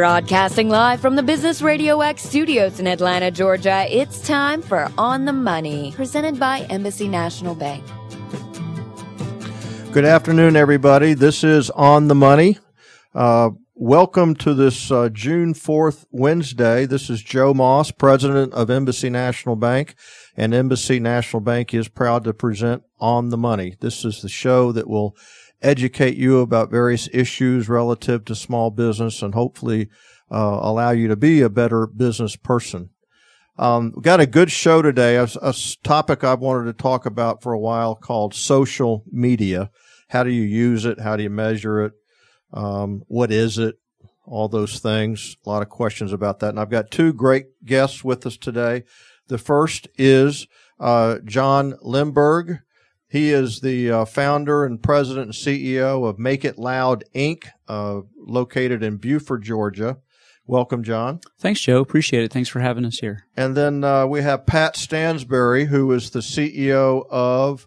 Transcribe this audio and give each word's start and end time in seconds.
Broadcasting 0.00 0.70
live 0.70 0.98
from 0.98 1.14
the 1.14 1.22
Business 1.22 1.60
Radio 1.60 2.00
X 2.00 2.22
studios 2.22 2.80
in 2.80 2.86
Atlanta, 2.86 3.30
Georgia, 3.30 3.84
it's 3.90 4.26
time 4.26 4.62
for 4.62 4.90
On 4.96 5.26
the 5.26 5.32
Money, 5.34 5.92
presented 5.94 6.40
by 6.40 6.60
Embassy 6.70 7.06
National 7.06 7.54
Bank. 7.54 7.84
Good 9.92 10.06
afternoon, 10.06 10.56
everybody. 10.56 11.12
This 11.12 11.44
is 11.44 11.68
On 11.68 12.08
the 12.08 12.14
Money. 12.14 12.56
Uh, 13.14 13.50
welcome 13.74 14.34
to 14.36 14.54
this 14.54 14.90
uh, 14.90 15.10
June 15.10 15.52
4th 15.52 16.06
Wednesday. 16.10 16.86
This 16.86 17.10
is 17.10 17.22
Joe 17.22 17.52
Moss, 17.52 17.90
president 17.90 18.54
of 18.54 18.70
Embassy 18.70 19.10
National 19.10 19.54
Bank, 19.54 19.96
and 20.34 20.54
Embassy 20.54 20.98
National 20.98 21.40
Bank 21.40 21.74
is 21.74 21.88
proud 21.88 22.24
to 22.24 22.32
present 22.32 22.84
On 23.00 23.28
the 23.28 23.36
Money. 23.36 23.76
This 23.80 24.06
is 24.06 24.22
the 24.22 24.30
show 24.30 24.72
that 24.72 24.88
will 24.88 25.14
educate 25.62 26.16
you 26.16 26.40
about 26.40 26.70
various 26.70 27.08
issues 27.12 27.68
relative 27.68 28.24
to 28.24 28.34
small 28.34 28.70
business 28.70 29.22
and 29.22 29.34
hopefully 29.34 29.88
uh, 30.30 30.58
allow 30.62 30.90
you 30.90 31.08
to 31.08 31.16
be 31.16 31.40
a 31.40 31.48
better 31.50 31.86
business 31.86 32.36
person. 32.36 32.90
Um, 33.58 33.92
we 33.94 34.02
got 34.02 34.20
a 34.20 34.26
good 34.26 34.50
show 34.50 34.80
today. 34.80 35.16
A, 35.16 35.28
a 35.42 35.54
topic 35.82 36.24
I've 36.24 36.40
wanted 36.40 36.64
to 36.64 36.82
talk 36.82 37.04
about 37.04 37.42
for 37.42 37.52
a 37.52 37.58
while 37.58 37.94
called 37.94 38.34
social 38.34 39.04
media. 39.10 39.70
How 40.08 40.24
do 40.24 40.30
you 40.30 40.42
use 40.42 40.86
it? 40.86 41.00
How 41.00 41.16
do 41.16 41.22
you 41.22 41.30
measure 41.30 41.84
it? 41.84 41.92
Um, 42.52 43.02
what 43.06 43.30
is 43.30 43.58
it? 43.58 43.78
All 44.24 44.48
those 44.48 44.78
things. 44.78 45.36
A 45.44 45.48
lot 45.48 45.62
of 45.62 45.68
questions 45.68 46.12
about 46.12 46.40
that. 46.40 46.50
And 46.50 46.60
I've 46.60 46.70
got 46.70 46.90
two 46.90 47.12
great 47.12 47.64
guests 47.64 48.02
with 48.02 48.24
us 48.24 48.36
today. 48.36 48.84
The 49.28 49.38
first 49.38 49.88
is 49.98 50.46
uh, 50.78 51.18
John 51.24 51.74
Limburg. 51.82 52.60
He 53.10 53.32
is 53.32 53.60
the 53.60 53.90
uh, 53.90 54.04
founder 54.04 54.64
and 54.64 54.80
president 54.80 55.26
and 55.26 55.34
CEO 55.34 56.08
of 56.08 56.20
Make 56.20 56.44
It 56.44 56.58
Loud 56.58 57.02
Inc., 57.12 57.48
uh, 57.66 58.02
located 58.16 58.84
in 58.84 58.98
Buford, 58.98 59.42
Georgia. 59.42 59.98
Welcome, 60.46 60.84
John. 60.84 61.20
Thanks, 61.38 61.60
Joe. 61.60 61.80
Appreciate 61.80 62.22
it. 62.22 62.32
Thanks 62.32 62.48
for 62.48 62.60
having 62.60 62.84
us 62.84 62.98
here. 62.98 63.26
And 63.36 63.56
then 63.56 63.82
uh, 63.82 64.06
we 64.06 64.22
have 64.22 64.46
Pat 64.46 64.76
Stansbury, 64.76 65.64
who 65.64 65.90
is 65.90 66.10
the 66.10 66.20
CEO 66.20 67.04
of 67.10 67.66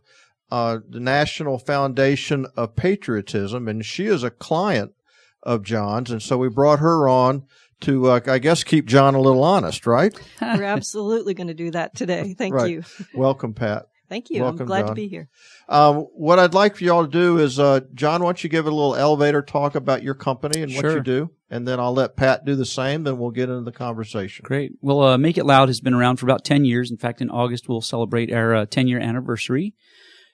uh, 0.49 0.79
the 0.87 1.01
National 1.01 1.57
Foundation 1.57 2.45
of 2.55 2.77
Patriotism, 2.77 3.67
and 3.67 3.85
she 3.85 4.05
is 4.05 4.23
a 4.23 4.29
client 4.29 4.93
of 5.41 5.63
John's, 5.63 6.09
and 6.09 6.21
so 6.21 6.37
we 6.37 6.47
brought 6.47 6.79
her 6.79 7.09
on 7.09 7.43
to, 7.81 8.11
uh, 8.11 8.21
I 8.27 8.39
guess, 8.39 8.63
keep 8.63 8.85
John 8.85 9.13
a 9.13 9.19
little 9.19 9.43
honest, 9.43 9.85
right? 9.85 10.17
We're 10.41 10.63
absolutely 10.63 11.33
going 11.33 11.47
to 11.47 11.53
do 11.53 11.71
that 11.71 11.95
today. 11.95 12.33
Thank 12.33 12.53
right. 12.53 12.71
you. 12.71 12.83
Welcome, 13.13 13.53
Pat. 13.53 13.87
Thank 14.13 14.29
you. 14.29 14.43
Welcome, 14.43 14.61
I'm 14.61 14.67
glad 14.67 14.81
John. 14.81 14.87
to 14.89 14.93
be 14.93 15.07
here. 15.07 15.27
Um, 15.67 15.95
what 16.13 16.37
I'd 16.37 16.53
like 16.53 16.75
for 16.75 16.83
y'all 16.83 17.03
to 17.03 17.09
do 17.09 17.39
is, 17.39 17.57
uh, 17.57 17.79
John, 17.95 18.21
why 18.21 18.27
don't 18.27 18.43
you 18.43 18.49
give 18.49 18.67
a 18.67 18.69
little 18.69 18.95
elevator 18.95 19.41
talk 19.41 19.73
about 19.73 20.03
your 20.03 20.13
company 20.13 20.61
and 20.61 20.71
what 20.71 20.85
you 20.85 21.01
do, 21.01 21.31
and 21.49 21.67
then 21.67 21.79
I'll 21.79 21.95
let 21.95 22.15
Pat 22.15 22.45
do 22.45 22.55
the 22.55 22.63
same. 22.63 23.05
Then 23.05 23.17
we'll 23.17 23.31
get 23.31 23.49
into 23.49 23.63
the 23.63 23.71
conversation. 23.71 24.43
Great. 24.43 24.73
Well, 24.81 25.01
uh, 25.01 25.17
Make 25.17 25.39
It 25.39 25.47
Loud 25.47 25.67
has 25.67 25.81
been 25.81 25.95
around 25.95 26.17
for 26.17 26.27
about 26.27 26.45
10 26.45 26.63
years. 26.63 26.91
In 26.91 26.97
fact, 26.97 27.21
in 27.21 27.31
August, 27.31 27.67
we'll 27.67 27.81
celebrate 27.81 28.31
our 28.31 28.53
uh, 28.53 28.65
10 28.67 28.87
year 28.87 28.99
anniversary. 28.99 29.73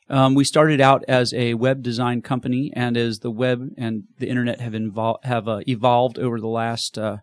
Um, 0.10 0.36
we 0.36 0.44
started 0.44 0.82
out 0.82 1.06
as 1.08 1.34
a 1.34 1.54
web 1.54 1.82
design 1.82 2.22
company, 2.22 2.74
and 2.76 2.98
as 2.98 3.20
the 3.20 3.32
web 3.32 3.66
and 3.78 4.04
the 4.18 4.28
internet 4.28 4.60
have, 4.60 4.74
invol- 4.74 5.24
have 5.24 5.48
uh, 5.48 5.62
evolved 5.70 6.20
over 6.20 6.42
the 6.42 6.48
last 6.48 6.98
uh, 6.98 7.20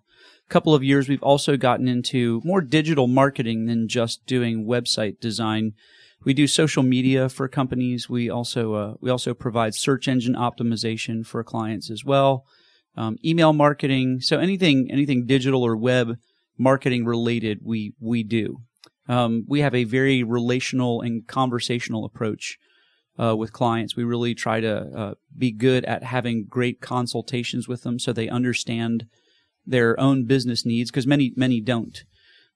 couple 0.48 0.74
of 0.74 0.82
years, 0.82 1.06
we've 1.06 1.22
also 1.22 1.58
gotten 1.58 1.86
into 1.86 2.40
more 2.44 2.62
digital 2.62 3.08
marketing 3.08 3.66
than 3.66 3.88
just 3.88 4.24
doing 4.24 4.64
website 4.64 5.20
design. 5.20 5.74
We 6.25 6.34
do 6.34 6.47
social 6.47 6.83
media 6.83 7.28
for 7.28 7.48
companies. 7.48 8.11
We 8.11 8.28
also 8.28 8.75
uh, 8.75 8.95
we 9.00 9.11
also 9.11 9.34
provide 9.34 9.75
search 9.75 10.09
engine 10.09 10.34
optimization 10.34 11.25
for 11.25 11.45
clients 11.45 11.91
as 11.91 12.05
well. 12.05 12.45
Um, 12.97 13.17
email 13.25 13.53
marketing. 13.53 14.20
So 14.20 14.39
anything 14.39 14.89
anything 14.91 15.27
digital 15.27 15.62
or 15.62 15.77
web 15.77 16.17
marketing 16.58 17.05
related, 17.05 17.61
we 17.63 17.92
we 18.01 18.23
do. 18.23 18.58
Um, 19.08 19.45
we 19.46 19.61
have 19.61 19.74
a 19.74 19.85
very 19.85 20.24
relational 20.24 21.01
and 21.01 21.27
conversational 21.29 22.05
approach 22.05 22.58
uh, 23.19 23.36
with 23.36 23.52
clients. 23.52 23.95
We 23.95 24.02
really 24.05 24.35
try 24.35 24.61
to 24.61 24.77
uh, 24.96 25.14
be 25.36 25.52
good 25.52 25.85
at 25.85 26.02
having 26.02 26.46
great 26.48 26.80
consultations 26.80 27.69
with 27.69 27.83
them, 27.83 27.98
so 27.98 28.13
they 28.13 28.29
understand 28.29 29.07
their 29.64 29.98
own 30.01 30.24
business 30.24 30.64
needs, 30.64 30.90
because 30.90 31.07
many 31.07 31.33
many 31.36 31.61
don't. 31.61 32.05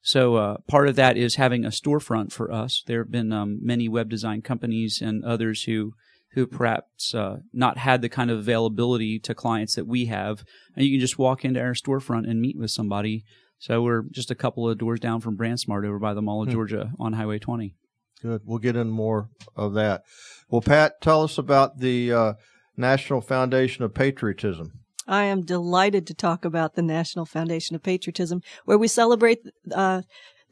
So 0.02 0.36
uh, 0.36 0.56
part 0.66 0.88
of 0.88 0.96
that 0.96 1.16
is 1.16 1.34
having 1.36 1.64
a 1.64 1.68
storefront 1.68 2.32
for 2.32 2.50
us. 2.50 2.82
There 2.86 3.02
have 3.02 3.10
been 3.10 3.32
um, 3.32 3.58
many 3.62 3.88
web 3.88 4.08
design 4.08 4.42
companies 4.42 5.00
and 5.02 5.24
others 5.24 5.64
who 5.64 5.92
who 6.34 6.46
perhaps 6.46 7.12
uh, 7.12 7.38
not 7.52 7.76
had 7.78 8.02
the 8.02 8.08
kind 8.08 8.30
of 8.30 8.38
availability 8.38 9.18
to 9.18 9.34
clients 9.34 9.74
that 9.74 9.86
we 9.86 10.04
have, 10.06 10.44
and 10.76 10.86
you 10.86 10.92
can 10.92 11.00
just 11.00 11.18
walk 11.18 11.44
into 11.44 11.60
our 11.60 11.74
storefront 11.74 12.30
and 12.30 12.40
meet 12.40 12.56
with 12.56 12.70
somebody. 12.70 13.24
So 13.58 13.82
we're 13.82 14.04
just 14.10 14.30
a 14.30 14.36
couple 14.36 14.68
of 14.68 14.78
doors 14.78 15.00
down 15.00 15.20
from 15.20 15.36
BrandSmart 15.36 15.84
over 15.84 15.98
by 15.98 16.14
the 16.14 16.22
Mall 16.22 16.42
of 16.42 16.48
Hmm. 16.48 16.52
Georgia 16.54 16.92
on 17.00 17.14
Highway 17.14 17.40
20. 17.40 17.74
Good. 18.22 18.42
We'll 18.44 18.58
get 18.58 18.76
in 18.76 18.90
more 18.90 19.28
of 19.56 19.74
that. 19.74 20.02
Well, 20.48 20.60
Pat, 20.60 21.00
tell 21.00 21.24
us 21.24 21.36
about 21.36 21.80
the 21.80 22.12
uh, 22.12 22.32
National 22.76 23.20
Foundation 23.20 23.82
of 23.84 23.92
Patriotism. 23.92 24.79
I 25.06 25.24
am 25.24 25.42
delighted 25.42 26.06
to 26.06 26.14
talk 26.14 26.44
about 26.44 26.74
the 26.74 26.82
National 26.82 27.26
Foundation 27.26 27.74
of 27.76 27.82
Patriotism, 27.82 28.42
where 28.64 28.78
we 28.78 28.88
celebrate 28.88 29.40
uh, 29.74 30.02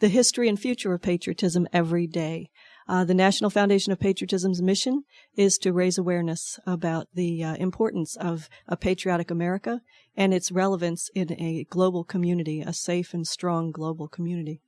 the 0.01 0.09
history 0.09 0.49
and 0.49 0.59
future 0.59 0.93
of 0.95 1.03
patriotism 1.03 1.67
every 1.73 2.07
day. 2.07 2.51
Uh, 2.89 3.05
the 3.05 3.15
National 3.15 3.51
Foundation 3.51 3.93
of 3.93 4.01
Patriotism's 4.01 4.63
mission 4.63 5.03
is 5.37 5.59
to 5.59 5.75
raise 5.75 5.99
awareness 5.99 6.59
about 6.67 7.09
the 7.13 7.45
uh, 7.45 7.55
importance 7.57 8.17
of 8.17 8.49
a 8.67 8.77
patriotic 8.77 9.31
America 9.31 9.83
and 10.17 10.33
its 10.33 10.51
relevance 10.51 11.11
in 11.15 11.33
a 11.35 11.67
global 11.69 12.03
community, 12.03 12.63
a 12.63 12.73
safe 12.73 13.13
and 13.13 13.27
strong 13.27 13.71
global 13.71 14.09
community. 14.09 14.63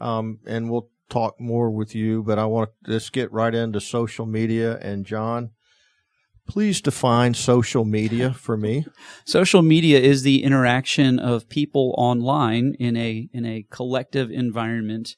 Um, 0.00 0.38
and 0.46 0.70
we'll 0.70 0.88
talk 1.10 1.38
more 1.38 1.70
with 1.70 1.94
you, 1.94 2.22
but 2.22 2.38
I 2.38 2.46
want 2.46 2.70
to 2.84 2.92
just 2.92 3.12
get 3.12 3.30
right 3.30 3.54
into 3.54 3.80
social 3.80 4.24
media. 4.24 4.78
And 4.78 5.04
John, 5.04 5.50
please 6.46 6.80
define 6.80 7.34
social 7.34 7.84
media 7.84 8.32
for 8.32 8.56
me. 8.56 8.86
Social 9.24 9.62
media 9.62 9.98
is 9.98 10.22
the 10.22 10.42
interaction 10.42 11.18
of 11.18 11.48
people 11.48 11.94
online 11.98 12.74
in 12.78 12.96
a 12.96 13.28
in 13.32 13.44
a 13.44 13.66
collective 13.70 14.30
environment 14.30 15.16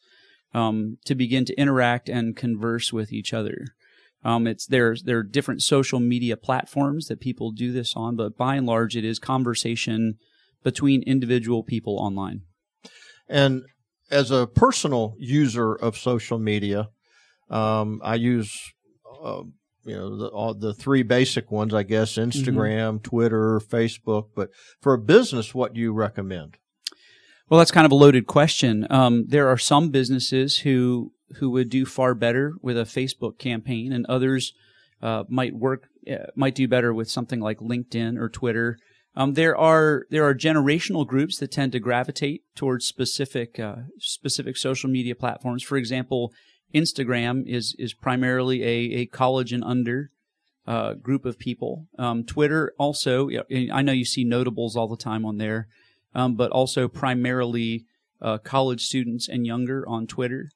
um, 0.54 0.98
to 1.04 1.14
begin 1.14 1.44
to 1.44 1.54
interact 1.54 2.08
and 2.08 2.36
converse 2.36 2.92
with 2.92 3.12
each 3.12 3.32
other. 3.32 3.66
Um, 4.24 4.46
it's 4.46 4.66
there's 4.66 5.04
there 5.04 5.18
are 5.18 5.22
different 5.22 5.62
social 5.62 6.00
media 6.00 6.36
platforms 6.36 7.06
that 7.06 7.20
people 7.20 7.52
do 7.52 7.72
this 7.72 7.94
on, 7.94 8.16
but 8.16 8.36
by 8.36 8.56
and 8.56 8.66
large, 8.66 8.96
it 8.96 9.04
is 9.04 9.18
conversation 9.18 10.18
between 10.64 11.02
individual 11.02 11.62
people 11.62 11.96
online. 11.98 12.42
And 13.28 13.62
as 14.10 14.30
a 14.30 14.46
personal 14.46 15.14
user 15.18 15.74
of 15.74 15.96
social 15.96 16.38
media, 16.38 16.88
um, 17.50 18.00
I 18.02 18.16
use, 18.16 18.72
uh, 19.22 19.42
you 19.86 19.96
know, 19.96 20.16
the, 20.16 20.26
all 20.28 20.54
the 20.54 20.74
three 20.74 21.02
basic 21.02 21.50
ones, 21.50 21.72
I 21.72 21.82
guess, 21.82 22.14
Instagram, 22.16 23.02
Twitter, 23.02 23.60
Facebook. 23.60 24.28
But 24.34 24.50
for 24.80 24.94
a 24.94 24.98
business, 24.98 25.54
what 25.54 25.74
do 25.74 25.80
you 25.80 25.92
recommend? 25.92 26.56
Well, 27.48 27.58
that's 27.58 27.70
kind 27.70 27.86
of 27.86 27.92
a 27.92 27.96
loaded 27.96 28.26
question. 28.26 28.86
Um, 28.90 29.26
there 29.28 29.48
are 29.48 29.58
some 29.58 29.90
businesses 29.90 30.58
who 30.58 31.12
who 31.36 31.50
would 31.50 31.70
do 31.70 31.84
far 31.84 32.14
better 32.14 32.54
with 32.60 32.76
a 32.76 32.82
Facebook 32.82 33.38
campaign, 33.38 33.92
and 33.92 34.06
others 34.06 34.52
uh, 35.00 35.24
might 35.28 35.54
work 35.54 35.88
uh, 36.10 36.26
might 36.34 36.54
do 36.54 36.66
better 36.66 36.92
with 36.92 37.10
something 37.10 37.40
like 37.40 37.58
LinkedIn 37.58 38.18
or 38.18 38.28
Twitter. 38.28 38.78
Um, 39.14 39.34
there 39.34 39.56
are 39.56 40.06
there 40.10 40.24
are 40.24 40.34
generational 40.34 41.06
groups 41.06 41.38
that 41.38 41.52
tend 41.52 41.72
to 41.72 41.80
gravitate 41.80 42.42
towards 42.54 42.84
specific 42.84 43.58
uh, 43.60 43.76
specific 43.98 44.56
social 44.56 44.90
media 44.90 45.14
platforms. 45.14 45.62
For 45.62 45.76
example, 45.76 46.32
Instagram 46.76 47.46
is 47.46 47.74
is 47.78 47.94
primarily 47.94 48.62
a, 48.62 49.00
a 49.00 49.06
college 49.06 49.52
and 49.52 49.64
under 49.64 50.10
uh, 50.66 50.94
group 50.94 51.24
of 51.24 51.38
people. 51.38 51.86
Um, 51.98 52.24
Twitter 52.24 52.72
also, 52.78 53.28
I 53.72 53.82
know 53.82 53.92
you 53.92 54.04
see 54.04 54.24
notables 54.24 54.76
all 54.76 54.88
the 54.88 54.96
time 54.96 55.24
on 55.24 55.38
there, 55.38 55.68
um, 56.14 56.34
but 56.34 56.50
also 56.50 56.88
primarily 56.88 57.86
uh, 58.20 58.38
college 58.38 58.84
students 58.84 59.28
and 59.28 59.46
younger 59.46 59.88
on 59.88 60.06
Twitter. 60.06 60.50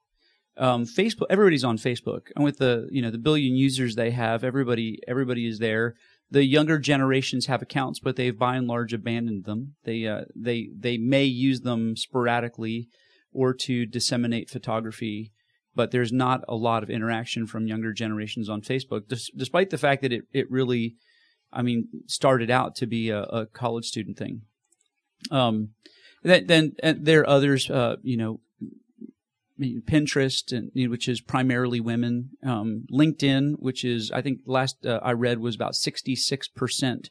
Um, 0.56 0.84
Facebook, 0.84 1.26
everybody's 1.30 1.64
on 1.64 1.78
Facebook, 1.78 2.28
and 2.34 2.44
with 2.44 2.58
the 2.58 2.88
you 2.90 3.00
know 3.00 3.10
the 3.10 3.18
billion 3.18 3.56
users 3.56 3.94
they 3.94 4.10
have, 4.10 4.44
everybody 4.44 4.98
everybody 5.08 5.46
is 5.46 5.58
there. 5.58 5.94
The 6.30 6.44
younger 6.44 6.78
generations 6.78 7.46
have 7.46 7.62
accounts, 7.62 7.98
but 7.98 8.16
they've 8.16 8.38
by 8.38 8.56
and 8.56 8.68
large 8.68 8.92
abandoned 8.92 9.44
them. 9.44 9.74
They 9.84 10.06
uh, 10.06 10.24
they 10.36 10.68
they 10.76 10.98
may 10.98 11.24
use 11.24 11.62
them 11.62 11.96
sporadically 11.96 12.88
or 13.32 13.54
to 13.54 13.86
disseminate 13.86 14.50
photography, 14.50 15.32
but 15.80 15.92
there's 15.92 16.12
not 16.12 16.44
a 16.46 16.54
lot 16.54 16.82
of 16.82 16.90
interaction 16.90 17.46
from 17.46 17.66
younger 17.66 17.94
generations 17.94 18.50
on 18.50 18.60
Facebook, 18.60 19.08
des- 19.08 19.32
despite 19.34 19.70
the 19.70 19.78
fact 19.78 20.02
that 20.02 20.12
it 20.12 20.24
it 20.30 20.50
really, 20.50 20.96
I 21.50 21.62
mean, 21.62 21.88
started 22.06 22.50
out 22.50 22.74
to 22.76 22.86
be 22.86 23.08
a, 23.08 23.22
a 23.22 23.46
college 23.46 23.86
student 23.86 24.18
thing. 24.18 24.42
Um, 25.30 25.70
then, 26.22 26.46
then 26.46 26.72
there 27.02 27.20
are 27.20 27.30
others, 27.30 27.70
uh, 27.70 27.96
you 28.02 28.18
know, 28.18 28.40
Pinterest, 29.58 30.52
and, 30.52 30.70
you 30.74 30.84
know, 30.84 30.90
which 30.90 31.08
is 31.08 31.22
primarily 31.22 31.80
women. 31.80 32.30
Um, 32.44 32.84
LinkedIn, 32.92 33.54
which 33.58 33.82
is 33.82 34.10
I 34.10 34.20
think 34.20 34.40
last 34.44 34.84
uh, 34.84 35.00
I 35.02 35.12
read 35.12 35.38
was 35.38 35.54
about 35.54 35.74
sixty 35.74 36.14
six 36.14 36.46
percent 36.46 37.08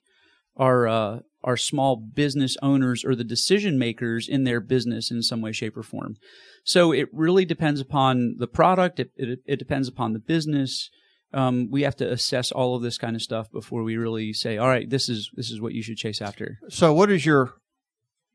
are 0.59 0.87
uh, 0.87 1.19
are 1.43 1.57
small 1.57 1.95
business 1.95 2.57
owners 2.61 3.05
or 3.05 3.15
the 3.15 3.23
decision 3.23 3.79
makers 3.79 4.27
in 4.27 4.43
their 4.43 4.59
business 4.59 5.09
in 5.09 5.23
some 5.23 5.41
way, 5.41 5.51
shape, 5.51 5.77
or 5.77 5.83
form. 5.83 6.17
So 6.63 6.91
it 6.91 7.07
really 7.13 7.45
depends 7.45 7.79
upon 7.79 8.35
the 8.37 8.47
product. 8.47 8.99
It, 8.99 9.11
it, 9.15 9.39
it 9.45 9.55
depends 9.57 9.87
upon 9.87 10.13
the 10.13 10.19
business. 10.19 10.89
Um, 11.33 11.69
we 11.71 11.83
have 11.83 11.95
to 11.97 12.11
assess 12.11 12.51
all 12.51 12.75
of 12.75 12.81
this 12.81 12.97
kind 12.97 13.15
of 13.15 13.21
stuff 13.21 13.49
before 13.51 13.83
we 13.83 13.95
really 13.97 14.33
say, 14.33 14.57
all 14.57 14.67
right, 14.67 14.89
this 14.89 15.09
is 15.09 15.31
this 15.33 15.49
is 15.49 15.61
what 15.61 15.73
you 15.73 15.81
should 15.81 15.97
chase 15.97 16.21
after. 16.21 16.57
So 16.69 16.93
what 16.93 17.09
is 17.09 17.25
your 17.25 17.53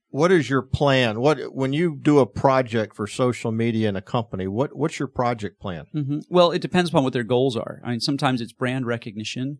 what 0.09 0.31
is 0.31 0.49
your 0.49 0.63
plan? 0.63 1.21
What 1.21 1.53
when 1.53 1.73
you 1.73 1.99
do 2.01 2.21
a 2.21 2.27
project 2.27 2.95
for 2.95 3.09
social 3.09 3.51
media 3.51 3.89
in 3.89 3.97
a 3.97 4.03
company? 4.03 4.47
What 4.47 4.77
what's 4.77 4.99
your 4.99 5.09
project 5.09 5.61
plan? 5.61 5.87
Mm-hmm. 5.95 6.19
Well, 6.31 6.53
it 6.53 6.63
depends 6.63 6.91
upon 6.91 7.03
what 7.03 7.13
their 7.13 7.25
goals 7.25 7.57
are. 7.57 7.81
I 7.85 7.91
mean, 7.91 8.01
sometimes 8.01 8.41
it's 8.41 8.53
brand 8.53 8.87
recognition, 8.87 9.59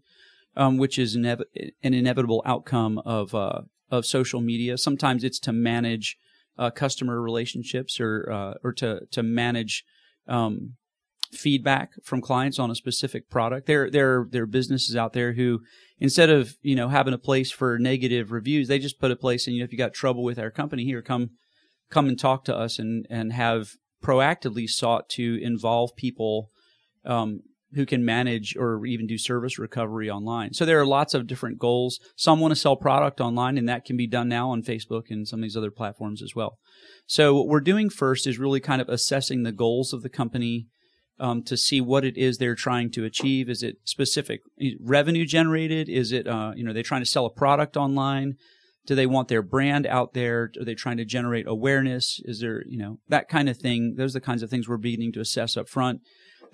um, 0.57 0.77
which 0.77 0.99
is 0.99 1.17
inev- 1.17 1.45
an 1.83 1.95
inevitable 1.95 2.43
outcome 2.47 2.99
of 2.99 3.35
uh, 3.35 3.63
of 3.91 4.07
social 4.07 4.41
media. 4.41 4.79
Sometimes 4.79 5.25
it's 5.25 5.39
to 5.41 5.53
manage 5.53 6.17
uh, 6.59 6.71
customer 6.71 7.21
relationships 7.21 8.01
or 8.01 8.31
uh, 8.31 8.55
or 8.63 8.73
to 8.75 9.01
to 9.11 9.23
manage 9.23 9.85
um, 10.29 10.75
feedback 11.35 11.93
from 12.03 12.21
clients 12.21 12.59
on 12.59 12.71
a 12.71 12.75
specific 12.75 13.29
product. 13.29 13.67
There, 13.67 13.91
there, 13.91 14.27
there 14.31 14.45
are 14.45 14.47
businesses 14.47 14.97
out 14.97 15.13
there 15.13 15.33
who, 15.33 15.61
instead 15.99 16.31
of 16.31 16.57
you 16.63 16.77
know 16.77 16.89
having 16.89 17.15
a 17.15 17.19
place 17.19 17.51
for 17.51 17.79
negative 17.79 18.33
reviews, 18.33 18.69
they 18.69 18.79
just 18.79 19.01
put 19.01 19.11
a 19.11 19.17
place. 19.17 19.47
And 19.47 19.55
you 19.55 19.63
know, 19.63 19.65
if 19.65 19.73
you 19.73 19.79
got 19.79 19.95
trouble 19.95 20.23
with 20.23 20.39
our 20.39 20.51
company 20.51 20.85
here, 20.85 21.03
come, 21.03 21.31
come 21.91 22.09
and 22.09 22.19
talk 22.19 22.45
to 22.45 22.57
us, 22.57 22.79
and 22.79 23.07
and 23.11 23.33
have 23.33 23.71
proactively 24.03 24.69
sought 24.69 25.09
to 25.09 25.39
involve 25.43 25.97
people 25.97 26.51
um, 27.05 27.41
who 27.75 27.87
can 27.87 28.05
manage 28.05 28.57
or 28.57 28.85
even 28.87 29.07
do 29.07 29.19
service 29.19 29.59
recovery 29.59 30.11
online. 30.11 30.53
So 30.55 30.65
there 30.65 30.81
are 30.81 30.87
lots 30.87 31.15
of 31.15 31.27
different 31.27 31.59
goals. 31.59 31.99
Some 32.17 32.41
want 32.41 32.53
to 32.53 32.61
sell 32.61 32.77
product 32.77 33.21
online, 33.21 33.59
and 33.59 33.69
that 33.69 33.85
can 33.85 33.97
be 33.97 34.07
done 34.07 34.29
now 34.29 34.51
on 34.51 34.63
Facebook 34.63 35.11
and 35.11 35.27
some 35.27 35.41
of 35.41 35.43
these 35.43 35.57
other 35.57 35.71
platforms 35.71 36.23
as 36.23 36.35
well. 36.35 36.59
So 37.07 37.35
what 37.35 37.49
we're 37.49 37.61
doing 37.61 37.91
first 37.91 38.27
is 38.27 38.39
really 38.39 38.61
kind 38.61 38.81
of 38.81 38.89
assessing 38.89 39.43
the 39.43 39.53
goals 39.53 39.93
of 39.93 40.03
the 40.03 40.09
company 40.09 40.69
um, 41.19 41.43
to 41.45 41.57
see 41.57 41.81
what 41.81 42.05
it 42.05 42.17
is 42.17 42.39
they're 42.39 42.55
trying 42.55 42.91
to 42.93 43.05
achieve. 43.05 43.49
Is 43.49 43.63
it 43.63 43.77
specific 43.85 44.41
revenue 44.81 45.25
generated? 45.25 45.89
Is 45.89 46.13
it 46.13 46.27
uh, 46.27 46.53
you 46.57 46.65
know 46.65 46.73
they 46.73 46.83
trying 46.83 47.03
to 47.03 47.11
sell 47.11 47.27
a 47.27 47.31
product 47.31 47.77
online? 47.77 48.35
Do 48.87 48.95
they 48.95 49.07
want 49.07 49.29
their 49.29 49.43
brand 49.43 49.87
out 49.87 50.13
there? 50.13 50.51
Are 50.61 50.65
they 50.65 50.75
trying 50.75 50.99
to 50.99 51.05
generate 51.05 51.47
awareness? 51.47 52.21
Is 52.25 52.41
there 52.41 52.63
you 52.67 52.79
know 52.79 52.99
that 53.09 53.29
kind 53.29 53.49
of 53.49 53.57
thing? 53.57 53.95
Those 53.97 54.15
are 54.15 54.21
the 54.21 54.27
kinds 54.27 54.43
of 54.43 54.51
things 54.51 54.69
we're 54.69 54.77
beginning 54.77 55.13
to 55.13 55.21
assess 55.21 55.57
up 55.57 55.69
front. 55.69 56.01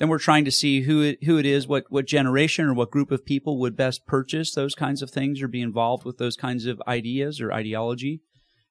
Then 0.01 0.09
we're 0.09 0.19
trying 0.19 0.47
to 0.47 0.51
see 0.51 0.81
who 0.81 1.03
it, 1.03 1.23
who 1.25 1.37
it 1.37 1.45
is, 1.45 1.69
what 1.69 1.85
what 1.91 2.07
generation 2.07 2.65
or 2.65 2.75
what 2.75 2.91
group 2.91 3.11
of 3.13 3.25
people 3.25 3.61
would 3.61 3.77
best 3.77 4.07
purchase 4.07 4.55
those 4.55 4.75
kinds 4.75 5.03
of 5.03 5.11
things 5.11 5.43
or 5.43 5.47
be 5.47 5.61
involved 5.61 6.05
with 6.05 6.17
those 6.17 6.37
kinds 6.37 6.65
of 6.65 6.83
ideas 6.89 7.41
or 7.41 7.53
ideology. 7.53 8.23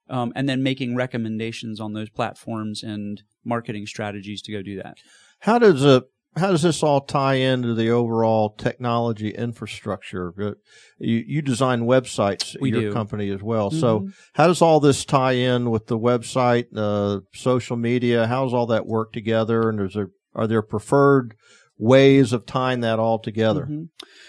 Um, 0.09 0.33
and 0.35 0.49
then 0.49 0.63
making 0.63 0.95
recommendations 0.95 1.79
on 1.79 1.93
those 1.93 2.09
platforms 2.09 2.81
and 2.81 3.21
marketing 3.45 3.85
strategies 3.85 4.41
to 4.41 4.51
go 4.51 4.63
do 4.63 4.77
that. 4.77 4.97
How 5.41 5.59
does 5.59 5.85
a 5.85 6.05
how 6.35 6.49
does 6.49 6.63
this 6.63 6.81
all 6.81 7.01
tie 7.01 7.35
into 7.35 7.75
the 7.75 7.91
overall 7.91 8.55
technology 8.55 9.29
infrastructure? 9.29 10.33
Uh, 10.39 10.53
you, 10.97 11.23
you 11.27 11.41
design 11.43 11.81
websites 11.81 12.55
we 12.59 12.71
your 12.71 12.81
do. 12.81 12.93
company 12.93 13.29
as 13.29 13.43
well. 13.43 13.69
Mm-hmm. 13.69 13.79
So 13.79 14.09
how 14.33 14.47
does 14.47 14.63
all 14.63 14.79
this 14.79 15.05
tie 15.05 15.33
in 15.33 15.69
with 15.69 15.85
the 15.85 15.97
website, 15.97 16.67
uh, 16.75 17.21
social 17.33 17.77
media? 17.77 18.25
How 18.25 18.45
does 18.45 18.53
all 18.53 18.67
that 18.67 18.87
work 18.87 19.13
together? 19.13 19.69
And 19.69 19.79
is 19.81 19.93
there 19.93 20.09
are 20.35 20.47
there 20.47 20.61
preferred 20.61 21.35
ways 21.77 22.33
of 22.33 22.45
tying 22.45 22.81
that 22.81 22.99
all 22.99 23.19
together? 23.19 23.63
Mm-hmm. 23.63 23.83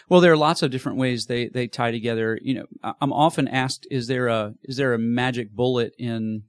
Well, 0.09 0.21
there 0.21 0.33
are 0.33 0.37
lots 0.37 0.63
of 0.63 0.71
different 0.71 0.99
ways 0.99 1.27
they, 1.27 1.49
they 1.49 1.67
tie 1.67 1.91
together. 1.91 2.39
You 2.43 2.55
know, 2.55 2.93
I'm 3.01 3.13
often 3.13 3.49
asked, 3.49 3.87
is 3.91 4.07
there 4.07 4.29
a 4.29 4.55
is 4.63 4.77
there 4.77 4.95
a 4.95 4.99
magic 4.99 5.51
bullet 5.53 5.95
in 5.99 6.45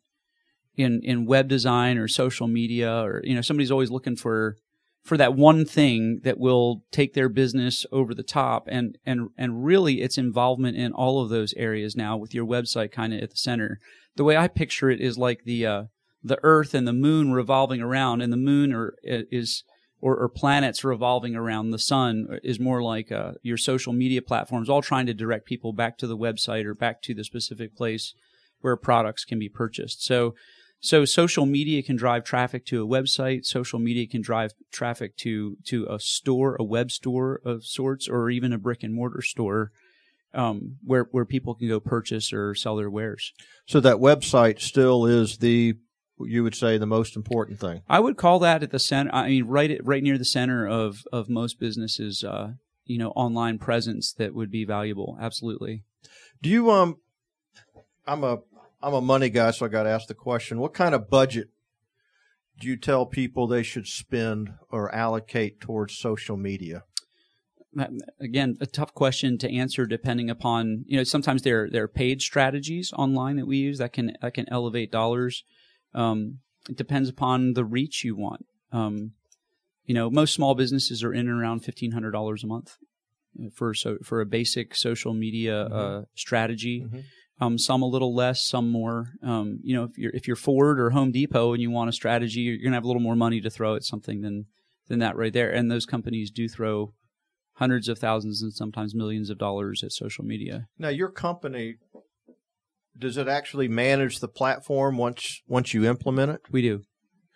in 0.77 1.01
in 1.03 1.25
web 1.25 1.47
design 1.47 1.97
or 1.97 2.07
social 2.07 2.47
media 2.47 3.03
or 3.03 3.21
you 3.23 3.35
know 3.35 3.41
somebody's 3.41 3.71
always 3.71 3.91
looking 3.91 4.15
for 4.15 4.57
for 5.03 5.17
that 5.17 5.35
one 5.35 5.65
thing 5.65 6.21
that 6.23 6.37
will 6.37 6.83
take 6.91 7.13
their 7.13 7.29
business 7.29 7.85
over 7.91 8.13
the 8.13 8.23
top 8.23 8.67
and 8.69 8.97
and 9.05 9.29
and 9.37 9.65
really 9.65 10.01
its 10.01 10.17
involvement 10.17 10.77
in 10.77 10.91
all 10.91 11.21
of 11.21 11.29
those 11.29 11.53
areas 11.55 11.95
now 11.95 12.15
with 12.15 12.33
your 12.33 12.45
website 12.45 12.91
kind 12.91 13.13
of 13.13 13.21
at 13.21 13.31
the 13.31 13.37
center 13.37 13.79
the 14.15 14.23
way 14.23 14.37
i 14.37 14.47
picture 14.47 14.89
it 14.89 15.01
is 15.01 15.17
like 15.17 15.43
the 15.43 15.65
uh, 15.65 15.83
the 16.23 16.39
earth 16.43 16.73
and 16.73 16.87
the 16.87 16.93
moon 16.93 17.31
revolving 17.31 17.81
around 17.81 18.21
and 18.21 18.31
the 18.31 18.37
moon 18.37 18.73
or 18.73 18.95
is 19.03 19.63
or, 19.99 20.17
or 20.17 20.29
planets 20.29 20.83
revolving 20.83 21.35
around 21.35 21.69
the 21.69 21.79
sun 21.79 22.39
is 22.43 22.59
more 22.59 22.81
like 22.81 23.11
uh, 23.11 23.33
your 23.43 23.57
social 23.57 23.93
media 23.93 24.21
platforms 24.21 24.69
all 24.69 24.81
trying 24.81 25.05
to 25.05 25.13
direct 25.13 25.45
people 25.45 25.73
back 25.73 25.97
to 25.97 26.07
the 26.07 26.17
website 26.17 26.65
or 26.65 26.73
back 26.73 27.01
to 27.03 27.13
the 27.13 27.23
specific 27.23 27.75
place 27.75 28.13
where 28.61 28.75
products 28.75 29.25
can 29.25 29.39
be 29.39 29.49
purchased 29.49 30.03
so 30.03 30.33
so 30.83 31.05
social 31.05 31.45
media 31.45 31.83
can 31.83 31.95
drive 31.95 32.23
traffic 32.23 32.65
to 32.65 32.83
a 32.83 32.87
website. 32.87 33.45
Social 33.45 33.77
media 33.77 34.07
can 34.07 34.21
drive 34.21 34.53
traffic 34.71 35.15
to 35.17 35.57
to 35.65 35.85
a 35.87 35.99
store, 35.99 36.57
a 36.59 36.63
web 36.63 36.91
store 36.91 37.39
of 37.45 37.63
sorts, 37.63 38.09
or 38.09 38.31
even 38.31 38.51
a 38.51 38.57
brick 38.57 38.81
and 38.81 38.93
mortar 38.93 39.21
store, 39.21 39.71
um, 40.33 40.77
where 40.83 41.07
where 41.11 41.23
people 41.23 41.53
can 41.53 41.67
go 41.67 41.79
purchase 41.79 42.33
or 42.33 42.55
sell 42.55 42.75
their 42.75 42.89
wares. 42.89 43.31
So 43.67 43.79
that 43.79 43.97
website 43.97 44.59
still 44.59 45.05
is 45.05 45.37
the 45.37 45.75
you 46.27 46.43
would 46.43 46.55
say 46.55 46.77
the 46.77 46.85
most 46.85 47.15
important 47.15 47.59
thing. 47.59 47.81
I 47.89 47.99
would 47.99 48.17
call 48.17 48.39
that 48.39 48.63
at 48.63 48.71
the 48.71 48.79
center. 48.79 49.13
I 49.13 49.29
mean, 49.29 49.45
right 49.45 49.71
at, 49.71 49.85
right 49.85 50.03
near 50.03 50.17
the 50.17 50.25
center 50.25 50.67
of 50.67 51.03
of 51.11 51.29
most 51.29 51.59
businesses. 51.59 52.23
Uh, 52.23 52.53
you 52.85 52.97
know, 52.97 53.11
online 53.11 53.57
presence 53.57 54.11
that 54.13 54.33
would 54.33 54.51
be 54.51 54.65
valuable. 54.65 55.17
Absolutely. 55.21 55.83
Do 56.41 56.49
you 56.49 56.71
um? 56.71 56.97
I'm 58.05 58.23
a 58.23 58.39
I'm 58.81 58.93
a 58.93 59.01
money 59.01 59.29
guy, 59.29 59.51
so 59.51 59.65
I 59.65 59.69
got 59.69 59.83
to 59.83 59.89
ask 59.89 60.07
the 60.07 60.13
question: 60.13 60.59
What 60.59 60.73
kind 60.73 60.95
of 60.95 61.09
budget 61.09 61.49
do 62.59 62.67
you 62.67 62.77
tell 62.77 63.05
people 63.05 63.47
they 63.47 63.63
should 63.63 63.87
spend 63.87 64.53
or 64.69 64.93
allocate 64.93 65.61
towards 65.61 65.97
social 65.97 66.37
media? 66.37 66.83
Again, 68.19 68.57
a 68.59 68.65
tough 68.65 68.93
question 68.93 69.37
to 69.37 69.55
answer, 69.55 69.85
depending 69.85 70.29
upon 70.29 70.83
you 70.87 70.97
know. 70.97 71.03
Sometimes 71.03 71.43
there 71.43 71.69
there 71.69 71.83
are 71.83 71.87
paid 71.87 72.21
strategies 72.21 72.91
online 72.97 73.37
that 73.37 73.47
we 73.47 73.57
use 73.57 73.77
that 73.77 73.93
can 73.93 74.17
that 74.21 74.33
can 74.33 74.45
elevate 74.49 74.91
dollars. 74.91 75.45
Um, 75.93 76.39
it 76.69 76.77
depends 76.77 77.09
upon 77.09 77.53
the 77.53 77.65
reach 77.65 78.03
you 78.03 78.15
want. 78.15 78.45
Um, 78.71 79.11
you 79.85 79.93
know, 79.93 80.09
most 80.09 80.33
small 80.33 80.55
businesses 80.55 81.03
are 81.03 81.13
in 81.13 81.27
and 81.27 81.41
around 81.41 81.61
fifteen 81.61 81.91
hundred 81.91 82.11
dollars 82.11 82.43
a 82.43 82.47
month 82.47 82.77
for 83.53 83.73
so 83.73 83.97
for 84.03 84.21
a 84.21 84.25
basic 84.25 84.75
social 84.75 85.13
media 85.13 85.65
mm-hmm. 85.65 85.73
uh, 85.73 86.01
strategy. 86.15 86.81
Mm-hmm. 86.81 86.99
Um, 87.39 87.57
some 87.57 87.81
a 87.81 87.87
little 87.87 88.13
less, 88.13 88.45
some 88.45 88.69
more. 88.69 89.13
Um, 89.23 89.59
you 89.63 89.75
know, 89.75 89.83
if 89.83 89.97
you're 89.97 90.11
if 90.13 90.27
you're 90.27 90.35
Ford 90.35 90.79
or 90.79 90.91
Home 90.91 91.11
Depot 91.11 91.53
and 91.53 91.61
you 91.61 91.71
want 91.71 91.89
a 91.89 91.93
strategy, 91.93 92.41
you're 92.41 92.57
gonna 92.63 92.75
have 92.75 92.83
a 92.83 92.87
little 92.87 93.01
more 93.01 93.15
money 93.15 93.41
to 93.41 93.49
throw 93.49 93.75
at 93.75 93.83
something 93.83 94.21
than 94.21 94.45
than 94.87 94.99
that 94.99 95.15
right 95.15 95.33
there. 95.33 95.51
And 95.51 95.71
those 95.71 95.85
companies 95.85 96.29
do 96.29 96.47
throw 96.47 96.93
hundreds 97.53 97.87
of 97.87 97.97
thousands 97.97 98.41
and 98.41 98.53
sometimes 98.53 98.95
millions 98.95 99.29
of 99.29 99.37
dollars 99.37 99.83
at 99.83 99.91
social 99.91 100.23
media. 100.23 100.67
Now, 100.77 100.89
your 100.89 101.09
company 101.09 101.75
does 102.97 103.17
it 103.17 103.27
actually 103.27 103.67
manage 103.67 104.19
the 104.19 104.27
platform 104.27 104.97
once 104.97 105.41
once 105.47 105.73
you 105.73 105.85
implement 105.85 106.31
it? 106.31 106.41
We 106.51 106.61
do. 106.61 106.81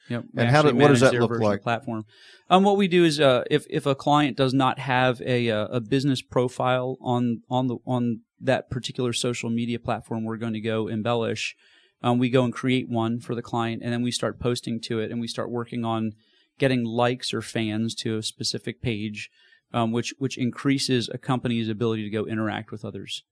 Yep. 0.10 0.26
We 0.34 0.42
and 0.42 0.52
how 0.52 0.62
do, 0.62 0.76
what 0.76 0.90
does 0.90 1.00
that 1.00 1.14
look 1.14 1.40
like? 1.40 1.64
Platform. 1.64 2.06
Um, 2.50 2.64
what 2.64 2.78
we 2.78 2.88
do 2.88 3.04
is, 3.04 3.20
uh, 3.20 3.44
if 3.50 3.66
if 3.70 3.86
a 3.86 3.96
client 3.96 4.38
does 4.38 4.54
not 4.54 4.80
have 4.80 5.22
a 5.22 5.50
uh, 5.50 5.68
a 5.68 5.82
business 5.82 6.22
profile 6.22 6.98
on 7.02 7.42
on 7.50 7.68
the 7.68 7.78
on 7.86 8.22
that 8.40 8.70
particular 8.70 9.14
social 9.14 9.50
media 9.50 9.80
platform, 9.80 10.24
we're 10.24 10.38
going 10.38 10.54
to 10.54 10.62
go 10.62 10.88
embellish. 10.88 11.56
Um, 12.04 12.20
we 12.20 12.30
go 12.30 12.44
and 12.44 12.54
create 12.54 12.88
one 12.88 13.20
for 13.20 13.34
the 13.34 13.42
client, 13.42 13.82
and 13.84 13.92
then 13.92 14.04
we 14.04 14.12
start 14.12 14.40
posting 14.40 14.80
to 14.82 15.00
it, 15.00 15.10
and 15.10 15.20
we 15.20 15.28
start 15.28 15.50
working 15.50 15.84
on 15.84 16.12
getting 16.60 16.84
likes 16.84 17.34
or 17.34 17.42
fans 17.42 17.96
to 17.96 18.18
a 18.18 18.24
specific 18.24 18.82
page, 18.82 19.32
um, 19.74 19.92
which 19.92 20.14
which 20.20 20.38
increases 20.38 21.10
a 21.12 21.18
company's 21.18 21.68
ability 21.68 22.04
to 22.04 22.12
go 22.12 22.26
interact 22.26 22.72
with 22.72 22.86
others. 22.86 23.24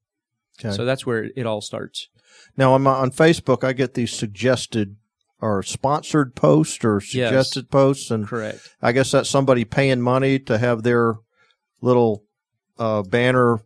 Okay. 0.60 0.76
So 0.76 0.86
that's 0.86 1.06
where 1.06 1.30
it 1.36 1.46
all 1.46 1.62
starts. 1.62 2.10
Now, 2.58 2.74
on, 2.74 2.84
my, 2.84 2.92
on 2.92 3.12
Facebook, 3.12 3.64
I 3.64 3.74
get 3.74 3.94
these 3.94 4.12
suggested 4.12 4.98
or 5.42 5.62
sponsored 5.62 6.36
posts 6.36 6.86
or 6.86 7.02
suggested 7.02 7.66
yes. 7.66 7.70
posts, 7.70 8.12
and 8.12 8.28
correct. 8.28 8.76
I 8.82 8.94
guess 8.94 9.12
that's 9.12 9.30
somebody 9.30 9.66
paying 9.66 10.02
money 10.02 10.40
to 10.40 10.58
have 10.58 10.84
their 10.84 11.16
little 11.82 12.24
uh, 12.80 13.04
banner 13.04 13.60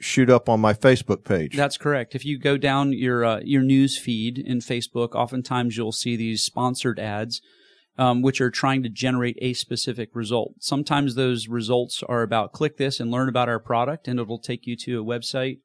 shoot 0.00 0.28
up 0.28 0.48
on 0.48 0.60
my 0.60 0.74
Facebook 0.74 1.24
page. 1.24 1.56
That's 1.56 1.76
correct. 1.76 2.16
If 2.16 2.24
you 2.24 2.38
go 2.38 2.56
down 2.56 2.92
your 2.92 3.24
uh, 3.24 3.40
your 3.44 3.62
news 3.62 3.96
feed 3.96 4.36
in 4.36 4.58
Facebook, 4.58 5.14
oftentimes 5.14 5.76
you'll 5.76 5.92
see 5.92 6.16
these 6.16 6.42
sponsored 6.42 6.98
ads, 6.98 7.40
um, 7.96 8.20
which 8.20 8.40
are 8.40 8.50
trying 8.50 8.82
to 8.82 8.88
generate 8.88 9.38
a 9.40 9.52
specific 9.52 10.10
result. 10.14 10.54
Sometimes 10.58 11.14
those 11.14 11.46
results 11.46 12.02
are 12.02 12.22
about 12.22 12.52
click 12.52 12.78
this 12.78 12.98
and 12.98 13.12
learn 13.12 13.28
about 13.28 13.48
our 13.48 13.60
product, 13.60 14.08
and 14.08 14.18
it'll 14.18 14.40
take 14.40 14.66
you 14.66 14.74
to 14.76 15.00
a 15.00 15.04
website 15.04 15.58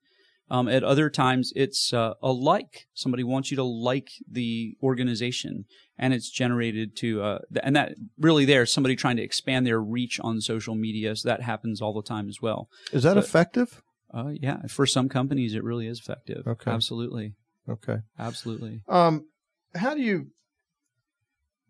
um, 0.50 0.68
at 0.68 0.84
other 0.84 1.10
times, 1.10 1.52
it's 1.56 1.94
uh, 1.94 2.14
a 2.22 2.32
like. 2.32 2.88
Somebody 2.94 3.24
wants 3.24 3.52
you 3.52 3.58
to 3.58 3.64
like 3.64 4.10
the 4.30 4.78
organization, 4.82 5.66
and 5.98 6.14
it's 6.14 6.30
generated 6.30 6.96
to, 6.98 7.22
uh, 7.22 7.40
and 7.62 7.76
that 7.76 7.96
really 8.18 8.46
there, 8.46 8.66
somebody 8.66 8.96
trying 8.96 9.18
to 9.18 9.24
expand 9.24 9.66
their 9.66 9.82
reach 9.82 10.20
on 10.22 10.40
social 10.42 10.76
media. 10.76 11.16
So 11.16 11.30
that 11.30 11.42
happens 11.42 11.82
all 11.82 11.94
the 11.94 12.02
time 12.02 12.30
as 12.30 12.42
well. 12.42 12.70
Is 12.94 13.04
that 13.04 13.18
effective? 13.18 13.82
Uh, 14.14 14.32
yeah, 14.34 14.62
for 14.70 14.86
some 14.86 15.10
companies, 15.10 15.54
it 15.54 15.64
really 15.64 15.88
is 15.88 16.00
effective. 16.00 16.48
Okay. 16.48 16.72
Absolutely. 16.72 17.34
Okay. 17.68 17.98
Absolutely. 18.18 18.82
Um, 18.88 19.28
how 19.76 19.94
do 19.94 20.02
you 20.02 20.28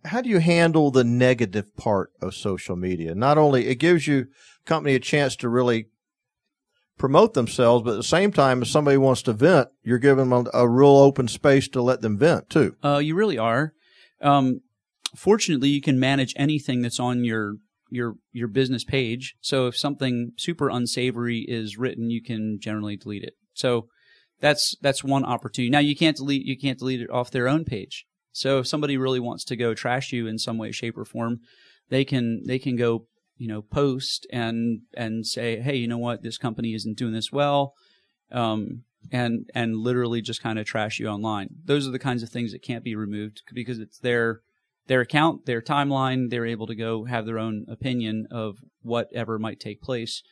how 0.05 0.21
do 0.21 0.29
you 0.29 0.39
handle 0.39 0.91
the 0.91 1.03
negative 1.03 1.75
part 1.75 2.11
of 2.21 2.35
social 2.35 2.75
media? 2.75 3.15
Not 3.15 3.37
only 3.37 3.67
it 3.67 3.75
gives 3.75 4.07
you 4.07 4.27
company 4.65 4.95
a 4.95 4.99
chance 4.99 5.35
to 5.37 5.49
really 5.49 5.87
promote 6.97 7.33
themselves, 7.33 7.83
but 7.83 7.91
at 7.91 7.97
the 7.97 8.03
same 8.03 8.31
time, 8.31 8.61
if 8.61 8.67
somebody 8.67 8.97
wants 8.97 9.21
to 9.23 9.33
vent, 9.33 9.69
you're 9.83 9.99
giving 9.99 10.29
them 10.29 10.47
a, 10.53 10.59
a 10.59 10.67
real 10.67 10.97
open 10.97 11.27
space 11.27 11.67
to 11.69 11.81
let 11.81 12.01
them 12.01 12.17
vent 12.17 12.49
too. 12.49 12.75
Uh, 12.83 12.97
you 12.97 13.15
really 13.15 13.37
are. 13.37 13.73
Um, 14.21 14.61
fortunately, 15.15 15.69
you 15.69 15.81
can 15.81 15.99
manage 15.99 16.33
anything 16.35 16.81
that's 16.81 16.99
on 16.99 17.23
your 17.23 17.55
your 17.89 18.15
your 18.31 18.47
business 18.47 18.83
page. 18.83 19.35
So 19.41 19.67
if 19.67 19.77
something 19.77 20.31
super 20.37 20.69
unsavory 20.69 21.45
is 21.47 21.77
written, 21.77 22.09
you 22.09 22.21
can 22.21 22.59
generally 22.59 22.97
delete 22.97 23.23
it. 23.23 23.33
So 23.53 23.87
that's 24.39 24.75
that's 24.81 25.03
one 25.03 25.25
opportunity. 25.25 25.69
Now 25.69 25.79
you 25.79 25.95
can't 25.95 26.17
delete 26.17 26.45
you 26.45 26.57
can't 26.57 26.79
delete 26.79 27.01
it 27.01 27.09
off 27.09 27.31
their 27.31 27.47
own 27.47 27.63
page. 27.63 28.05
So 28.31 28.59
if 28.59 28.67
somebody 28.67 28.97
really 28.97 29.19
wants 29.19 29.43
to 29.45 29.55
go 29.55 29.73
trash 29.73 30.11
you 30.11 30.27
in 30.27 30.37
some 30.37 30.57
way, 30.57 30.71
shape, 30.71 30.97
or 30.97 31.05
form, 31.05 31.39
they 31.89 32.05
can 32.05 32.43
they 32.45 32.59
can 32.59 32.75
go 32.75 33.07
you 33.37 33.47
know 33.47 33.61
post 33.61 34.27
and 34.31 34.81
and 34.95 35.25
say, 35.25 35.59
hey, 35.59 35.75
you 35.75 35.87
know 35.87 35.97
what, 35.97 36.23
this 36.23 36.37
company 36.37 36.73
isn't 36.73 36.97
doing 36.97 37.13
this 37.13 37.31
well, 37.31 37.73
um, 38.31 38.83
and 39.11 39.49
and 39.53 39.77
literally 39.77 40.21
just 40.21 40.43
kind 40.43 40.59
of 40.59 40.65
trash 40.65 40.99
you 40.99 41.07
online. 41.07 41.49
Those 41.65 41.87
are 41.87 41.91
the 41.91 41.99
kinds 41.99 42.23
of 42.23 42.29
things 42.29 42.51
that 42.51 42.61
can't 42.61 42.83
be 42.83 42.95
removed 42.95 43.43
because 43.53 43.79
it's 43.79 43.99
their 43.99 44.41
their 44.87 45.01
account, 45.01 45.45
their 45.45 45.61
timeline. 45.61 46.29
They're 46.29 46.45
able 46.45 46.67
to 46.67 46.75
go 46.75 47.05
have 47.05 47.25
their 47.25 47.39
own 47.39 47.65
opinion 47.69 48.27
of 48.31 48.57
whatever 48.81 49.37
might 49.37 49.59
take 49.59 49.81
place. 49.81 50.23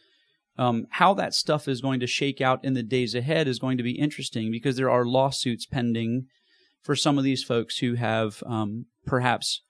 Um, 0.57 0.88
how 0.91 1.13
that 1.15 1.33
stuff 1.33 1.67
is 1.67 1.81
going 1.81 2.00
to 2.00 2.07
shake 2.07 2.39
out 2.39 2.63
in 2.63 2.75
the 2.75 2.83
days 2.83 3.13
ahead 3.13 3.47
is 3.47 3.59
going 3.59 3.77
to 3.77 3.83
be 3.83 4.00
interesting 4.00 4.51
because 4.51 4.77
there 4.77 4.89
are 4.89 5.05
lawsuits 5.05 5.65
pending 5.65 6.27
for 6.81 6.95
some 6.95 7.17
of 7.17 7.25
these 7.25 7.43
folks 7.43 7.79
who 7.79 7.95
have 7.95 8.41
um, 8.45 8.85
perhaps, 9.05 9.63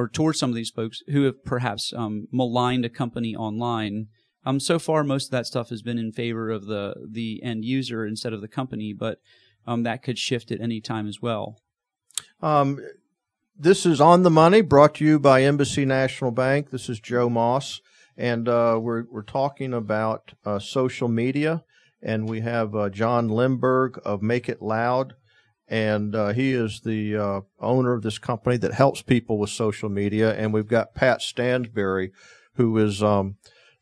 or 0.00 0.08
towards 0.08 0.38
some 0.38 0.48
of 0.48 0.56
these 0.56 0.70
folks 0.70 1.02
who 1.08 1.24
have 1.24 1.44
perhaps 1.44 1.92
um, 1.94 2.26
maligned 2.32 2.86
a 2.86 2.88
company 2.88 3.36
online. 3.36 4.06
Um, 4.46 4.58
so 4.58 4.78
far, 4.78 5.04
most 5.04 5.26
of 5.26 5.30
that 5.32 5.46
stuff 5.46 5.68
has 5.68 5.82
been 5.82 5.98
in 5.98 6.10
favor 6.10 6.50
of 6.50 6.64
the 6.64 6.94
the 7.06 7.42
end 7.42 7.66
user 7.66 8.06
instead 8.06 8.32
of 8.32 8.40
the 8.40 8.48
company, 8.48 8.94
but 8.94 9.18
um, 9.66 9.82
that 9.82 10.02
could 10.02 10.18
shift 10.18 10.50
at 10.50 10.60
any 10.60 10.80
time 10.80 11.06
as 11.06 11.20
well. 11.20 11.60
Um, 12.40 12.80
this 13.54 13.84
is 13.84 14.00
on 14.00 14.22
the 14.22 14.30
money, 14.30 14.62
brought 14.62 14.94
to 14.94 15.04
you 15.04 15.20
by 15.20 15.42
Embassy 15.42 15.84
National 15.84 16.30
Bank. 16.30 16.70
This 16.70 16.88
is 16.88 16.98
Joe 16.98 17.28
Moss, 17.28 17.82
and 18.16 18.48
uh, 18.48 18.78
we're 18.80 19.04
we're 19.10 19.22
talking 19.22 19.74
about 19.74 20.32
uh, 20.46 20.58
social 20.58 21.08
media, 21.08 21.62
and 22.02 22.26
we 22.26 22.40
have 22.40 22.74
uh, 22.74 22.88
John 22.88 23.28
Limburg 23.28 24.00
of 24.02 24.22
Make 24.22 24.48
It 24.48 24.62
Loud, 24.62 25.16
and 25.70 26.16
uh, 26.16 26.32
he 26.32 26.52
is 26.52 26.80
the 26.80 27.16
uh, 27.16 27.40
owner 27.60 27.92
of 27.94 28.02
this 28.02 28.18
company 28.18 28.56
that 28.56 28.74
helps 28.74 29.02
people 29.02 29.38
with 29.38 29.50
social 29.50 29.88
media, 29.88 30.34
and 30.34 30.52
we've 30.52 30.66
got 30.66 30.96
Pat 30.96 31.20
Stansberry, 31.20 32.10
who 32.54 32.76
is 32.76 33.04
um, 33.04 33.36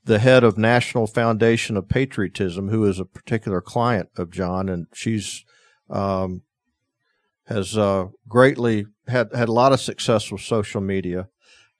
the 0.05 0.19
head 0.19 0.45
of 0.45 0.59
National 0.59 1.07
Foundation 1.07 1.79
of 1.79 1.89
Patriotism, 1.89 2.69
who 2.69 2.85
is 2.85 3.01
a 3.01 3.07
particular 3.07 3.63
client 3.63 4.11
of 4.19 4.31
John, 4.31 4.69
and 4.69 4.87
she's 4.93 5.47
um, 5.89 6.43
has 7.47 7.79
uh, 7.79 8.09
greatly 8.29 8.85
had 9.07 9.33
had 9.35 9.49
a 9.49 9.53
lot 9.53 9.73
of 9.73 9.81
success 9.81 10.31
with 10.31 10.43
social 10.43 10.83
media. 10.83 11.29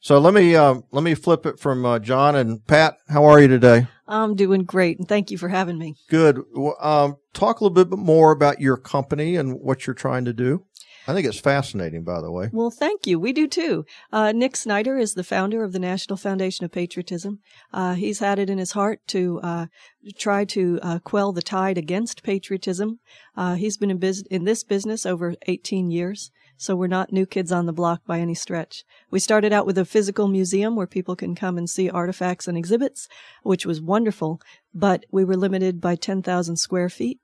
So 0.01 0.19
let 0.19 0.33
me 0.33 0.55
uh, 0.55 0.77
let 0.93 1.03
me 1.03 1.15
flip 1.15 1.45
it 1.45 1.59
from 1.59 1.85
uh, 1.85 1.99
John 1.99 2.37
and 2.37 2.65
Pat. 2.67 2.97
How 3.09 3.25
are 3.25 3.41
you 3.41 3.49
today? 3.49 3.89
I'm 4.07 4.37
doing 4.37 4.63
great, 4.65 4.99
and 4.99 5.09
thank 5.09 5.31
you 5.31 5.39
for 5.39 5.49
having 5.49 5.79
me. 5.79 5.97
Good. 6.09 6.41
Um, 6.81 7.17
talk 7.35 7.61
a 7.61 7.65
little 7.65 7.85
bit 7.85 7.97
more 7.97 8.33
about 8.33 8.61
your 8.61 8.77
company 8.77 9.37
and 9.37 9.61
what 9.61 9.87
you're 9.87 9.95
trying 9.95 10.25
to 10.25 10.33
do. 10.33 10.65
I 11.09 11.15
think 11.15 11.27
it's 11.27 11.41
fascinating, 11.41 12.05
by 12.05 12.21
the 12.21 12.31
way. 12.31 12.51
Well, 12.53 12.71
thank 12.71 13.07
you. 13.07 13.19
We 13.19 13.33
do 13.33 13.49
too. 13.49 13.87
Uh, 14.13 14.31
Nick 14.33 14.57
Snyder 14.57 14.99
is 14.99 15.15
the 15.15 15.25
founder 15.25 15.65
of 15.65 15.73
the 15.73 15.79
National 15.79 16.19
Foundation 16.19 16.67
of 16.67 16.73
Patriotism. 16.73 17.39
Uh, 17.73 17.95
he's 17.95 18.19
had 18.19 18.39
it 18.39 18.51
in 18.51 18.59
his 18.59 18.73
heart 18.73 19.01
to 19.09 19.41
uh, 19.43 19.67
try 20.19 20.45
to 20.45 20.79
uh, 20.83 20.99
quell 20.99 21.33
the 21.33 21.41
tide 21.41 21.79
against 21.79 22.23
patriotism. 22.23 23.01
Uh, 23.35 23.55
he's 23.55 23.79
been 23.79 23.91
in, 23.91 23.99
bus- 23.99 24.23
in 24.31 24.45
this 24.45 24.63
business 24.63 25.07
over 25.07 25.35
18 25.47 25.91
years, 25.91 26.31
so 26.59 26.77
we're 26.77 26.89
not 26.89 27.13
new 27.13 27.25
kids 27.25 27.51
on 27.51 27.65
the 27.65 27.73
block 27.73 28.03
by 28.05 28.19
any 28.19 28.35
stretch. 28.35 28.85
We 29.11 29.21
started 29.21 29.53
out 29.53 29.65
with 29.65 29.79
a 29.79 29.87
physical 29.87 30.29
museum 30.29 30.77
where 30.77 30.87
people 30.87 31.17
can 31.17 31.35
come 31.35 31.57
and 31.57 31.71
see 31.71 31.89
artifacts 31.89 32.47
and 32.47 32.59
exhibits, 32.59 33.09
which 33.43 33.65
was 33.65 33.81
wonderful, 33.81 34.43
but 34.75 35.07
we 35.11 35.25
were 35.25 35.37
limited 35.37 35.81
by 35.81 35.95
10,000 35.95 36.57
square 36.57 36.91
feet. 36.91 37.21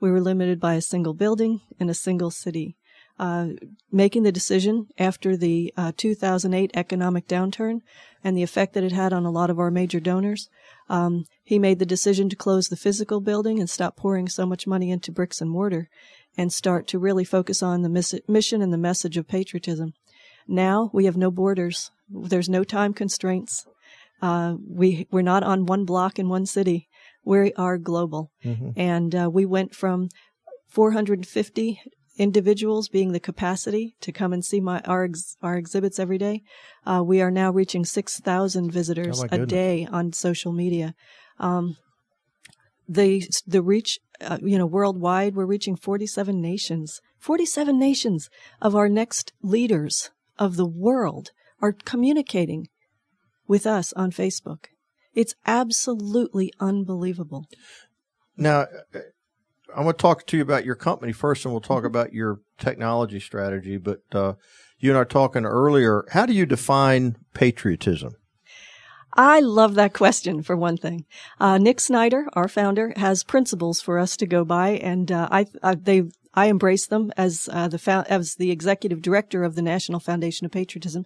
We 0.00 0.10
were 0.10 0.20
limited 0.20 0.58
by 0.58 0.74
a 0.74 0.80
single 0.80 1.14
building 1.14 1.60
in 1.78 1.88
a 1.88 1.94
single 1.94 2.30
city 2.30 2.76
uh, 3.18 3.48
making 3.90 4.22
the 4.22 4.32
decision 4.32 4.86
after 4.96 5.36
the 5.36 5.72
uh, 5.76 5.92
2008 5.96 6.70
economic 6.74 7.26
downturn 7.26 7.80
and 8.22 8.36
the 8.36 8.42
effect 8.42 8.74
that 8.74 8.84
it 8.84 8.92
had 8.92 9.12
on 9.12 9.24
a 9.24 9.30
lot 9.30 9.50
of 9.50 9.58
our 9.58 9.70
major 9.70 9.98
donors. 9.98 10.48
Um, 10.88 11.24
he 11.42 11.58
made 11.58 11.78
the 11.78 11.86
decision 11.86 12.28
to 12.28 12.36
close 12.36 12.68
the 12.68 12.76
physical 12.76 13.20
building 13.20 13.58
and 13.58 13.68
stop 13.68 13.96
pouring 13.96 14.28
so 14.28 14.46
much 14.46 14.66
money 14.66 14.90
into 14.90 15.12
bricks 15.12 15.40
and 15.40 15.50
mortar 15.50 15.88
and 16.38 16.52
start 16.52 16.86
to 16.86 16.98
really 16.98 17.24
focus 17.24 17.62
on 17.62 17.82
the 17.82 17.88
miss- 17.88 18.20
mission 18.28 18.62
and 18.62 18.72
the 18.72 18.78
message 18.78 19.16
of 19.16 19.28
patriotism. 19.28 19.92
Now 20.46 20.90
we 20.94 21.04
have 21.04 21.16
no 21.16 21.30
borders. 21.30 21.90
There's 22.08 22.48
no 22.48 22.64
time 22.64 22.94
constraints. 22.94 23.66
Uh, 24.22 24.54
we, 24.66 25.06
we're 25.10 25.22
not 25.22 25.42
on 25.42 25.66
one 25.66 25.84
block 25.84 26.18
in 26.18 26.28
one 26.28 26.46
city. 26.46 26.88
We 27.24 27.52
are 27.54 27.76
global. 27.76 28.30
Mm-hmm. 28.44 28.70
And 28.76 29.14
uh, 29.14 29.30
we 29.30 29.44
went 29.44 29.74
from 29.74 30.08
450 30.68 31.80
individuals 32.16 32.88
being 32.88 33.12
the 33.12 33.20
capacity 33.20 33.94
to 34.00 34.12
come 34.12 34.32
and 34.32 34.44
see 34.44 34.60
my 34.60 34.80
our 34.80 35.04
ex, 35.04 35.36
our 35.42 35.56
exhibits 35.56 35.98
every 35.98 36.18
day. 36.18 36.42
Uh, 36.84 37.02
we 37.04 37.20
are 37.20 37.30
now 37.30 37.50
reaching 37.50 37.84
six 37.84 38.18
thousand 38.18 38.72
visitors 38.72 39.22
Oh, 39.22 39.28
a 39.30 39.46
day 39.46 39.86
on 39.90 40.12
social 40.12 40.52
media. 40.52 40.94
Um, 41.38 41.76
the 42.88 43.22
the 43.46 43.62
reach, 43.62 44.00
uh, 44.20 44.38
you 44.42 44.58
know, 44.58 44.66
worldwide, 44.66 45.34
we're 45.34 45.46
reaching 45.46 45.76
forty 45.76 46.06
seven 46.06 46.40
nations. 46.40 47.00
Forty 47.18 47.46
seven 47.46 47.78
nations 47.78 48.28
of 48.60 48.74
our 48.74 48.88
next 48.88 49.32
leaders 49.42 50.10
of 50.38 50.56
the 50.56 50.66
world 50.66 51.30
are 51.60 51.72
communicating 51.72 52.68
with 53.46 53.66
us 53.66 53.92
on 53.94 54.10
Facebook. 54.10 54.66
It's 55.14 55.34
absolutely 55.46 56.52
unbelievable. 56.60 57.46
Now, 58.36 58.66
uh, 58.94 59.00
I 59.74 59.82
want 59.82 59.98
to 59.98 60.02
talk 60.02 60.26
to 60.26 60.36
you 60.36 60.42
about 60.42 60.64
your 60.64 60.76
company 60.76 61.12
first, 61.12 61.44
and 61.44 61.52
we'll 61.52 61.60
talk 61.60 61.84
about 61.84 62.12
your 62.12 62.40
technology 62.58 63.20
strategy. 63.20 63.76
But 63.76 64.02
uh, 64.12 64.34
you 64.78 64.90
and 64.90 64.96
I 64.96 65.00
were 65.00 65.06
talking 65.06 65.44
earlier. 65.44 66.04
How 66.12 66.24
do 66.24 66.32
you 66.32 66.46
define 66.46 67.16
patriotism? 67.34 68.12
I 69.14 69.40
love 69.40 69.74
that 69.74 69.94
question 69.94 70.42
for 70.42 70.56
one 70.56 70.76
thing. 70.76 71.04
Uh, 71.40 71.58
Nick 71.58 71.80
Snyder, 71.80 72.26
our 72.34 72.48
founder, 72.48 72.92
has 72.96 73.24
principles 73.24 73.80
for 73.80 73.98
us 73.98 74.16
to 74.18 74.26
go 74.26 74.44
by, 74.44 74.70
and 74.70 75.10
uh, 75.10 75.28
I, 75.30 75.46
I 75.62 75.74
they 75.74 76.04
I 76.34 76.46
embrace 76.46 76.86
them 76.86 77.12
as 77.16 77.48
uh, 77.52 77.68
the 77.68 78.06
as 78.08 78.36
the 78.36 78.50
executive 78.50 79.02
director 79.02 79.44
of 79.44 79.54
the 79.54 79.62
National 79.62 79.98
Foundation 79.98 80.44
of 80.44 80.52
Patriotism. 80.52 81.04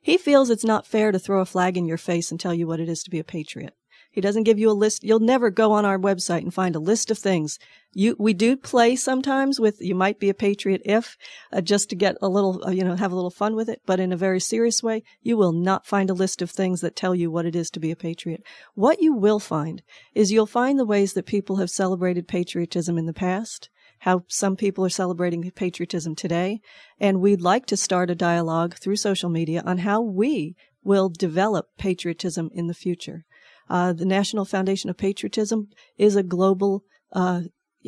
He 0.00 0.16
feels 0.16 0.48
it's 0.48 0.64
not 0.64 0.86
fair 0.86 1.12
to 1.12 1.18
throw 1.18 1.40
a 1.40 1.46
flag 1.46 1.76
in 1.76 1.86
your 1.86 1.98
face 1.98 2.30
and 2.30 2.40
tell 2.40 2.54
you 2.54 2.66
what 2.66 2.80
it 2.80 2.88
is 2.88 3.02
to 3.02 3.10
be 3.10 3.18
a 3.18 3.24
patriot. 3.24 3.74
He 4.12 4.20
doesn't 4.20 4.42
give 4.42 4.58
you 4.58 4.70
a 4.70 4.72
list. 4.72 5.04
You'll 5.04 5.20
never 5.20 5.50
go 5.50 5.70
on 5.72 5.84
our 5.84 5.98
website 5.98 6.42
and 6.42 6.52
find 6.52 6.74
a 6.74 6.80
list 6.80 7.10
of 7.10 7.18
things. 7.18 7.58
You, 7.92 8.16
we 8.18 8.34
do 8.34 8.56
play 8.56 8.96
sometimes 8.96 9.60
with, 9.60 9.80
you 9.80 9.94
might 9.94 10.18
be 10.18 10.28
a 10.28 10.34
patriot 10.34 10.82
if, 10.84 11.16
uh, 11.52 11.60
just 11.60 11.90
to 11.90 11.96
get 11.96 12.16
a 12.20 12.28
little, 12.28 12.64
uh, 12.66 12.70
you 12.70 12.82
know, 12.82 12.96
have 12.96 13.12
a 13.12 13.14
little 13.14 13.30
fun 13.30 13.54
with 13.54 13.68
it. 13.68 13.82
But 13.86 14.00
in 14.00 14.12
a 14.12 14.16
very 14.16 14.40
serious 14.40 14.82
way, 14.82 15.04
you 15.22 15.36
will 15.36 15.52
not 15.52 15.86
find 15.86 16.10
a 16.10 16.14
list 16.14 16.42
of 16.42 16.50
things 16.50 16.80
that 16.80 16.96
tell 16.96 17.14
you 17.14 17.30
what 17.30 17.46
it 17.46 17.54
is 17.54 17.70
to 17.70 17.80
be 17.80 17.92
a 17.92 17.96
patriot. 17.96 18.42
What 18.74 19.00
you 19.00 19.14
will 19.14 19.38
find 19.38 19.82
is 20.14 20.32
you'll 20.32 20.46
find 20.46 20.78
the 20.78 20.84
ways 20.84 21.12
that 21.12 21.26
people 21.26 21.56
have 21.56 21.70
celebrated 21.70 22.26
patriotism 22.26 22.98
in 22.98 23.06
the 23.06 23.12
past, 23.12 23.70
how 24.00 24.24
some 24.26 24.56
people 24.56 24.84
are 24.84 24.90
celebrating 24.90 25.48
patriotism 25.52 26.16
today. 26.16 26.60
And 26.98 27.20
we'd 27.20 27.42
like 27.42 27.66
to 27.66 27.76
start 27.76 28.10
a 28.10 28.16
dialogue 28.16 28.74
through 28.74 28.96
social 28.96 29.30
media 29.30 29.62
on 29.64 29.78
how 29.78 30.00
we 30.00 30.56
will 30.82 31.10
develop 31.10 31.68
patriotism 31.78 32.50
in 32.52 32.66
the 32.66 32.74
future. 32.74 33.24
Uh, 33.70 33.92
the 33.92 34.04
National 34.04 34.44
Foundation 34.44 34.90
of 34.90 34.96
Patriotism 34.96 35.68
is 35.96 36.16
a 36.16 36.24
global 36.24 36.82
uh, 37.12 37.42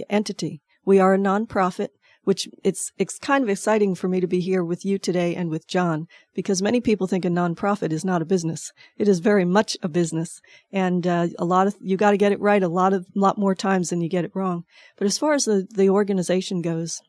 entity. 0.08 0.62
We 0.84 1.00
are 1.00 1.14
a 1.14 1.18
nonprofit, 1.18 1.88
which 2.22 2.48
it's 2.62 2.92
it's 2.96 3.18
kind 3.18 3.42
of 3.42 3.50
exciting 3.50 3.96
for 3.96 4.08
me 4.08 4.20
to 4.20 4.28
be 4.28 4.38
here 4.38 4.62
with 4.62 4.84
you 4.84 4.96
today 4.96 5.34
and 5.34 5.50
with 5.50 5.66
John 5.66 6.06
because 6.34 6.62
many 6.62 6.80
people 6.80 7.08
think 7.08 7.24
a 7.24 7.28
nonprofit 7.28 7.90
is 7.90 8.04
not 8.04 8.22
a 8.22 8.26
business. 8.26 8.70
It 8.96 9.08
is 9.08 9.18
very 9.18 9.44
much 9.44 9.76
a 9.82 9.88
business, 9.88 10.40
and 10.72 11.04
uh, 11.04 11.28
a 11.36 11.44
lot 11.44 11.66
of 11.66 11.74
you 11.80 11.96
got 11.96 12.12
to 12.12 12.16
get 12.16 12.32
it 12.32 12.40
right 12.40 12.62
a 12.62 12.68
lot 12.68 12.92
of 12.92 13.06
lot 13.16 13.36
more 13.36 13.56
times 13.56 13.90
than 13.90 14.00
you 14.00 14.08
get 14.08 14.24
it 14.24 14.36
wrong. 14.36 14.62
But 14.96 15.06
as 15.06 15.18
far 15.18 15.32
as 15.34 15.46
the 15.46 15.66
the 15.68 15.90
organization 15.90 16.62
goes, 16.62 17.02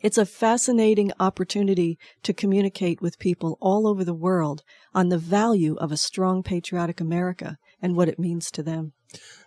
it's 0.00 0.18
a 0.18 0.26
fascinating 0.26 1.12
opportunity 1.18 1.98
to 2.22 2.32
communicate 2.32 3.00
with 3.00 3.18
people 3.18 3.56
all 3.60 3.86
over 3.86 4.04
the 4.04 4.14
world 4.14 4.62
on 4.94 5.08
the 5.08 5.18
value 5.18 5.76
of 5.76 5.90
a 5.90 5.96
strong 5.96 6.42
patriotic 6.42 7.00
America 7.00 7.56
and 7.80 7.96
what 7.96 8.08
it 8.08 8.18
means 8.18 8.50
to 8.50 8.62
them. 8.62 8.92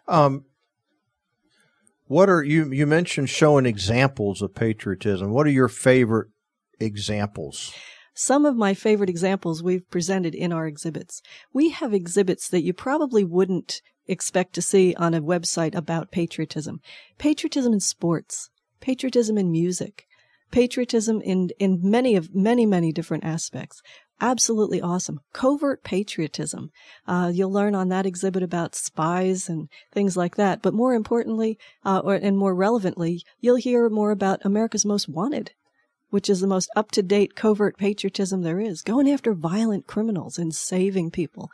Um, 0.08 0.46
What 2.08 2.30
are 2.30 2.44
you? 2.44 2.72
You 2.72 2.88
mentioned 2.88 3.30
showing 3.30 3.68
examples 3.68 4.42
of 4.42 4.56
patriotism. 4.56 5.32
What 5.32 5.46
are 5.46 5.52
your 5.52 5.68
favorite 5.68 6.30
examples? 6.80 7.72
Some 8.16 8.46
of 8.46 8.56
my 8.56 8.74
favorite 8.74 9.10
examples 9.10 9.62
we've 9.62 9.90
presented 9.90 10.34
in 10.34 10.52
our 10.52 10.66
exhibits. 10.66 11.22
We 11.54 11.70
have 11.70 11.94
exhibits 11.94 12.50
that 12.50 12.64
you 12.64 12.74
probably 12.74 13.24
wouldn't 13.24 13.82
expect 14.08 14.54
to 14.54 14.62
see 14.62 14.96
on 14.96 15.14
a 15.14 15.22
website 15.22 15.76
about 15.76 16.12
patriotism. 16.12 16.82
Patriotism 17.20 17.72
in 17.72 17.80
sports, 17.80 18.50
patriotism 18.82 19.38
in 19.38 19.52
music, 19.52 20.06
patriotism 20.52 21.22
in, 21.22 21.50
in 21.60 21.80
many 21.82 22.16
of, 22.16 22.34
many, 22.34 22.66
many 22.66 22.92
different 22.92 23.24
aspects. 23.24 23.82
Absolutely 24.22 24.82
awesome. 24.82 25.22
Covert 25.34 25.84
patriotism. 25.84 26.72
Uh, 27.08 27.32
you'll 27.34 27.52
learn 27.52 27.74
on 27.74 27.88
that 27.90 28.06
exhibit 28.06 28.44
about 28.44 28.76
spies 28.76 29.48
and 29.48 29.70
things 29.94 30.18
like 30.18 30.36
that. 30.36 30.62
But 30.62 30.74
more 30.74 30.94
importantly, 30.94 31.58
uh, 31.86 32.02
or, 32.04 32.16
and 32.16 32.38
more 32.38 32.54
relevantly, 32.54 33.24
you'll 33.40 33.56
hear 33.56 33.90
more 33.90 34.12
about 34.12 34.42
America's 34.44 34.86
Most 34.86 35.08
Wanted 35.08 35.52
which 36.10 36.30
is 36.30 36.40
the 36.40 36.48
most 36.48 36.70
up 36.76 36.92
to 36.92 37.02
date 37.02 37.36
covert 37.36 37.78
patriotism 37.78 38.42
there 38.42 38.60
is, 38.60 38.82
going 38.82 39.10
after 39.10 39.34
violent 39.34 39.88
criminals 39.88 40.38
and 40.38 40.54
saving 40.54 41.12
people's 41.12 41.50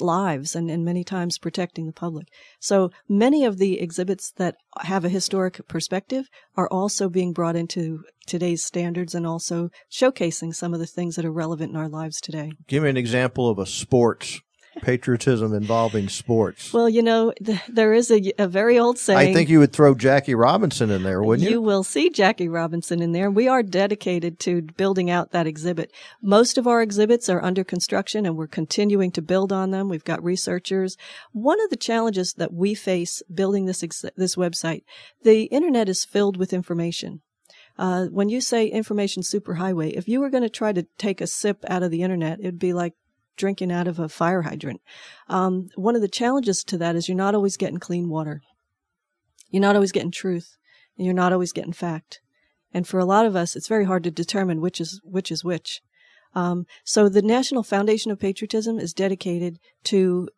lives 0.00 0.54
and, 0.54 0.70
and 0.70 0.84
many 0.84 1.04
times 1.04 1.38
protecting 1.38 1.86
the 1.86 1.92
public. 1.92 2.28
So 2.58 2.90
many 3.08 3.44
of 3.44 3.58
the 3.58 3.80
exhibits 3.80 4.30
that 4.32 4.56
have 4.80 5.04
a 5.04 5.08
historic 5.08 5.66
perspective 5.68 6.28
are 6.56 6.68
also 6.68 7.08
being 7.08 7.32
brought 7.32 7.56
into 7.56 8.04
today's 8.26 8.64
standards 8.64 9.14
and 9.14 9.26
also 9.26 9.70
showcasing 9.90 10.54
some 10.54 10.74
of 10.74 10.80
the 10.80 10.86
things 10.86 11.16
that 11.16 11.24
are 11.24 11.32
relevant 11.32 11.70
in 11.70 11.76
our 11.76 11.88
lives 11.88 12.20
today. 12.20 12.52
Give 12.66 12.82
me 12.82 12.90
an 12.90 12.96
example 12.96 13.48
of 13.48 13.58
a 13.58 13.66
sports 13.66 14.40
patriotism 14.80 15.54
involving 15.54 16.08
sports. 16.08 16.72
Well, 16.72 16.88
you 16.88 17.02
know, 17.02 17.32
th- 17.44 17.60
there 17.68 17.92
is 17.92 18.10
a, 18.10 18.32
a, 18.38 18.48
very 18.48 18.78
old 18.78 18.98
saying. 18.98 19.30
I 19.30 19.32
think 19.32 19.48
you 19.48 19.58
would 19.58 19.72
throw 19.72 19.94
Jackie 19.94 20.34
Robinson 20.34 20.90
in 20.90 21.02
there, 21.02 21.22
wouldn't 21.22 21.48
you? 21.48 21.56
You 21.56 21.62
will 21.62 21.84
see 21.84 22.10
Jackie 22.10 22.48
Robinson 22.48 23.02
in 23.02 23.12
there. 23.12 23.30
We 23.30 23.48
are 23.48 23.62
dedicated 23.62 24.38
to 24.40 24.62
building 24.62 25.10
out 25.10 25.32
that 25.32 25.46
exhibit. 25.46 25.92
Most 26.22 26.58
of 26.58 26.66
our 26.66 26.82
exhibits 26.82 27.28
are 27.28 27.42
under 27.42 27.64
construction 27.64 28.26
and 28.26 28.36
we're 28.36 28.46
continuing 28.46 29.10
to 29.12 29.22
build 29.22 29.52
on 29.52 29.70
them. 29.70 29.88
We've 29.88 30.04
got 30.04 30.22
researchers. 30.22 30.96
One 31.32 31.60
of 31.62 31.70
the 31.70 31.76
challenges 31.76 32.34
that 32.34 32.52
we 32.52 32.74
face 32.74 33.22
building 33.32 33.66
this 33.66 33.82
ex- 33.82 34.04
this 34.16 34.36
website, 34.36 34.82
the 35.22 35.44
internet 35.44 35.88
is 35.88 36.04
filled 36.04 36.36
with 36.36 36.52
information. 36.52 37.22
Uh, 37.78 38.06
when 38.06 38.28
you 38.28 38.42
say 38.42 38.66
information 38.66 39.22
superhighway, 39.22 39.92
if 39.92 40.06
you 40.06 40.20
were 40.20 40.28
going 40.28 40.42
to 40.42 40.50
try 40.50 40.72
to 40.72 40.86
take 40.98 41.20
a 41.20 41.26
sip 41.26 41.64
out 41.66 41.82
of 41.82 41.90
the 41.90 42.02
internet, 42.02 42.38
it'd 42.38 42.58
be 42.58 42.74
like 42.74 42.92
drinking 43.40 43.72
out 43.72 43.88
of 43.88 43.98
a 43.98 44.08
fire 44.08 44.42
hydrant. 44.42 44.80
Um, 45.28 45.68
one 45.74 45.96
of 45.96 46.02
the 46.02 46.08
challenges 46.08 46.62
to 46.64 46.78
that 46.78 46.94
is 46.94 47.08
you're 47.08 47.16
not 47.16 47.34
always 47.34 47.56
getting 47.56 47.78
clean 47.78 48.08
water. 48.08 48.42
You're 49.50 49.62
not 49.62 49.74
always 49.74 49.92
getting 49.92 50.12
truth, 50.12 50.56
and 50.96 51.04
you're 51.04 51.14
not 51.14 51.32
always 51.32 51.52
getting 51.52 51.72
fact. 51.72 52.20
And 52.72 52.86
for 52.86 53.00
a 53.00 53.04
lot 53.04 53.26
of 53.26 53.34
us, 53.34 53.56
it's 53.56 53.66
very 53.66 53.84
hard 53.84 54.04
to 54.04 54.10
determine 54.10 54.60
which 54.60 54.80
is 54.80 55.00
which 55.02 55.32
is 55.32 55.42
which. 55.42 55.80
Um, 56.34 56.66
so 56.84 57.08
the 57.08 57.22
National 57.22 57.64
Foundation 57.64 58.12
of 58.12 58.20
Patriotism 58.20 58.78
is 58.78 58.92
dedicated 58.92 59.58
to 59.84 60.28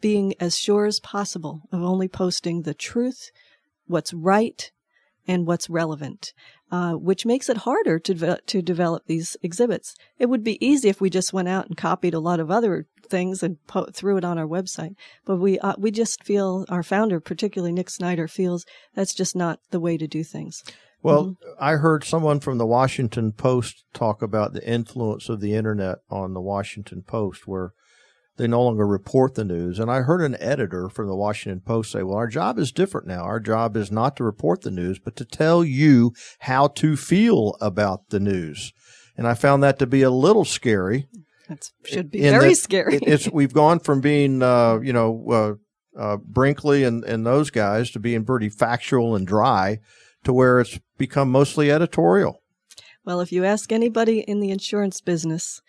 being 0.00 0.32
as 0.40 0.56
sure 0.56 0.86
as 0.86 1.00
possible 1.00 1.62
of 1.70 1.82
only 1.82 2.08
posting 2.08 2.62
the 2.62 2.72
truth, 2.72 3.30
what's 3.86 4.14
right, 4.14 4.70
and 5.26 5.46
what's 5.46 5.70
relevant 5.70 6.32
uh, 6.70 6.92
which 6.92 7.26
makes 7.26 7.48
it 7.48 7.58
harder 7.58 7.98
to 7.98 8.14
de- 8.14 8.40
to 8.46 8.62
develop 8.62 9.06
these 9.06 9.36
exhibits. 9.42 9.94
It 10.18 10.26
would 10.26 10.44
be 10.44 10.64
easy 10.64 10.88
if 10.88 11.00
we 11.00 11.10
just 11.10 11.32
went 11.32 11.48
out 11.48 11.66
and 11.66 11.76
copied 11.76 12.14
a 12.14 12.20
lot 12.20 12.40
of 12.40 12.50
other 12.50 12.86
things 13.08 13.42
and 13.42 13.56
po- 13.66 13.88
threw 13.92 14.16
it 14.16 14.24
on 14.24 14.38
our 14.38 14.46
website. 14.46 14.94
But 15.24 15.36
we 15.36 15.58
uh, 15.58 15.74
we 15.78 15.90
just 15.90 16.22
feel 16.24 16.64
our 16.68 16.82
founder, 16.82 17.20
particularly 17.20 17.72
Nick 17.72 17.90
Snyder, 17.90 18.28
feels 18.28 18.64
that's 18.94 19.14
just 19.14 19.34
not 19.34 19.58
the 19.70 19.80
way 19.80 19.96
to 19.96 20.06
do 20.06 20.22
things. 20.22 20.62
Well, 21.02 21.24
mm-hmm. 21.24 21.52
I 21.58 21.72
heard 21.72 22.04
someone 22.04 22.40
from 22.40 22.58
the 22.58 22.66
Washington 22.66 23.32
Post 23.32 23.84
talk 23.92 24.22
about 24.22 24.52
the 24.52 24.66
influence 24.66 25.28
of 25.28 25.40
the 25.40 25.54
internet 25.54 25.98
on 26.10 26.34
the 26.34 26.40
Washington 26.40 27.02
Post, 27.02 27.48
where 27.48 27.72
they 28.36 28.46
no 28.46 28.62
longer 28.62 28.86
report 28.86 29.34
the 29.34 29.44
news. 29.44 29.78
And 29.78 29.90
I 29.90 30.00
heard 30.00 30.22
an 30.22 30.36
editor 30.40 30.88
from 30.88 31.08
the 31.08 31.16
Washington 31.16 31.60
Post 31.60 31.92
say, 31.92 32.02
well, 32.02 32.16
our 32.16 32.26
job 32.26 32.58
is 32.58 32.72
different 32.72 33.06
now. 33.06 33.22
Our 33.22 33.40
job 33.40 33.76
is 33.76 33.90
not 33.90 34.16
to 34.16 34.24
report 34.24 34.62
the 34.62 34.70
news, 34.70 34.98
but 34.98 35.16
to 35.16 35.24
tell 35.24 35.62
you 35.64 36.12
how 36.40 36.68
to 36.68 36.96
feel 36.96 37.56
about 37.60 38.08
the 38.10 38.20
news. 38.20 38.72
And 39.16 39.26
I 39.26 39.34
found 39.34 39.62
that 39.62 39.78
to 39.80 39.86
be 39.86 40.02
a 40.02 40.10
little 40.10 40.44
scary. 40.44 41.06
That 41.48 41.70
should 41.84 42.10
be 42.10 42.20
very 42.20 42.54
scary. 42.54 42.98
it's, 43.02 43.28
we've 43.28 43.52
gone 43.52 43.80
from 43.80 44.00
being, 44.00 44.42
uh, 44.42 44.78
you 44.80 44.92
know, 44.92 45.58
uh, 45.96 46.00
uh, 46.00 46.16
Brinkley 46.18 46.84
and, 46.84 47.04
and 47.04 47.26
those 47.26 47.50
guys 47.50 47.90
to 47.90 48.00
being 48.00 48.24
pretty 48.24 48.48
factual 48.48 49.16
and 49.16 49.26
dry 49.26 49.80
to 50.24 50.32
where 50.32 50.60
it's 50.60 50.78
become 50.96 51.30
mostly 51.30 51.70
editorial. 51.70 52.40
Well, 53.04 53.20
if 53.20 53.32
you 53.32 53.44
ask 53.44 53.72
anybody 53.72 54.20
in 54.20 54.40
the 54.40 54.50
insurance 54.50 55.00
business, 55.00 55.62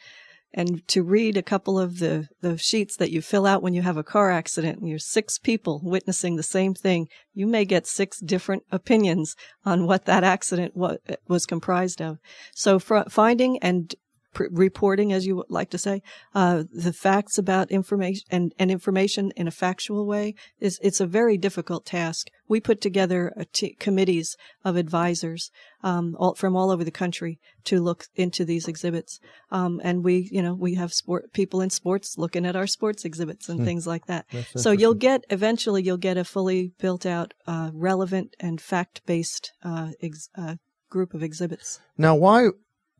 and 0.54 0.86
to 0.90 1.04
read 1.04 1.38
a 1.38 1.44
couple 1.44 1.80
of 1.80 2.00
the, 2.00 2.28
the 2.42 2.58
sheets 2.58 2.98
that 2.98 3.12
you 3.12 3.22
fill 3.22 3.46
out 3.46 3.64
when 3.64 3.74
you 3.74 3.82
have 3.82 3.98
a 3.98 4.04
car 4.04 4.32
accident 4.32 4.80
and 4.80 4.90
you're 4.90 5.00
six 5.00 5.38
people 5.38 5.80
witnessing 5.84 6.36
the 6.36 6.44
same 6.44 6.74
thing, 6.74 7.08
you 7.34 7.48
may 7.48 7.64
get 7.64 7.88
six 7.88 8.20
different 8.20 8.64
opinions 8.72 9.36
on 9.66 9.88
what 9.88 10.06
that 10.06 10.24
accident 10.24 10.76
was 10.76 11.46
comprised 11.46 12.02
of. 12.02 12.18
So 12.54 12.80
finding 12.80 13.60
and 13.60 13.96
pr- 14.34 14.46
reporting, 14.52 15.14
as 15.14 15.26
you 15.26 15.44
like 15.50 15.70
to 15.72 15.78
say, 15.78 16.02
uh, 16.34 16.64
the 16.72 16.94
facts 16.94 17.38
about 17.38 17.72
information 17.72 18.26
and, 18.30 18.54
and 18.58 18.72
information 18.72 19.32
in 19.36 19.48
a 19.48 19.52
factual 19.52 20.06
way 20.06 20.36
is 20.60 20.80
it's 20.82 21.00
a 21.00 21.06
very 21.06 21.38
difficult 21.38 21.86
task. 21.86 22.30
We 22.48 22.60
put 22.60 22.82
together 22.82 23.34
t- 23.54 23.76
committees 23.80 24.36
of 24.64 24.76
advisors 24.76 25.52
um, 25.84 26.16
all, 26.20 26.36
from 26.36 26.56
all 26.56 26.72
over 26.72 26.84
the 26.84 26.92
country 26.92 27.40
to 27.66 27.82
look 27.82 28.06
into 28.16 28.44
these 28.46 28.68
exhibits, 28.68 29.20
um, 29.52 29.80
and 29.84 30.04
we, 30.04 30.30
you 30.32 30.42
know, 30.42 30.54
we 30.54 30.76
have 30.76 30.94
sport 30.94 31.32
people 31.34 31.62
in 31.62 31.70
sports 31.70 32.18
looking 32.18 32.46
at 32.46 32.56
our 32.56 32.68
sports 32.68 33.06
exhibits 33.06 33.50
and 33.50 33.60
hmm. 33.60 33.66
things 33.66 33.88
like 33.88 34.06
that. 34.08 34.26
So 34.56 34.72
you'll 34.72 34.94
get 34.94 35.24
eventually 35.30 35.84
you'll 35.84 35.98
get 35.98 36.18
a 36.18 36.24
fully 36.24 36.72
built 36.80 37.06
out, 37.06 37.34
uh, 37.48 37.72
relevant 37.74 38.36
and 38.40 38.60
fact 38.60 39.02
based 39.06 39.54
uh, 39.64 39.92
ex- 40.02 40.30
uh, 40.38 40.56
group 40.90 41.14
of 41.14 41.24
exhibits. 41.24 41.80
Now, 41.98 42.16
why 42.16 42.50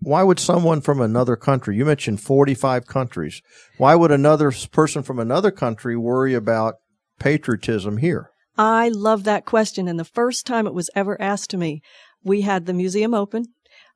why 0.02 0.24
would 0.24 0.40
someone 0.40 0.82
from 0.82 1.00
another 1.00 1.36
country, 1.36 1.78
you 1.78 1.86
mentioned 1.86 2.22
45 2.22 2.88
countries, 2.88 3.42
why 3.78 3.96
would 3.96 4.12
another 4.12 4.52
person 4.72 5.04
from 5.04 5.20
another 5.20 5.52
country 5.52 5.96
worry 5.96 6.34
about 6.34 6.76
patriotism 7.20 7.98
here? 7.98 8.32
I 8.58 8.90
love 8.90 9.24
that 9.24 9.46
question. 9.46 9.88
And 9.88 10.00
the 10.00 10.04
first 10.04 10.46
time 10.46 10.68
it 10.68 10.74
was 10.74 10.90
ever 10.96 11.22
asked 11.22 11.52
to 11.52 11.58
me, 11.58 11.82
we 12.24 12.42
had 12.42 12.66
the 12.66 12.74
museum 12.74 13.14
open. 13.14 13.46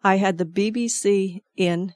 I 0.03 0.17
had 0.17 0.37
the 0.37 0.45
BBC 0.45 1.41
in 1.57 1.93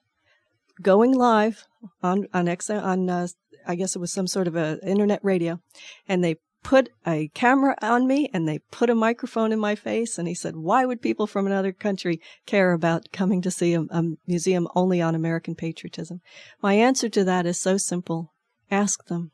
going 0.82 1.13
live 1.13 1.67
on, 2.02 2.28
on, 2.34 2.48
X, 2.48 2.69
on, 2.69 3.10
uh, 3.10 3.28
I 3.67 3.76
guess 3.76 3.95
it 3.95 4.00
was 4.00 4.12
some 4.12 4.28
sort 4.28 4.48
of 4.48 4.56
a 4.56 4.80
internet 4.84 5.24
radio 5.24 5.62
and 6.08 6.24
they 6.24 6.38
put 6.63 6.89
a 7.06 7.30
camera 7.34 7.76
on 7.82 8.08
me 8.08 8.30
and 8.34 8.48
they 8.48 8.60
put 8.72 8.89
a 8.89 8.95
microphone 8.95 9.52
in 9.52 9.60
my 9.60 9.76
face. 9.76 10.17
And 10.17 10.28
he 10.28 10.34
said, 10.34 10.56
why 10.56 10.86
would 10.86 11.02
people 11.02 11.28
from 11.28 11.45
another 11.45 11.72
country 11.72 12.19
care 12.45 12.74
about 12.74 13.12
coming 13.12 13.41
to 13.41 13.52
see 13.52 13.74
a, 13.74 13.82
a 13.82 14.04
museum 14.28 14.67
only 14.76 15.02
on 15.02 15.15
American 15.15 15.56
patriotism? 15.56 16.22
My 16.62 16.74
answer 16.74 17.10
to 17.10 17.24
that 17.24 17.45
is 17.45 17.60
so 17.60 17.78
simple. 17.78 18.34
Ask 18.69 19.06
them. 19.06 19.32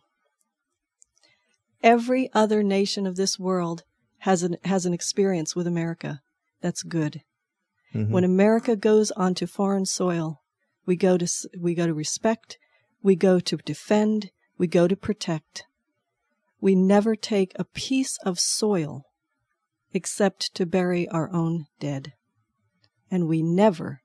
Every 1.83 2.29
other 2.33 2.63
nation 2.63 3.05
of 3.05 3.15
this 3.15 3.37
world 3.37 3.83
has 4.19 4.43
an, 4.43 4.57
has 4.63 4.85
an 4.85 4.93
experience 4.93 5.55
with 5.55 5.67
America 5.67 6.21
that's 6.61 6.83
good. 6.83 7.21
Mm-hmm. 7.93 8.11
When 8.11 8.23
America 8.23 8.75
goes 8.75 9.11
onto 9.11 9.45
foreign 9.45 9.85
soil, 9.85 10.41
we 10.85 10.95
go 10.95 11.17
to, 11.17 11.27
we 11.59 11.75
go 11.75 11.85
to 11.85 11.93
respect, 11.93 12.57
we 13.03 13.15
go 13.15 13.39
to 13.39 13.57
defend, 13.57 14.31
we 14.57 14.67
go 14.67 14.87
to 14.87 14.95
protect 14.95 15.65
we 16.65 16.73
never 16.73 17.15
take 17.15 17.51
a 17.57 17.63
piece 17.63 18.17
of 18.25 18.39
soil 18.39 19.03
except 19.93 20.51
to 20.55 20.65
bury 20.65 21.07
our 21.09 21.31
own 21.31 21.67
dead. 21.79 22.13
And 23.11 23.27
we 23.27 23.43
never 23.43 24.01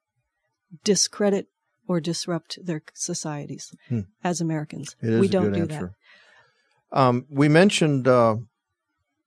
discredit 0.84 1.46
or 1.88 2.00
disrupt 2.00 2.58
their 2.62 2.82
societies 2.92 3.74
hmm. 3.88 4.00
as 4.22 4.42
Americans. 4.42 4.94
we 5.00 5.26
don't 5.26 5.52
do 5.52 5.62
answer. 5.62 5.94
that. 6.92 7.00
Um, 7.00 7.24
we 7.30 7.48
mentioned 7.48 8.06
uh, 8.06 8.36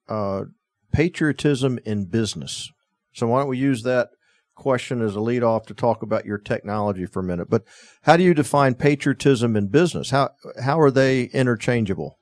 uh, 0.08 0.44
patriotism 0.92 1.80
in 1.86 2.06
business. 2.06 2.70
So 3.14 3.26
why 3.26 3.40
don't 3.40 3.50
we 3.50 3.58
use 3.58 3.82
that 3.82 4.10
question 4.54 5.02
as 5.02 5.16
a 5.16 5.22
lead 5.22 5.42
off 5.42 5.66
to 5.66 5.74
talk 5.74 6.04
about 6.04 6.28
your 6.28 6.38
technology 6.38 7.08
for 7.08 7.22
a 7.22 7.24
minute? 7.24 7.50
But 7.50 7.64
how 8.04 8.16
do 8.16 8.22
you 8.22 8.36
define 8.36 8.76
patriotism 8.76 9.56
in 9.56 9.70
business? 9.70 10.12
How 10.12 10.30
how 10.62 10.80
are 10.80 10.92
they 10.92 11.24
interchangeable? 11.24 12.20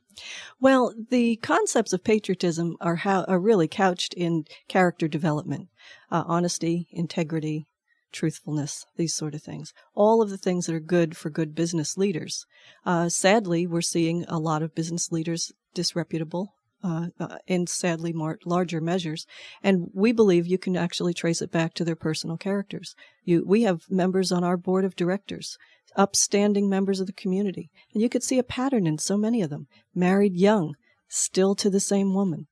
Well, 0.60 0.94
the 1.10 1.38
concepts 1.38 1.94
of 1.94 2.04
patriotism 2.04 2.78
are 2.82 2.98
how 2.98 3.24
are 3.26 3.40
really 3.40 3.68
couched 3.68 4.14
in 4.14 4.46
character 4.68 5.08
development, 5.08 5.70
uh, 6.12 6.24
honesty, 6.28 6.88
integrity, 6.92 7.68
truthfulness, 8.12 8.86
these 8.98 9.16
sort 9.16 9.34
of 9.34 9.42
things. 9.42 9.74
All 9.96 10.22
of 10.22 10.30
the 10.30 10.38
things 10.38 10.66
that 10.66 10.76
are 10.76 10.80
good 10.80 11.16
for 11.16 11.30
good 11.30 11.56
business 11.56 11.98
leaders. 11.98 12.46
Uh, 12.86 13.10
sadly, 13.10 13.66
we're 13.66 13.82
seeing 13.82 14.26
a 14.28 14.40
lot 14.40 14.62
of 14.62 14.76
business 14.76 15.12
leaders 15.12 15.52
disreputable, 15.74 16.54
uh, 16.84 17.08
uh, 17.20 17.38
in 17.48 17.68
sadly 17.68 18.14
more 18.14 18.40
larger 18.46 18.82
measures. 18.82 19.26
And 19.64 19.88
we 19.94 20.12
believe 20.12 20.48
you 20.48 20.58
can 20.58 20.76
actually 20.76 21.14
trace 21.14 21.42
it 21.42 21.52
back 21.52 21.74
to 21.76 21.86
their 21.86 21.96
personal 21.96 22.38
characters. 22.38 22.96
You, 23.24 23.44
we 23.46 23.64
have 23.64 23.82
members 23.90 24.32
on 24.32 24.44
our 24.44 24.58
board 24.58 24.86
of 24.86 24.96
directors, 24.96 25.58
upstanding 25.96 26.70
members 26.70 27.00
of 27.00 27.08
the 27.08 27.14
community, 27.14 27.70
and 27.94 28.02
you 28.02 28.10
could 28.10 28.24
see 28.24 28.40
a 28.40 28.44
pattern 28.44 28.88
in 28.88 28.98
so 28.98 29.18
many 29.18 29.42
of 29.42 29.50
them. 29.50 29.68
Married 29.94 30.36
young, 30.36 30.76
still 31.08 31.56
to 31.56 31.70
the 31.70 31.80
same 31.80 32.14
woman 32.14 32.48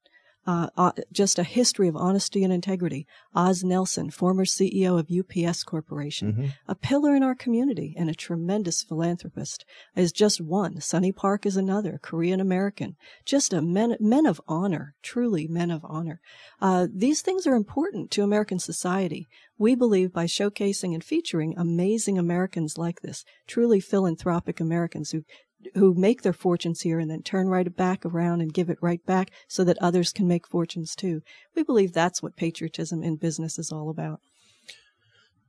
uh, 0.47 0.69
uh, 0.77 0.91
just 1.11 1.37
a 1.37 1.43
history 1.43 1.87
of 1.87 1.95
honesty 1.95 2.43
and 2.43 2.51
integrity. 2.51 3.05
Oz 3.35 3.63
Nelson, 3.63 4.09
former 4.09 4.45
CEO 4.45 4.97
of 4.97 5.09
UPS 5.11 5.63
Corporation, 5.63 6.33
mm-hmm. 6.33 6.45
a 6.67 6.75
pillar 6.75 7.15
in 7.15 7.23
our 7.23 7.35
community 7.35 7.93
and 7.97 8.09
a 8.09 8.15
tremendous 8.15 8.81
philanthropist, 8.81 9.65
is 9.95 10.11
just 10.11 10.41
one. 10.41 10.81
Sunny 10.81 11.11
Park 11.11 11.45
is 11.45 11.57
another, 11.57 11.99
Korean 12.01 12.39
American. 12.39 12.95
Just 13.25 13.53
a 13.53 13.61
men, 13.61 13.95
men 13.99 14.25
of 14.25 14.41
honor, 14.47 14.95
truly 15.03 15.47
men 15.47 15.71
of 15.71 15.81
honor. 15.83 16.19
Uh, 16.61 16.87
these 16.93 17.21
things 17.21 17.45
are 17.45 17.55
important 17.55 18.09
to 18.11 18.23
American 18.23 18.59
society. 18.59 19.27
We 19.57 19.75
believe 19.75 20.13
by 20.13 20.25
showcasing 20.25 20.93
and 20.93 21.03
featuring 21.03 21.53
amazing 21.57 22.17
Americans 22.17 22.77
like 22.77 23.01
this, 23.01 23.25
truly 23.45 23.81
philanthropic 23.81 24.59
Americans 24.59 25.11
who 25.11 25.25
who 25.75 25.93
make 25.93 26.21
their 26.21 26.33
fortunes 26.33 26.81
here 26.81 26.99
and 26.99 27.09
then 27.09 27.21
turn 27.21 27.47
right 27.47 27.75
back 27.75 28.05
around 28.05 28.41
and 28.41 28.53
give 28.53 28.69
it 28.69 28.77
right 28.81 29.05
back 29.05 29.31
so 29.47 29.63
that 29.63 29.77
others 29.79 30.13
can 30.13 30.27
make 30.27 30.47
fortunes 30.47 30.95
too. 30.95 31.21
We 31.55 31.63
believe 31.63 31.93
that's 31.93 32.23
what 32.23 32.35
patriotism 32.35 33.03
in 33.03 33.17
business 33.17 33.59
is 33.59 33.71
all 33.71 33.89
about. 33.89 34.21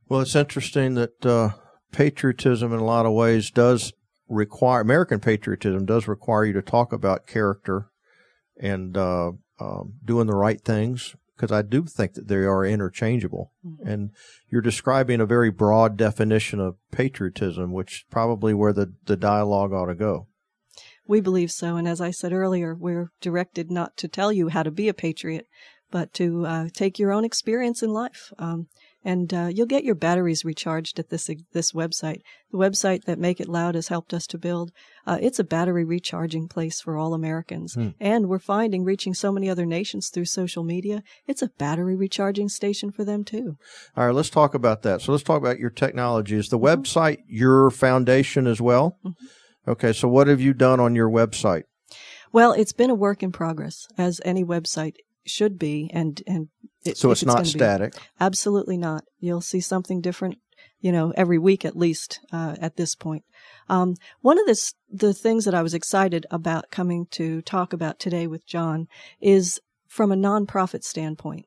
Well, 0.09 0.21
it's 0.21 0.35
interesting 0.35 0.95
that 0.95 1.25
uh, 1.25 1.51
patriotism, 1.91 2.73
in 2.73 2.79
a 2.79 2.85
lot 2.85 3.05
of 3.05 3.13
ways, 3.13 3.49
does 3.49 3.93
require 4.27 4.81
American 4.81 5.19
patriotism 5.19 5.85
does 5.85 6.07
require 6.07 6.45
you 6.45 6.53
to 6.53 6.61
talk 6.61 6.93
about 6.93 7.27
character 7.27 7.87
and 8.59 8.97
uh, 8.97 9.31
uh, 9.59 9.83
doing 10.03 10.27
the 10.27 10.35
right 10.35 10.61
things 10.61 11.15
because 11.41 11.51
I 11.51 11.63
do 11.63 11.85
think 11.85 12.13
that 12.13 12.27
they 12.27 12.35
are 12.35 12.63
interchangeable. 12.63 13.51
Mm-hmm. 13.65 13.87
And 13.87 14.09
you're 14.51 14.61
describing 14.61 15.19
a 15.19 15.25
very 15.25 15.49
broad 15.49 15.97
definition 15.97 16.59
of 16.59 16.75
patriotism, 16.91 17.73
which 17.73 17.93
is 17.93 18.03
probably 18.11 18.53
where 18.53 18.73
the, 18.73 18.93
the 19.05 19.17
dialogue 19.17 19.73
ought 19.73 19.87
to 19.87 19.95
go. 19.95 20.27
We 21.07 21.19
believe 21.19 21.49
so. 21.49 21.77
And 21.77 21.87
as 21.87 21.99
I 21.99 22.11
said 22.11 22.31
earlier, 22.31 22.75
we're 22.75 23.09
directed 23.21 23.71
not 23.71 23.97
to 23.97 24.07
tell 24.07 24.31
you 24.31 24.49
how 24.49 24.61
to 24.61 24.69
be 24.69 24.87
a 24.87 24.93
patriot, 24.93 25.47
but 25.89 26.13
to 26.13 26.45
uh, 26.45 26.67
take 26.75 26.99
your 26.99 27.11
own 27.11 27.25
experience 27.25 27.81
in 27.81 27.89
life. 27.89 28.31
Um, 28.37 28.67
and 29.03 29.33
uh, 29.33 29.49
you'll 29.51 29.65
get 29.65 29.83
your 29.83 29.95
batteries 29.95 30.45
recharged 30.45 30.99
at 30.99 31.09
this 31.09 31.29
this 31.53 31.71
website. 31.71 32.21
The 32.51 32.57
website 32.57 33.05
that 33.05 33.19
Make 33.19 33.39
It 33.39 33.49
Loud 33.49 33.75
has 33.75 33.87
helped 33.87 34.13
us 34.13 34.27
to 34.27 34.37
build. 34.37 34.71
Uh, 35.05 35.17
it's 35.21 35.39
a 35.39 35.43
battery 35.43 35.83
recharging 35.83 36.47
place 36.47 36.81
for 36.81 36.97
all 36.97 37.13
Americans, 37.13 37.73
hmm. 37.73 37.89
and 37.99 38.27
we're 38.27 38.39
finding 38.39 38.83
reaching 38.83 39.13
so 39.13 39.31
many 39.31 39.49
other 39.49 39.65
nations 39.65 40.09
through 40.09 40.25
social 40.25 40.63
media. 40.63 41.03
It's 41.27 41.41
a 41.41 41.49
battery 41.57 41.95
recharging 41.95 42.49
station 42.49 42.91
for 42.91 43.03
them 43.03 43.23
too. 43.23 43.57
All 43.95 44.05
right, 44.05 44.15
let's 44.15 44.29
talk 44.29 44.53
about 44.53 44.83
that. 44.83 45.01
So 45.01 45.11
let's 45.11 45.23
talk 45.23 45.37
about 45.37 45.59
your 45.59 45.69
technology. 45.69 46.35
Is 46.35 46.49
the 46.49 46.57
mm-hmm. 46.57 46.81
website 46.81 47.19
your 47.27 47.71
foundation 47.71 48.47
as 48.47 48.61
well? 48.61 48.97
Mm-hmm. 49.05 49.71
Okay, 49.71 49.93
so 49.93 50.07
what 50.07 50.27
have 50.27 50.41
you 50.41 50.53
done 50.53 50.79
on 50.79 50.95
your 50.95 51.09
website? 51.09 51.63
Well, 52.31 52.53
it's 52.53 52.73
been 52.73 52.89
a 52.89 52.95
work 52.95 53.21
in 53.21 53.31
progress, 53.31 53.87
as 53.97 54.21
any 54.23 54.43
website 54.43 54.95
should 55.25 55.59
be, 55.59 55.89
and 55.93 56.21
and 56.27 56.49
it, 56.83 56.97
so 56.97 57.11
it's, 57.11 57.21
it's 57.21 57.33
not 57.33 57.45
static. 57.47 57.93
Be. 57.93 57.99
Absolutely 58.19 58.77
not. 58.77 59.03
You'll 59.19 59.41
see 59.41 59.61
something 59.61 60.01
different, 60.01 60.37
you 60.79 60.91
know, 60.91 61.13
every 61.15 61.37
week 61.37 61.65
at 61.65 61.77
least 61.77 62.19
uh, 62.31 62.55
at 62.59 62.75
this 62.75 62.95
point. 62.95 63.23
Um, 63.69 63.95
one 64.21 64.39
of 64.39 64.45
the 64.45 64.73
the 64.89 65.13
things 65.13 65.45
that 65.45 65.53
I 65.53 65.61
was 65.61 65.73
excited 65.73 66.25
about 66.31 66.71
coming 66.71 67.07
to 67.11 67.41
talk 67.41 67.73
about 67.73 67.99
today 67.99 68.27
with 68.27 68.45
John 68.45 68.87
is 69.19 69.59
from 69.87 70.11
a 70.11 70.15
nonprofit 70.15 70.83
standpoint. 70.83 71.45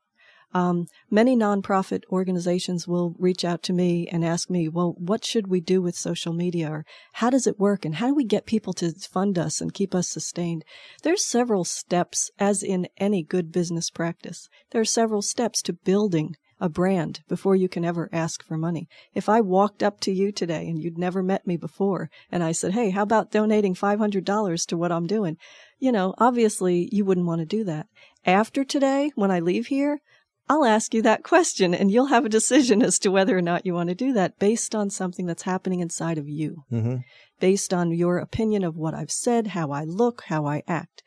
Um, 0.54 0.86
many 1.10 1.36
nonprofit 1.36 2.04
organizations 2.10 2.86
will 2.86 3.16
reach 3.18 3.44
out 3.44 3.62
to 3.64 3.72
me 3.72 4.06
and 4.06 4.24
ask 4.24 4.48
me, 4.48 4.68
well, 4.68 4.94
what 4.98 5.24
should 5.24 5.48
we 5.48 5.60
do 5.60 5.82
with 5.82 5.96
social 5.96 6.32
media? 6.32 6.70
Or 6.70 6.86
how 7.14 7.28
does 7.28 7.48
it 7.48 7.58
work? 7.58 7.84
And 7.84 7.96
how 7.96 8.06
do 8.06 8.14
we 8.14 8.24
get 8.24 8.46
people 8.46 8.72
to 8.74 8.92
fund 8.92 9.36
us 9.36 9.60
and 9.60 9.74
keep 9.74 9.96
us 9.96 10.08
sustained? 10.08 10.64
There's 11.02 11.24
several 11.24 11.64
steps, 11.64 12.30
as 12.38 12.62
in 12.62 12.86
any 12.98 13.24
good 13.24 13.50
business 13.50 13.90
practice. 13.90 14.48
There 14.70 14.80
are 14.80 14.86
several 14.86 15.22
steps 15.22 15.60
to 15.62 15.72
building 15.72 16.36
a 16.60 16.68
brand 16.68 17.20
before 17.28 17.56
you 17.56 17.68
can 17.68 17.84
ever 17.84 18.08
ask 18.12 18.44
for 18.44 18.56
money. 18.56 18.88
If 19.12 19.28
I 19.28 19.40
walked 19.40 19.82
up 19.82 19.98
to 20.00 20.12
you 20.12 20.30
today 20.30 20.68
and 20.68 20.80
you'd 20.80 20.96
never 20.96 21.22
met 21.22 21.46
me 21.46 21.56
before 21.56 22.10
and 22.30 22.44
I 22.44 22.52
said, 22.52 22.72
Hey, 22.72 22.90
how 22.90 23.02
about 23.02 23.32
donating 23.32 23.74
$500 23.74 24.66
to 24.66 24.76
what 24.76 24.92
I'm 24.92 25.06
doing? 25.06 25.36
You 25.80 25.90
know, 25.90 26.14
obviously 26.18 26.88
you 26.92 27.04
wouldn't 27.04 27.26
want 27.26 27.40
to 27.40 27.46
do 27.46 27.64
that. 27.64 27.88
After 28.24 28.64
today, 28.64 29.10
when 29.16 29.30
I 29.30 29.40
leave 29.40 29.66
here, 29.66 30.00
I'll 30.48 30.64
ask 30.64 30.92
you 30.92 31.00
that 31.02 31.24
question 31.24 31.74
and 31.74 31.90
you'll 31.90 32.06
have 32.06 32.26
a 32.26 32.30
decision 32.30 32.82
as 32.82 32.98
to 33.00 33.10
whether 33.10 33.36
or 33.36 33.42
not 33.42 33.64
you 33.64 33.72
want 33.72 33.88
to 33.88 33.94
do 33.94 34.12
that 34.12 34.38
based 34.38 34.74
on 34.74 34.90
something 34.90 35.24
that's 35.24 35.44
happening 35.44 35.80
inside 35.80 36.18
of 36.18 36.28
you, 36.28 36.64
mm-hmm. 36.70 36.96
based 37.40 37.72
on 37.72 37.92
your 37.92 38.18
opinion 38.18 38.62
of 38.62 38.76
what 38.76 38.94
I've 38.94 39.10
said, 39.10 39.48
how 39.48 39.70
I 39.70 39.84
look, 39.84 40.24
how 40.26 40.46
I 40.46 40.62
act. 40.68 41.02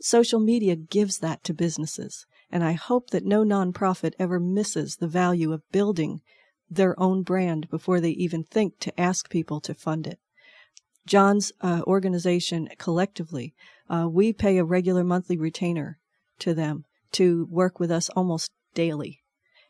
Social 0.00 0.40
media 0.40 0.76
gives 0.76 1.18
that 1.18 1.42
to 1.44 1.54
businesses. 1.54 2.26
And 2.50 2.62
I 2.62 2.72
hope 2.72 3.10
that 3.10 3.24
no 3.24 3.44
nonprofit 3.44 4.12
ever 4.18 4.38
misses 4.38 4.96
the 4.96 5.08
value 5.08 5.52
of 5.52 5.62
building 5.72 6.20
their 6.68 6.98
own 7.00 7.22
brand 7.22 7.70
before 7.70 7.98
they 7.98 8.10
even 8.10 8.44
think 8.44 8.78
to 8.80 9.00
ask 9.00 9.30
people 9.30 9.60
to 9.62 9.72
fund 9.72 10.06
it. 10.06 10.18
John's 11.06 11.50
uh, 11.62 11.80
organization 11.86 12.68
collectively, 12.78 13.54
uh, 13.88 14.06
we 14.08 14.34
pay 14.34 14.58
a 14.58 14.64
regular 14.64 15.02
monthly 15.02 15.38
retainer 15.38 15.98
to 16.40 16.52
them 16.52 16.84
to 17.12 17.46
work 17.50 17.80
with 17.80 17.90
us 17.90 18.08
almost 18.10 18.50
daily. 18.74 19.20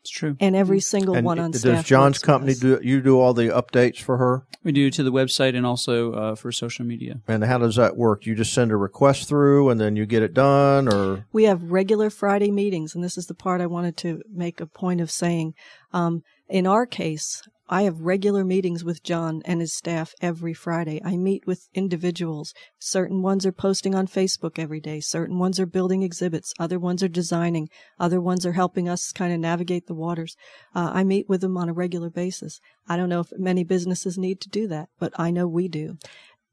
It's 0.01 0.11
true. 0.11 0.35
And 0.41 0.53
every 0.53 0.81
single 0.81 1.15
and 1.15 1.25
one 1.25 1.39
on 1.39 1.51
does 1.51 1.61
staff. 1.61 1.77
Does 1.77 1.85
John's 1.85 2.19
company 2.19 2.55
do 2.55 2.77
you 2.83 2.99
do 2.99 3.21
all 3.21 3.33
the 3.33 3.47
updates 3.47 4.01
for 4.01 4.17
her? 4.17 4.45
We 4.61 4.73
do 4.73 4.89
to 4.91 5.01
the 5.01 5.13
website 5.13 5.55
and 5.55 5.65
also 5.65 6.11
uh, 6.11 6.35
for 6.35 6.51
social 6.51 6.85
media. 6.85 7.21
And 7.25 7.41
how 7.45 7.57
does 7.57 7.77
that 7.77 7.95
work? 7.95 8.25
You 8.25 8.35
just 8.35 8.53
send 8.53 8.73
a 8.73 8.75
request 8.75 9.29
through 9.29 9.69
and 9.69 9.79
then 9.79 9.95
you 9.95 10.05
get 10.05 10.21
it 10.21 10.33
done, 10.33 10.93
or 10.93 11.25
we 11.31 11.45
have 11.45 11.71
regular 11.71 12.09
Friday 12.09 12.51
meetings, 12.51 12.93
and 12.93 13.01
this 13.01 13.17
is 13.17 13.27
the 13.27 13.33
part 13.33 13.61
I 13.61 13.65
wanted 13.65 13.95
to 13.97 14.21
make 14.29 14.59
a 14.59 14.65
point 14.65 14.99
of 14.99 15.09
saying. 15.09 15.53
Um, 15.93 16.23
in 16.49 16.67
our 16.67 16.85
case, 16.85 17.41
I 17.73 17.81
have 17.81 18.01
regular 18.01 18.45
meetings 18.45 18.83
with 18.83 19.01
John 19.01 19.41
and 19.45 19.59
his 19.59 19.73
staff 19.73 20.13
every 20.21 20.53
Friday. 20.53 21.01
I 21.03 21.17
meet 21.17 21.47
with 21.47 21.69
individuals. 21.73 22.53
Certain 22.77 23.23
ones 23.23 23.47
are 23.47 23.51
posting 23.51 23.95
on 23.95 24.05
Facebook 24.05 24.59
every 24.59 24.79
day. 24.79 24.99
Certain 24.99 25.39
ones 25.39 25.59
are 25.59 25.65
building 25.65 26.03
exhibits. 26.03 26.53
Other 26.59 26.77
ones 26.77 27.01
are 27.01 27.07
designing. 27.07 27.69
Other 27.99 28.21
ones 28.21 28.45
are 28.45 28.51
helping 28.51 28.87
us 28.87 29.11
kind 29.11 29.33
of 29.33 29.39
navigate 29.39 29.87
the 29.87 29.95
waters. 29.95 30.35
Uh, 30.75 30.91
I 30.93 31.03
meet 31.03 31.27
with 31.27 31.41
them 31.41 31.57
on 31.57 31.67
a 31.67 31.73
regular 31.73 32.11
basis. 32.11 32.59
I 32.87 32.95
don't 32.95 33.09
know 33.09 33.21
if 33.21 33.31
many 33.39 33.63
businesses 33.63 34.19
need 34.19 34.39
to 34.41 34.49
do 34.49 34.67
that, 34.67 34.89
but 34.99 35.11
I 35.17 35.31
know 35.31 35.47
we 35.47 35.67
do. 35.67 35.97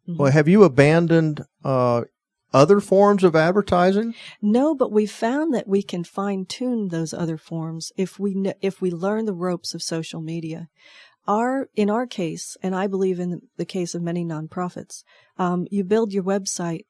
Mm-hmm. 0.09 0.16
Well, 0.16 0.33
have 0.33 0.48
you 0.48 0.64
abandoned 0.64 1.44
uh, 1.62 2.04
other 2.52 2.80
forms 2.80 3.24
of 3.24 3.37
advertising? 3.37 4.14
No, 4.40 4.74
but 4.74 4.90
we 4.90 5.06
found 5.06 5.54
that 5.54 5.68
we 5.68 5.83
can 5.83 6.02
fine 6.02 6.46
tune 6.46 6.88
those 6.88 7.12
other 7.12 7.37
forms 7.37 7.92
if 7.96 8.18
we 8.18 8.52
if 8.61 8.80
we 8.80 8.90
learn 8.90 9.26
the 9.26 9.35
ropes 9.35 9.74
of 9.74 9.83
social 9.83 10.20
media. 10.20 10.68
Our 11.30 11.68
in 11.76 11.88
our 11.90 12.08
case, 12.08 12.56
and 12.60 12.74
I 12.74 12.88
believe 12.88 13.20
in 13.20 13.42
the 13.56 13.64
case 13.64 13.94
of 13.94 14.02
many 14.02 14.24
nonprofits, 14.24 15.04
um, 15.38 15.68
you 15.70 15.84
build 15.84 16.12
your 16.12 16.24
website. 16.24 16.86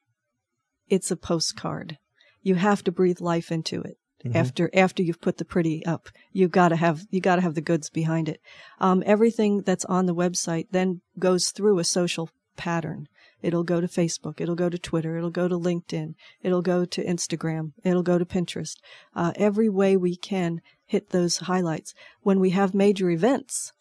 It's 0.89 1.11
a 1.11 1.17
postcard. 1.17 1.99
You 2.41 2.55
have 2.55 2.83
to 2.85 2.91
breathe 2.91 3.21
life 3.21 3.53
into 3.53 3.83
it. 3.83 3.99
Mm-hmm. 4.25 4.39
After 4.39 4.71
after 4.73 5.03
you've 5.03 5.21
put 5.21 5.37
the 5.37 5.45
pretty 5.45 5.85
up, 5.85 6.09
you 6.33 6.49
gotta 6.49 6.77
have 6.77 7.05
you 7.11 7.21
gotta 7.21 7.43
have 7.43 7.55
the 7.55 7.61
goods 7.61 7.91
behind 7.91 8.31
it. 8.31 8.41
Um, 8.79 9.03
everything 9.05 9.61
that's 9.61 9.85
on 9.85 10.07
the 10.07 10.15
website 10.15 10.69
then 10.71 11.03
goes 11.19 11.51
through 11.51 11.79
a 11.79 11.85
social 11.85 12.31
pattern. 12.57 13.09
It'll 13.43 13.63
go 13.63 13.83
to 13.83 13.89
Facebook. 13.89 14.41
It'll 14.41 14.55
go 14.55 14.71
to 14.71 14.79
Twitter. 14.79 15.19
It'll 15.19 15.29
go 15.29 15.49
to 15.49 15.59
LinkedIn. 15.59 16.15
It'll 16.43 16.63
go 16.63 16.87
to 16.87 17.05
Instagram. 17.05 17.73
It'll 17.85 18.03
go 18.03 18.17
to 18.17 18.25
Pinterest. 18.25 18.77
Uh, 19.15 19.33
every 19.37 19.69
way 19.69 19.99
we 19.99 20.17
can 20.17 20.63
hit 20.87 21.11
those 21.11 21.37
highlights. 21.39 21.93
When 22.23 22.41
we 22.41 22.51
have 22.51 22.73
major 22.73 23.11
events, 23.11 23.75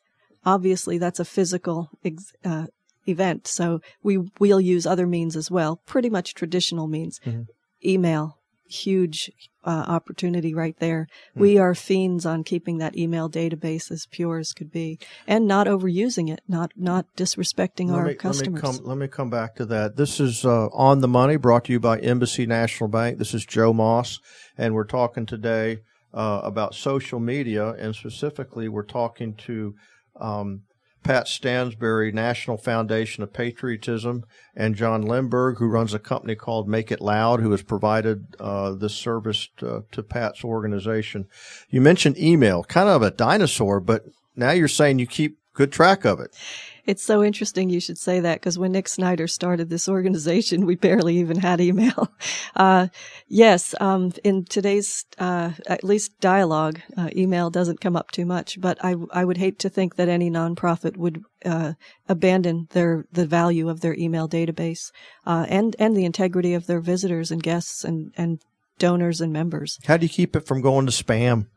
obviously 0.49 0.97
that's 0.97 1.19
a 1.19 1.25
physical 1.25 1.89
ex- 2.03 2.33
uh, 2.43 2.65
event. 3.07 3.47
So 3.47 3.81
we 4.03 4.17
we'll 4.39 4.62
use 4.62 4.85
other 4.85 5.07
means 5.07 5.35
as 5.35 5.51
well, 5.51 5.77
pretty 5.85 6.09
much 6.09 6.33
traditional 6.33 6.88
means. 6.88 7.19
Mm-hmm. 7.25 7.43
Email, 7.85 8.38
huge 8.67 9.31
uh, 9.63 9.85
opportunity 9.88 10.53
right 10.53 10.77
there. 10.79 11.07
Mm. 11.35 11.41
We 11.41 11.57
are 11.57 11.75
fiends 11.75 12.25
on 12.25 12.43
keeping 12.43 12.79
that 12.79 12.97
email 12.97 13.29
database 13.29 13.91
as 13.91 14.05
pure 14.05 14.39
as 14.39 14.51
could 14.53 14.71
be, 14.71 14.99
and 15.27 15.47
not 15.47 15.67
overusing 15.67 16.29
it, 16.29 16.41
not 16.47 16.71
not 16.75 17.05
disrespecting 17.15 17.89
let 17.89 17.99
our 17.99 18.05
me, 18.05 18.15
customers. 18.15 18.63
Let 18.63 18.71
me, 18.71 18.77
come, 18.77 18.88
let 18.88 18.97
me 18.97 19.07
come 19.07 19.29
back 19.29 19.55
to 19.55 19.65
that. 19.67 19.95
This 19.95 20.19
is 20.19 20.45
uh, 20.45 20.67
on 20.67 21.01
the 21.01 21.07
money, 21.07 21.38
brought 21.38 21.65
to 21.65 21.71
you 21.71 21.79
by 21.79 21.99
Embassy 21.99 22.45
National 22.45 22.89
Bank. 22.89 23.17
This 23.17 23.33
is 23.33 23.45
Joe 23.45 23.73
Moss, 23.73 24.19
and 24.57 24.73
we're 24.73 24.83
talking 24.83 25.25
today 25.25 25.79
uh, 26.13 26.41
about 26.43 26.75
social 26.75 27.19
media, 27.19 27.69
and 27.73 27.95
specifically, 27.95 28.67
we're 28.67 28.83
talking 28.83 29.35
to 29.35 29.75
um, 30.19 30.62
Pat 31.03 31.27
Stansberry, 31.27 32.13
National 32.13 32.58
Foundation 32.58 33.23
of 33.23 33.34
Patriotism, 33.34 34.25
and 34.55 34.75
John 34.75 35.01
Limburg, 35.01 35.58
who 35.58 35.67
runs 35.67 35.93
a 35.93 35.99
company 35.99 36.36
called 36.36 36.67
Make 36.67 36.91
It 36.91 37.01
Loud, 37.01 37.39
who 37.39 37.51
has 37.51 37.62
provided 37.62 38.36
uh, 38.39 38.71
this 38.71 38.93
service 38.93 39.47
to, 39.58 39.86
to 39.91 40.03
Pat's 40.03 40.43
organization. 40.43 41.27
You 41.69 41.82
mentioned 41.82 42.17
email, 42.17 42.63
kind 42.63 42.89
of 42.89 43.01
a 43.01 43.12
dinosaur, 43.12 43.79
but 43.79 44.03
now 44.36 44.51
you're 44.51 44.67
saying 44.67 44.99
you 44.99 45.08
keep 45.08 45.38
good 45.53 45.71
track 45.71 46.05
of 46.05 46.19
it. 46.19 46.36
It's 46.85 47.03
so 47.03 47.23
interesting 47.23 47.69
you 47.69 47.79
should 47.79 47.97
say 47.97 48.19
that 48.19 48.39
because 48.39 48.57
when 48.57 48.71
Nick 48.71 48.87
Snyder 48.87 49.27
started 49.27 49.69
this 49.69 49.89
organization, 49.89 50.65
we 50.65 50.75
barely 50.75 51.17
even 51.17 51.37
had 51.39 51.61
email. 51.61 52.11
Uh, 52.55 52.87
yes, 53.27 53.73
um, 53.79 54.11
in 54.23 54.43
today's 54.43 55.05
uh, 55.17 55.51
at 55.67 55.83
least 55.83 56.19
dialogue, 56.19 56.79
uh, 56.97 57.09
email 57.15 57.49
doesn't 57.49 57.79
come 57.79 57.95
up 57.95 58.11
too 58.11 58.25
much. 58.25 58.59
But 58.59 58.77
I 58.83 58.95
I 59.11 59.23
would 59.23 59.37
hate 59.37 59.59
to 59.59 59.69
think 59.69 59.95
that 59.95 60.09
any 60.09 60.29
nonprofit 60.29 60.97
would 60.97 61.23
uh, 61.45 61.73
abandon 62.07 62.67
their 62.71 63.05
the 63.11 63.25
value 63.25 63.69
of 63.69 63.81
their 63.81 63.95
email 63.95 64.27
database 64.27 64.91
uh, 65.25 65.45
and 65.47 65.75
and 65.79 65.95
the 65.95 66.05
integrity 66.05 66.53
of 66.53 66.67
their 66.67 66.81
visitors 66.81 67.31
and 67.31 67.41
guests 67.41 67.83
and 67.83 68.11
and 68.17 68.39
donors 68.77 69.21
and 69.21 69.31
members. 69.31 69.79
How 69.85 69.97
do 69.97 70.05
you 70.05 70.09
keep 70.09 70.35
it 70.35 70.45
from 70.45 70.61
going 70.61 70.85
to 70.85 70.91
spam? 70.91 71.47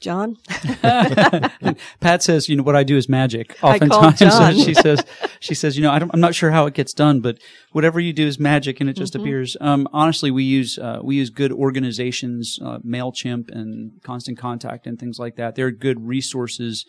John? 0.00 0.36
Pat 2.00 2.22
says, 2.22 2.48
you 2.48 2.56
know, 2.56 2.62
what 2.62 2.76
I 2.76 2.84
do 2.84 2.96
is 2.96 3.08
magic. 3.08 3.56
Oftentimes, 3.62 4.64
she 4.64 4.74
says, 4.74 5.04
she 5.40 5.54
says, 5.54 5.76
you 5.76 5.82
know, 5.82 5.90
I 5.90 5.98
don't, 5.98 6.10
I'm 6.12 6.20
not 6.20 6.34
sure 6.34 6.50
how 6.50 6.66
it 6.66 6.74
gets 6.74 6.92
done, 6.92 7.20
but 7.20 7.38
whatever 7.72 8.00
you 8.00 8.12
do 8.12 8.26
is 8.26 8.38
magic, 8.38 8.80
and 8.80 8.90
it 8.90 8.96
just 8.96 9.14
appears. 9.14 9.56
Um, 9.60 9.88
honestly, 9.92 10.30
we 10.30 10.44
use 10.44 10.78
uh, 10.78 11.00
we 11.02 11.16
use 11.16 11.30
good 11.30 11.52
organizations, 11.52 12.58
uh, 12.62 12.78
Mailchimp 12.78 13.50
and 13.50 13.92
Constant 14.02 14.38
Contact 14.38 14.86
and 14.86 14.98
things 14.98 15.18
like 15.18 15.36
that. 15.36 15.54
They're 15.54 15.70
good 15.70 16.06
resources 16.06 16.84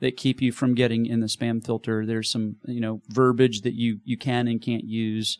that 0.00 0.16
keep 0.16 0.40
you 0.40 0.52
from 0.52 0.74
getting 0.74 1.06
in 1.06 1.20
the 1.20 1.26
spam 1.26 1.64
filter. 1.64 2.06
There's 2.06 2.30
some, 2.30 2.56
you 2.66 2.80
know, 2.80 3.00
verbiage 3.08 3.62
that 3.62 3.74
you 3.74 3.98
you 4.04 4.16
can 4.16 4.48
and 4.48 4.60
can't 4.62 4.84
use. 4.84 5.38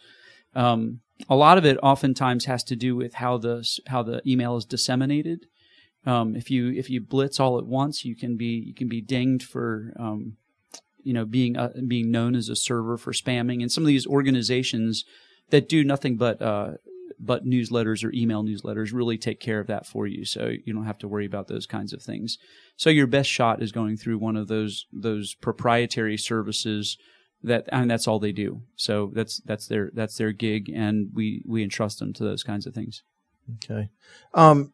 Um, 0.54 1.00
a 1.28 1.36
lot 1.36 1.58
of 1.58 1.64
it 1.64 1.78
oftentimes 1.82 2.44
has 2.46 2.64
to 2.64 2.76
do 2.76 2.96
with 2.96 3.14
how 3.14 3.38
the 3.38 3.68
how 3.88 4.02
the 4.02 4.22
email 4.26 4.56
is 4.56 4.64
disseminated. 4.64 5.46
Um, 6.06 6.36
if 6.36 6.50
you 6.50 6.70
if 6.72 6.88
you 6.90 7.00
blitz 7.00 7.40
all 7.40 7.58
at 7.58 7.66
once, 7.66 8.04
you 8.04 8.14
can 8.14 8.36
be 8.36 8.64
you 8.66 8.74
can 8.74 8.88
be 8.88 9.00
dinged 9.00 9.46
for 9.48 9.92
um, 9.98 10.36
you 11.02 11.12
know 11.12 11.24
being 11.24 11.56
uh, 11.56 11.72
being 11.86 12.10
known 12.10 12.34
as 12.34 12.48
a 12.48 12.56
server 12.56 12.96
for 12.96 13.12
spamming. 13.12 13.62
And 13.62 13.70
some 13.70 13.84
of 13.84 13.88
these 13.88 14.06
organizations 14.06 15.04
that 15.50 15.68
do 15.68 15.84
nothing 15.84 16.16
but 16.16 16.40
uh, 16.40 16.72
but 17.18 17.44
newsletters 17.44 18.04
or 18.04 18.12
email 18.12 18.42
newsletters 18.42 18.92
really 18.92 19.18
take 19.18 19.40
care 19.40 19.60
of 19.60 19.66
that 19.66 19.86
for 19.86 20.06
you, 20.06 20.24
so 20.24 20.52
you 20.64 20.72
don't 20.72 20.84
have 20.86 20.98
to 20.98 21.08
worry 21.08 21.26
about 21.26 21.48
those 21.48 21.66
kinds 21.66 21.92
of 21.92 22.02
things. 22.02 22.38
So 22.76 22.90
your 22.90 23.06
best 23.06 23.28
shot 23.28 23.62
is 23.62 23.72
going 23.72 23.96
through 23.96 24.18
one 24.18 24.36
of 24.36 24.48
those 24.48 24.86
those 24.92 25.34
proprietary 25.34 26.16
services 26.16 26.96
that 27.42 27.68
and 27.70 27.90
that's 27.90 28.08
all 28.08 28.18
they 28.18 28.32
do. 28.32 28.62
So 28.76 29.10
that's 29.14 29.40
that's 29.44 29.66
their 29.66 29.90
that's 29.94 30.16
their 30.16 30.32
gig, 30.32 30.70
and 30.74 31.10
we 31.14 31.42
we 31.46 31.62
entrust 31.62 31.98
them 31.98 32.12
to 32.14 32.24
those 32.24 32.42
kinds 32.42 32.66
of 32.66 32.74
things. 32.74 33.02
Okay. 33.64 33.88
Um, 34.34 34.72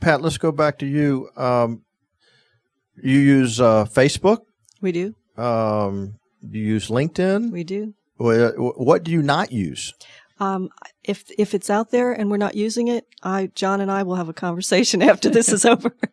Pat, 0.00 0.22
let's 0.22 0.38
go 0.38 0.52
back 0.52 0.78
to 0.78 0.86
you. 0.86 1.28
Um, 1.36 1.82
you 3.02 3.18
use 3.18 3.60
uh, 3.60 3.84
Facebook. 3.84 4.38
We 4.80 4.92
do. 4.92 5.14
Um, 5.36 6.14
do 6.48 6.58
you 6.58 6.64
use 6.66 6.88
LinkedIn? 6.88 7.50
We 7.52 7.64
do. 7.64 7.94
Wha- 8.18 8.50
What 8.76 9.02
do 9.04 9.10
you 9.12 9.22
not 9.22 9.52
use? 9.52 9.94
Um, 10.40 10.70
if 11.04 11.30
if 11.38 11.54
it's 11.54 11.70
out 11.70 11.90
there 11.90 12.12
and 12.12 12.30
we're 12.30 12.36
not 12.36 12.54
using 12.54 12.88
it, 12.88 13.06
I 13.22 13.50
John 13.54 13.80
and 13.80 13.90
I 13.90 14.02
will 14.02 14.16
have 14.16 14.28
a 14.28 14.34
conversation 14.34 15.02
after 15.10 15.28
this 15.28 15.48
is 15.48 15.64
over. 15.64 15.94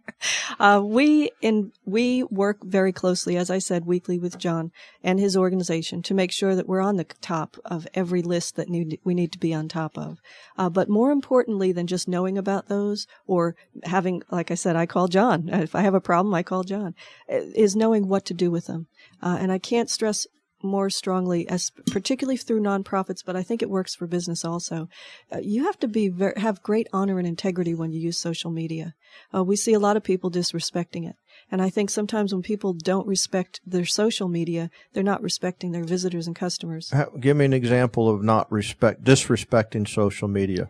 Uh, 0.60 0.82
we 0.84 1.30
in 1.42 1.72
we 1.86 2.24
work 2.24 2.64
very 2.64 2.94
closely, 2.94 3.36
as 3.36 3.52
I 3.52 3.60
said, 3.60 3.86
weekly 3.86 4.18
with 4.18 4.38
John 4.38 4.72
and 5.04 5.20
his 5.20 5.36
organization 5.36 6.02
to 6.04 6.14
make 6.14 6.32
sure 6.32 6.56
that 6.56 6.68
we're 6.68 6.82
on 6.82 6.96
the 6.96 7.04
top 7.04 7.58
of 7.66 7.86
every 7.94 8.22
list 8.22 8.56
that 8.56 8.70
need, 8.70 8.98
we 9.04 9.14
need 9.14 9.34
to 9.34 9.38
be 9.38 9.54
on 9.54 9.68
top 9.68 9.98
of. 9.98 10.20
Uh, 10.58 10.70
but 10.70 10.90
more 10.90 11.12
importantly 11.12 11.74
than 11.74 11.86
just 11.86 12.08
knowing 12.08 12.38
about 12.38 12.68
those 12.68 13.08
or 13.28 13.56
having, 13.84 14.24
like 14.32 14.52
I 14.52 14.56
said, 14.56 14.76
I 14.76 14.86
call 14.86 15.10
John. 15.10 15.50
If 15.50 15.76
I 15.76 15.82
have 15.82 15.94
a 15.94 16.02
problem, 16.02 16.34
I 16.34 16.44
call 16.44 16.64
John. 16.64 16.96
Is 17.28 17.76
knowing 17.76 18.08
what 18.08 18.26
to 18.26 18.34
do 18.34 18.50
with 18.50 18.68
them. 18.68 18.88
Uh, 19.22 19.38
and 19.40 19.52
I 19.52 19.60
can't 19.60 19.90
stress 19.90 20.26
more 20.66 20.90
strongly, 20.90 21.48
as 21.48 21.72
particularly 21.92 22.38
through 22.38 22.62
nonprofits, 22.62 23.24
but 23.26 23.36
I 23.36 23.44
think 23.44 23.62
it 23.62 23.70
works 23.70 23.96
for 23.96 24.08
business 24.08 24.44
also. 24.44 24.90
Uh, 25.32 25.40
you 25.40 25.64
have 25.66 25.80
to 25.80 25.88
be 25.88 26.10
ver- 26.10 26.34
have 26.38 26.62
great 26.62 26.88
honor 26.92 27.18
and 27.20 27.28
integrity 27.28 27.74
when 27.74 27.92
you 27.92 28.00
use 28.00 28.18
social 28.18 28.52
media. 28.52 28.96
Uh, 29.34 29.44
we 29.44 29.56
see 29.56 29.74
a 29.74 29.80
lot 29.80 29.98
of 29.98 30.04
people 30.04 30.30
disrespecting 30.30 31.08
it, 31.10 31.16
and 31.52 31.62
I 31.62 31.70
think 31.70 31.90
sometimes 31.90 32.34
when 32.34 32.42
people 32.44 32.74
don't 32.74 33.08
respect 33.08 33.62
their 33.66 33.86
social 33.86 34.28
media, 34.28 34.70
they're 34.94 35.04
not 35.04 35.22
respecting 35.22 35.72
their 35.72 35.84
visitors 35.86 36.28
and 36.28 36.36
customers. 36.36 36.94
Give 37.20 37.38
me 37.38 37.46
an 37.46 37.54
example 37.54 38.10
of 38.10 38.24
not 38.24 38.52
respect 38.52 39.04
disrespecting 39.04 39.88
social 39.88 40.28
media. 40.28 40.70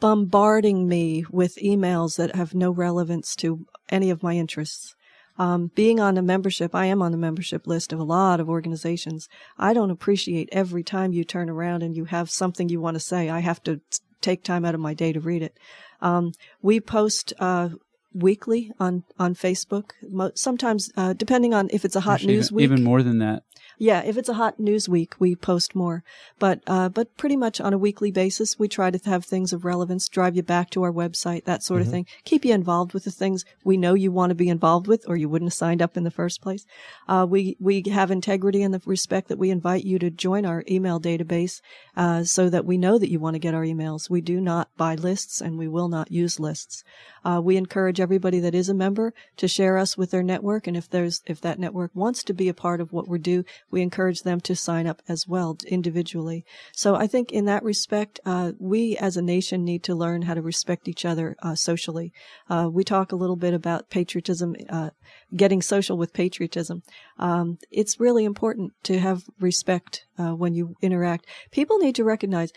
bombarding 0.00 0.88
me 0.88 1.24
with 1.30 1.56
emails 1.56 2.16
that 2.16 2.34
have 2.36 2.54
no 2.54 2.70
relevance 2.70 3.34
to 3.34 3.66
any 3.88 4.10
of 4.10 4.22
my 4.22 4.34
interests. 4.34 4.94
Um, 5.38 5.70
being 5.74 6.00
on 6.00 6.18
a 6.18 6.22
membership, 6.22 6.74
I 6.74 6.86
am 6.86 7.00
on 7.00 7.12
the 7.12 7.18
membership 7.18 7.66
list 7.66 7.92
of 7.92 8.00
a 8.00 8.04
lot 8.04 8.40
of 8.40 8.48
organizations. 8.48 9.28
I 9.56 9.72
don't 9.72 9.90
appreciate 9.90 10.48
every 10.50 10.82
time 10.82 11.12
you 11.12 11.24
turn 11.24 11.48
around 11.48 11.82
and 11.82 11.96
you 11.96 12.06
have 12.06 12.28
something 12.28 12.68
you 12.68 12.80
want 12.80 12.96
to 12.96 13.00
say. 13.00 13.30
I 13.30 13.40
have 13.40 13.62
to 13.64 13.80
take 14.20 14.42
time 14.42 14.64
out 14.64 14.74
of 14.74 14.80
my 14.80 14.94
day 14.94 15.12
to 15.12 15.20
read 15.20 15.42
it. 15.42 15.56
Um, 16.00 16.32
we 16.60 16.80
post 16.80 17.32
uh, 17.38 17.70
weekly 18.18 18.72
on 18.78 19.04
on 19.18 19.34
Facebook. 19.34 19.92
Sometimes, 20.34 20.90
uh, 20.96 21.12
depending 21.12 21.54
on 21.54 21.68
if 21.72 21.84
it's 21.84 21.96
a 21.96 22.00
hot 22.00 22.24
news 22.24 22.46
even, 22.46 22.56
week, 22.56 22.64
even 22.64 22.84
more 22.84 23.02
than 23.02 23.18
that. 23.18 23.42
yeah, 23.78 24.02
if 24.02 24.16
it's 24.16 24.28
a 24.28 24.34
hot 24.34 24.58
news 24.58 24.88
week, 24.88 25.14
we 25.20 25.36
post 25.36 25.74
more. 25.74 26.02
But 26.38 26.60
uh, 26.66 26.88
but 26.88 27.16
pretty 27.16 27.36
much 27.36 27.60
on 27.60 27.72
a 27.72 27.78
weekly 27.78 28.10
basis, 28.10 28.58
we 28.58 28.68
try 28.68 28.90
to 28.90 29.10
have 29.10 29.24
things 29.24 29.52
of 29.52 29.64
relevance, 29.64 30.08
drive 30.08 30.36
you 30.36 30.42
back 30.42 30.70
to 30.70 30.82
our 30.82 30.92
website, 30.92 31.44
that 31.44 31.62
sort 31.62 31.82
of 31.82 31.88
thing. 31.88 32.06
Keep 32.24 32.44
you 32.44 32.54
involved 32.54 32.92
with 32.92 33.04
the 33.04 33.10
things 33.10 33.44
we 33.64 33.76
know 33.76 33.94
you 33.94 34.10
want 34.10 34.30
to 34.30 34.34
be 34.34 34.48
involved 34.48 34.86
with, 34.86 35.04
or 35.08 35.16
you 35.16 35.28
wouldn't 35.28 35.50
have 35.50 35.54
signed 35.54 35.80
up 35.80 35.96
in 35.96 36.04
the 36.04 36.10
first 36.10 36.40
place. 36.40 36.66
Uh, 37.06 37.26
we 37.28 37.56
we 37.60 37.82
have 37.90 38.10
integrity 38.10 38.62
in 38.62 38.72
the 38.72 38.82
respect 38.84 39.28
that 39.28 39.38
we 39.38 39.50
invite 39.50 39.84
you 39.84 39.98
to 39.98 40.10
join 40.10 40.44
our 40.44 40.64
email 40.68 41.00
database, 41.00 41.60
uh, 41.96 42.24
so 42.24 42.50
that 42.50 42.64
we 42.64 42.78
know 42.78 42.98
that 42.98 43.10
you 43.10 43.20
want 43.20 43.34
to 43.34 43.38
get 43.38 43.54
our 43.54 43.64
emails. 43.64 44.10
We 44.10 44.20
do 44.20 44.40
not 44.40 44.68
buy 44.76 44.96
lists, 44.96 45.40
and 45.40 45.56
we 45.58 45.68
will 45.68 45.88
not 45.88 46.10
use 46.10 46.40
lists. 46.40 46.82
Uh, 47.24 47.40
we 47.42 47.56
encourage 47.56 48.00
everybody 48.08 48.40
that 48.40 48.54
is 48.54 48.70
a 48.70 48.74
member 48.74 49.12
to 49.36 49.46
share 49.46 49.76
us 49.76 49.98
with 49.98 50.10
their 50.10 50.22
network, 50.22 50.66
and 50.66 50.78
if 50.78 50.88
there's 50.88 51.20
if 51.26 51.42
that 51.42 51.58
network 51.58 51.90
wants 51.94 52.24
to 52.24 52.32
be 52.32 52.48
a 52.48 52.54
part 52.54 52.80
of 52.80 52.90
what 52.90 53.06
we 53.06 53.18
do, 53.18 53.44
we 53.70 53.82
encourage 53.82 54.22
them 54.22 54.40
to 54.40 54.56
sign 54.56 54.86
up 54.86 55.02
as 55.06 55.28
well 55.28 55.58
individually. 55.66 56.42
So 56.72 56.94
I 56.94 57.06
think 57.06 57.30
in 57.30 57.44
that 57.44 57.62
respect, 57.62 58.18
uh, 58.24 58.52
we 58.58 58.96
as 58.96 59.18
a 59.18 59.28
nation 59.36 59.62
need 59.62 59.82
to 59.82 59.94
learn 59.94 60.22
how 60.22 60.32
to 60.32 60.40
respect 60.40 60.88
each 60.88 61.04
other 61.04 61.36
uh, 61.42 61.54
socially. 61.54 62.10
Uh, 62.48 62.70
we 62.72 62.82
talk 62.82 63.12
a 63.12 63.16
little 63.16 63.36
bit 63.36 63.52
about 63.52 63.90
patriotism, 63.90 64.56
uh, 64.70 64.88
getting 65.36 65.60
social 65.60 65.98
with 65.98 66.14
patriotism. 66.14 66.82
Um, 67.18 67.58
it's 67.70 68.00
really 68.00 68.24
important 68.24 68.72
to 68.84 68.98
have 68.98 69.24
respect 69.38 70.06
uh, 70.18 70.32
when 70.32 70.54
you 70.54 70.76
interact. 70.80 71.26
People 71.50 71.76
need 71.76 71.96
to 71.96 72.04
recognize 72.04 72.54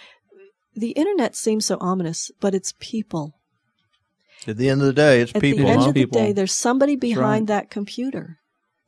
the 0.73 0.91
internet 0.91 1.35
seems 1.35 1.65
so 1.65 1.77
ominous, 1.81 2.31
but 2.39 2.55
it's 2.55 2.73
people. 2.79 3.40
At 4.47 4.57
the 4.57 4.69
end 4.69 4.81
of 4.81 4.87
the 4.87 4.93
day, 4.93 5.21
it's 5.21 5.33
At 5.35 5.41
people. 5.41 5.65
the 5.65 5.69
end 5.71 5.81
huh? 5.81 5.87
of 5.89 5.93
the 5.93 6.01
People. 6.01 6.19
day, 6.19 6.31
there's 6.33 6.51
somebody 6.53 6.95
behind 6.95 7.49
right. 7.49 7.55
that 7.55 7.69
computer. 7.69 8.37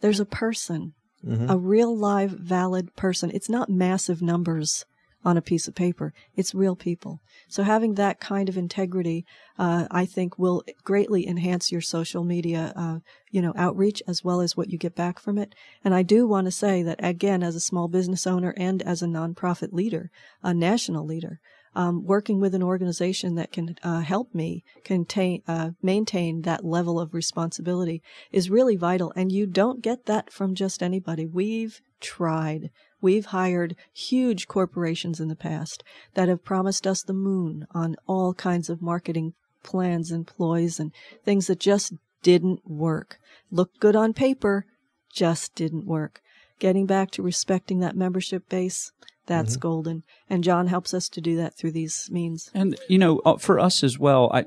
There's 0.01 0.19
a 0.19 0.25
person, 0.25 0.93
Mhm. 1.25 1.49
a 1.49 1.57
real 1.57 1.95
live 1.95 2.31
valid 2.31 2.95
person. 2.95 3.31
It's 3.33 3.49
not 3.49 3.69
massive 3.69 4.21
numbers 4.21 4.85
on 5.25 5.37
a 5.37 5.41
piece 5.41 5.69
of 5.69 5.75
paper. 5.75 6.13
It's 6.35 6.53
real 6.53 6.75
people. 6.75 7.21
So 7.47 7.63
having 7.63 7.93
that 7.93 8.19
kind 8.19 8.49
of 8.49 8.57
integrity, 8.57 9.25
uh, 9.57 9.87
I 9.89 10.05
think 10.05 10.37
will 10.37 10.63
greatly 10.83 11.25
enhance 11.25 11.71
your 11.71 11.79
social 11.79 12.25
media, 12.25 12.73
uh, 12.75 12.99
you 13.31 13.41
know, 13.41 13.53
outreach 13.55 14.03
as 14.05 14.21
well 14.21 14.41
as 14.41 14.57
what 14.57 14.69
you 14.69 14.77
get 14.77 14.95
back 14.95 15.19
from 15.19 15.37
it. 15.37 15.55
And 15.81 15.95
I 15.95 16.03
do 16.03 16.27
want 16.27 16.45
to 16.45 16.51
say 16.51 16.83
that 16.83 16.99
again, 17.01 17.41
as 17.41 17.55
a 17.55 17.61
small 17.61 17.87
business 17.87 18.27
owner 18.27 18.53
and 18.57 18.81
as 18.81 19.01
a 19.01 19.05
nonprofit 19.07 19.71
leader, 19.71 20.11
a 20.41 20.53
national 20.53 21.05
leader, 21.05 21.39
um, 21.75 22.05
working 22.05 22.39
with 22.39 22.53
an 22.55 22.63
organization 22.63 23.35
that 23.35 23.51
can 23.51 23.75
uh, 23.83 24.01
help 24.01 24.33
me 24.33 24.63
contain, 24.83 25.41
uh, 25.47 25.71
maintain 25.81 26.41
that 26.41 26.65
level 26.65 26.99
of 26.99 27.13
responsibility 27.13 28.01
is 28.31 28.49
really 28.49 28.75
vital. 28.75 29.11
And 29.15 29.31
you 29.31 29.45
don't 29.45 29.81
get 29.81 30.05
that 30.05 30.31
from 30.31 30.55
just 30.55 30.83
anybody. 30.83 31.25
We've 31.25 31.81
tried. 31.99 32.69
We've 33.01 33.25
hired 33.25 33.75
huge 33.93 34.47
corporations 34.47 35.19
in 35.19 35.27
the 35.27 35.35
past 35.35 35.83
that 36.13 36.29
have 36.29 36.43
promised 36.43 36.87
us 36.87 37.03
the 37.03 37.13
moon 37.13 37.65
on 37.71 37.95
all 38.07 38.33
kinds 38.33 38.69
of 38.69 38.81
marketing 38.81 39.33
plans 39.63 40.11
and 40.11 40.27
ploys 40.27 40.79
and 40.79 40.91
things 41.23 41.47
that 41.47 41.59
just 41.59 41.93
didn't 42.21 42.61
work. 42.65 43.17
Looked 43.51 43.79
good 43.79 43.95
on 43.95 44.13
paper, 44.13 44.65
just 45.11 45.55
didn't 45.55 45.85
work. 45.85 46.21
Getting 46.59 46.85
back 46.85 47.11
to 47.11 47.21
respecting 47.21 47.79
that 47.79 47.95
membership 47.95 48.47
base, 48.47 48.91
that's 49.25 49.55
golden. 49.57 50.03
And 50.29 50.43
John 50.43 50.67
helps 50.67 50.93
us 50.93 51.09
to 51.09 51.21
do 51.21 51.37
that 51.37 51.55
through 51.55 51.71
these 51.71 52.09
means. 52.11 52.49
And 52.53 52.77
you 52.89 52.97
know, 52.97 53.21
uh, 53.25 53.37
for 53.37 53.59
us 53.59 53.83
as 53.83 53.97
well, 53.97 54.31
I, 54.33 54.45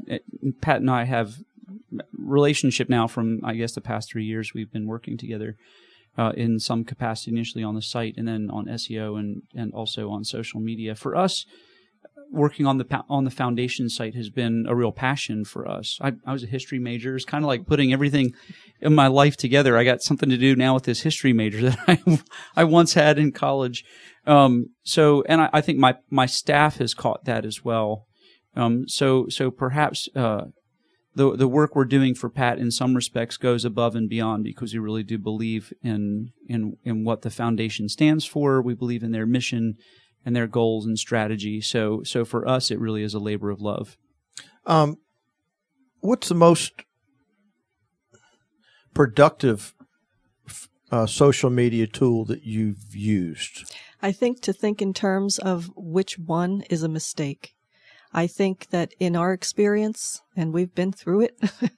Pat 0.60 0.80
and 0.80 0.90
I 0.90 1.04
have 1.04 1.36
relationship 2.12 2.88
now 2.88 3.06
from 3.06 3.40
I 3.44 3.54
guess 3.54 3.72
the 3.72 3.80
past 3.80 4.10
three 4.10 4.24
years 4.24 4.52
we've 4.54 4.72
been 4.72 4.86
working 4.86 5.16
together. 5.16 5.56
uh, 6.18 6.32
in 6.36 6.58
some 6.58 6.84
capacity 6.84 7.30
initially 7.30 7.62
on 7.62 7.74
the 7.74 7.82
site 7.82 8.14
and 8.16 8.26
then 8.26 8.50
on 8.50 8.66
SEO 8.66 9.18
and, 9.18 9.42
and 9.54 9.72
also 9.74 10.10
on 10.10 10.24
social 10.24 10.60
media. 10.60 10.94
For 10.94 11.14
us, 11.16 11.44
working 12.30 12.66
on 12.66 12.78
the 12.78 13.04
on 13.08 13.24
the 13.24 13.30
foundation 13.30 13.88
site 13.88 14.14
has 14.14 14.30
been 14.30 14.66
a 14.68 14.74
real 14.74 14.92
passion 14.92 15.44
for 15.44 15.68
us. 15.68 15.98
I, 16.00 16.12
I 16.24 16.32
was 16.32 16.42
a 16.42 16.48
history 16.48 16.78
major. 16.78 17.16
It's 17.16 17.24
kind 17.24 17.44
of 17.44 17.48
like 17.48 17.66
putting 17.66 17.92
everything 17.92 18.34
in 18.80 18.94
my 18.94 19.06
life 19.06 19.36
together. 19.36 19.76
I 19.76 19.84
got 19.84 20.02
something 20.02 20.28
to 20.30 20.36
do 20.36 20.56
now 20.56 20.74
with 20.74 20.84
this 20.84 21.02
history 21.02 21.32
major 21.32 21.70
that 21.70 21.78
I 21.88 22.20
I 22.54 22.64
once 22.64 22.94
had 22.94 23.18
in 23.18 23.32
college. 23.32 23.84
Um, 24.26 24.70
so, 24.82 25.22
and 25.28 25.40
I, 25.40 25.50
I, 25.52 25.60
think 25.60 25.78
my 25.78 25.96
my 26.10 26.26
staff 26.26 26.78
has 26.78 26.94
caught 26.94 27.24
that 27.26 27.44
as 27.44 27.64
well. 27.64 28.06
Um, 28.56 28.88
so 28.88 29.28
so 29.28 29.50
perhaps 29.50 30.08
uh, 30.16 30.46
the 31.14 31.36
the 31.36 31.48
work 31.48 31.74
we're 31.74 31.84
doing 31.84 32.14
for 32.14 32.28
Pat 32.28 32.58
in 32.58 32.70
some 32.70 32.94
respects 32.94 33.36
goes 33.36 33.64
above 33.64 33.94
and 33.94 34.08
beyond 34.08 34.44
because 34.44 34.72
we 34.72 34.78
really 34.78 35.02
do 35.02 35.18
believe 35.18 35.72
in 35.82 36.32
in 36.48 36.76
in 36.84 37.04
what 37.04 37.22
the 37.22 37.30
foundation 37.30 37.88
stands 37.88 38.24
for. 38.24 38.60
We 38.60 38.74
believe 38.74 39.02
in 39.02 39.12
their 39.12 39.26
mission 39.26 39.76
and 40.26 40.34
their 40.34 40.48
goals 40.48 40.84
and 40.84 40.98
strategy. 40.98 41.60
So 41.60 42.02
so 42.02 42.24
for 42.24 42.46
us, 42.46 42.70
it 42.70 42.80
really 42.80 43.02
is 43.02 43.14
a 43.14 43.20
labor 43.20 43.48
of 43.48 43.62
love. 43.62 43.96
Um, 44.66 44.98
what's 46.00 46.28
the 46.28 46.34
most 46.34 46.72
productive 48.92 49.72
uh, 50.90 51.06
social 51.06 51.48
media 51.48 51.86
tool 51.86 52.24
that 52.24 52.42
you've 52.42 52.94
used? 52.94 53.72
I 54.02 54.12
think 54.12 54.40
to 54.42 54.52
think 54.52 54.82
in 54.82 54.92
terms 54.92 55.38
of 55.38 55.70
which 55.76 56.18
one 56.18 56.62
is 56.68 56.82
a 56.82 56.88
mistake. 56.88 57.54
I 58.12 58.26
think 58.26 58.68
that 58.70 58.94
in 58.98 59.14
our 59.14 59.32
experience, 59.32 60.22
and 60.36 60.52
we've 60.52 60.74
been 60.74 60.92
through 60.92 61.22
it, 61.22 61.38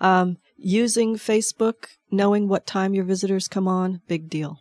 um, 0.00 0.38
using 0.56 1.16
Facebook, 1.16 1.86
knowing 2.10 2.48
what 2.48 2.66
time 2.66 2.94
your 2.94 3.04
visitors 3.04 3.48
come 3.48 3.68
on, 3.68 4.00
big 4.08 4.28
deal. 4.28 4.60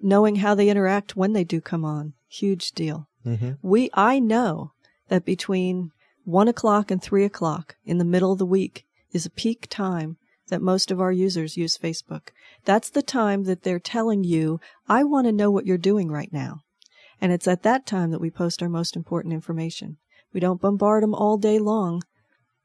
Knowing 0.00 0.36
how 0.36 0.54
they 0.54 0.68
interact 0.68 1.16
when 1.16 1.32
they 1.32 1.44
do 1.44 1.60
come 1.60 1.84
on, 1.84 2.14
huge 2.28 2.72
deal. 2.72 3.08
Mm-hmm. 3.24 3.52
We, 3.62 3.90
I 3.94 4.18
know 4.18 4.72
that 5.08 5.24
between 5.24 5.90
one 6.24 6.48
o'clock 6.48 6.90
and 6.90 7.02
three 7.02 7.24
o'clock 7.24 7.76
in 7.84 7.98
the 7.98 8.04
middle 8.04 8.32
of 8.32 8.38
the 8.38 8.46
week 8.46 8.84
is 9.12 9.26
a 9.26 9.30
peak 9.30 9.66
time 9.70 10.16
that 10.48 10.62
most 10.62 10.90
of 10.90 11.00
our 11.00 11.12
users 11.12 11.56
use 11.56 11.78
Facebook. 11.78 12.28
That's 12.64 12.90
the 12.90 13.02
time 13.02 13.44
that 13.44 13.62
they're 13.62 13.78
telling 13.78 14.24
you, 14.24 14.60
I 14.88 15.04
want 15.04 15.26
to 15.26 15.32
know 15.32 15.50
what 15.50 15.66
you're 15.66 15.78
doing 15.78 16.10
right 16.10 16.32
now. 16.32 16.60
And 17.20 17.32
it's 17.32 17.48
at 17.48 17.62
that 17.62 17.86
time 17.86 18.10
that 18.10 18.20
we 18.20 18.30
post 18.30 18.62
our 18.62 18.68
most 18.68 18.94
important 18.96 19.34
information. 19.34 19.96
We 20.32 20.40
don't 20.40 20.60
bombard 20.60 21.02
them 21.02 21.14
all 21.14 21.38
day 21.38 21.58
long. 21.58 22.02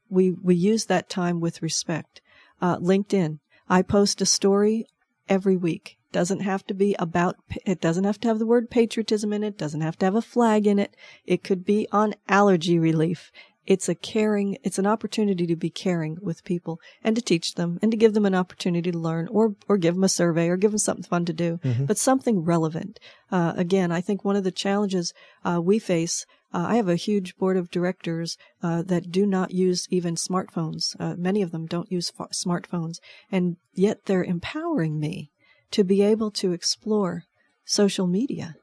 We, 0.08 0.30
we 0.30 0.54
use 0.54 0.86
that 0.86 1.08
time 1.08 1.40
with 1.40 1.62
respect. 1.62 2.20
Uh, 2.60 2.78
LinkedIn. 2.78 3.38
I 3.68 3.82
post 3.82 4.20
a 4.20 4.26
story 4.26 4.86
every 5.28 5.56
week. 5.56 5.96
Doesn't 6.12 6.40
have 6.40 6.66
to 6.66 6.74
be 6.74 6.94
about, 6.98 7.36
it 7.66 7.80
doesn't 7.80 8.04
have 8.04 8.20
to 8.20 8.28
have 8.28 8.38
the 8.38 8.46
word 8.46 8.70
patriotism 8.70 9.32
in 9.32 9.42
it. 9.42 9.58
Doesn't 9.58 9.80
have 9.80 9.98
to 9.98 10.06
have 10.06 10.14
a 10.14 10.22
flag 10.22 10.66
in 10.66 10.78
it. 10.78 10.94
It 11.24 11.42
could 11.42 11.64
be 11.64 11.88
on 11.90 12.14
allergy 12.28 12.78
relief 12.78 13.32
it's 13.66 13.88
a 13.88 13.94
caring, 13.94 14.58
it's 14.64 14.78
an 14.78 14.86
opportunity 14.86 15.46
to 15.46 15.56
be 15.56 15.70
caring 15.70 16.18
with 16.20 16.44
people 16.44 16.80
and 17.04 17.14
to 17.14 17.22
teach 17.22 17.54
them 17.54 17.78
and 17.80 17.90
to 17.90 17.96
give 17.96 18.12
them 18.12 18.26
an 18.26 18.34
opportunity 18.34 18.90
to 18.90 18.98
learn 18.98 19.28
or, 19.28 19.54
or 19.68 19.76
give 19.76 19.94
them 19.94 20.04
a 20.04 20.08
survey 20.08 20.48
or 20.48 20.56
give 20.56 20.72
them 20.72 20.78
something 20.78 21.04
fun 21.04 21.24
to 21.26 21.32
do, 21.32 21.58
mm-hmm. 21.62 21.84
but 21.84 21.98
something 21.98 22.40
relevant. 22.40 22.98
Uh, 23.30 23.52
again, 23.56 23.92
I 23.92 24.00
think 24.00 24.24
one 24.24 24.36
of 24.36 24.44
the 24.44 24.50
challenges, 24.50 25.14
uh, 25.44 25.60
we 25.62 25.78
face, 25.78 26.26
uh, 26.52 26.66
I 26.68 26.76
have 26.76 26.88
a 26.88 26.96
huge 26.96 27.36
board 27.36 27.56
of 27.56 27.70
directors, 27.70 28.36
uh, 28.62 28.82
that 28.82 29.10
do 29.10 29.26
not 29.26 29.52
use 29.52 29.86
even 29.90 30.16
smartphones. 30.16 30.96
Uh, 30.98 31.14
many 31.16 31.40
of 31.40 31.52
them 31.52 31.66
don't 31.66 31.90
use 31.90 32.12
f- 32.18 32.30
smartphones 32.30 32.96
and 33.30 33.56
yet 33.74 34.06
they're 34.06 34.24
empowering 34.24 34.98
me 34.98 35.30
to 35.72 35.84
be 35.84 36.02
able 36.02 36.30
to 36.30 36.52
explore 36.52 37.24
social 37.64 38.06
media 38.06 38.56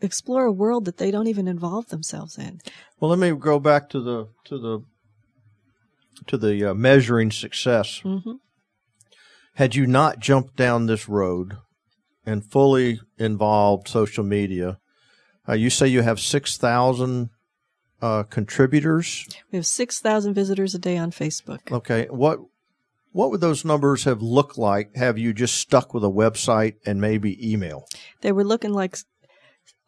explore 0.00 0.44
a 0.44 0.52
world 0.52 0.84
that 0.84 0.98
they 0.98 1.10
don't 1.10 1.26
even 1.26 1.48
involve 1.48 1.88
themselves 1.88 2.38
in. 2.38 2.60
Well, 3.00 3.10
let 3.10 3.18
me 3.18 3.32
go 3.32 3.58
back 3.58 3.88
to 3.90 4.00
the 4.00 4.28
to 4.44 4.58
the 4.58 4.84
to 6.26 6.36
the 6.36 6.70
uh, 6.70 6.74
measuring 6.74 7.30
success. 7.30 8.00
Mm-hmm. 8.04 8.32
Had 9.54 9.74
you 9.74 9.86
not 9.86 10.18
jumped 10.18 10.56
down 10.56 10.86
this 10.86 11.08
road 11.08 11.56
and 12.24 12.44
fully 12.44 13.00
involved 13.18 13.88
social 13.88 14.24
media, 14.24 14.78
uh, 15.48 15.54
you 15.54 15.70
say 15.70 15.88
you 15.88 16.02
have 16.02 16.20
six 16.20 16.56
thousand 16.56 17.30
uh, 18.00 18.24
contributors. 18.24 19.26
We 19.50 19.56
have 19.56 19.66
six 19.66 20.00
thousand 20.00 20.34
visitors 20.34 20.74
a 20.74 20.78
day 20.78 20.96
on 20.96 21.10
Facebook. 21.10 21.72
Okay, 21.72 22.06
what 22.10 22.40
what 23.12 23.30
would 23.30 23.40
those 23.40 23.64
numbers 23.64 24.04
have 24.04 24.22
looked 24.22 24.58
like? 24.58 24.96
Have 24.96 25.18
you 25.18 25.32
just 25.32 25.54
stuck 25.54 25.94
with 25.94 26.04
a 26.04 26.08
website 26.08 26.74
and 26.84 27.00
maybe 27.00 27.52
email? 27.52 27.86
They 28.22 28.32
were 28.32 28.44
looking 28.44 28.72
like 28.72 28.96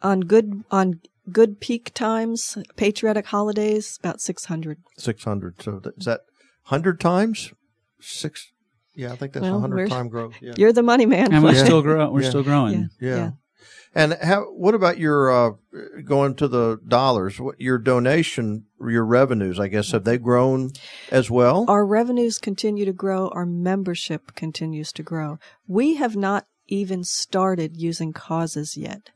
on 0.02 0.20
good 0.20 0.62
on 0.70 1.00
good 1.32 1.60
peak 1.60 1.92
times, 1.94 2.58
patriotic 2.76 3.26
holidays, 3.26 3.98
about 3.98 4.20
six 4.20 4.44
hundred. 4.44 4.78
Six 4.98 5.24
hundred. 5.24 5.62
So 5.62 5.80
that, 5.80 5.94
is 5.98 6.04
that 6.04 6.20
hundred 6.64 7.00
times 7.00 7.52
six? 8.00 8.50
Yeah, 8.94 9.12
I 9.12 9.16
think 9.16 9.32
that's 9.32 9.46
a 9.46 9.50
well, 9.50 9.60
hundred 9.60 9.90
time 9.90 10.08
growth. 10.08 10.34
Yeah. 10.40 10.54
You're 10.56 10.72
the 10.72 10.82
money 10.82 11.06
man, 11.06 11.32
and 11.32 11.42
we're 11.42 11.54
still 11.64 11.82
growing. 11.82 12.12
We're 12.12 12.22
yeah. 12.22 12.28
still 12.28 12.44
growing. 12.44 12.90
Yeah. 13.00 13.32
And 13.94 14.14
how? 14.20 14.44
What 14.44 14.74
about 14.74 14.98
your 14.98 15.30
uh, 15.30 15.50
going 16.04 16.34
to 16.36 16.48
the 16.48 16.80
dollars? 16.86 17.38
What 17.40 17.60
your 17.60 17.78
donation, 17.78 18.64
your 18.80 19.04
revenues? 19.04 19.60
I 19.60 19.68
guess 19.68 19.92
have 19.92 20.04
they 20.04 20.18
grown 20.18 20.72
as 21.10 21.30
well? 21.30 21.64
Our 21.68 21.86
revenues 21.86 22.38
continue 22.38 22.84
to 22.84 22.92
grow. 22.92 23.28
Our 23.28 23.46
membership 23.46 24.34
continues 24.34 24.92
to 24.94 25.02
grow. 25.02 25.38
We 25.68 25.94
have 25.94 26.16
not 26.16 26.46
even 26.66 27.04
started 27.04 27.76
using 27.76 28.12
causes 28.12 28.76
yet. 28.76 29.10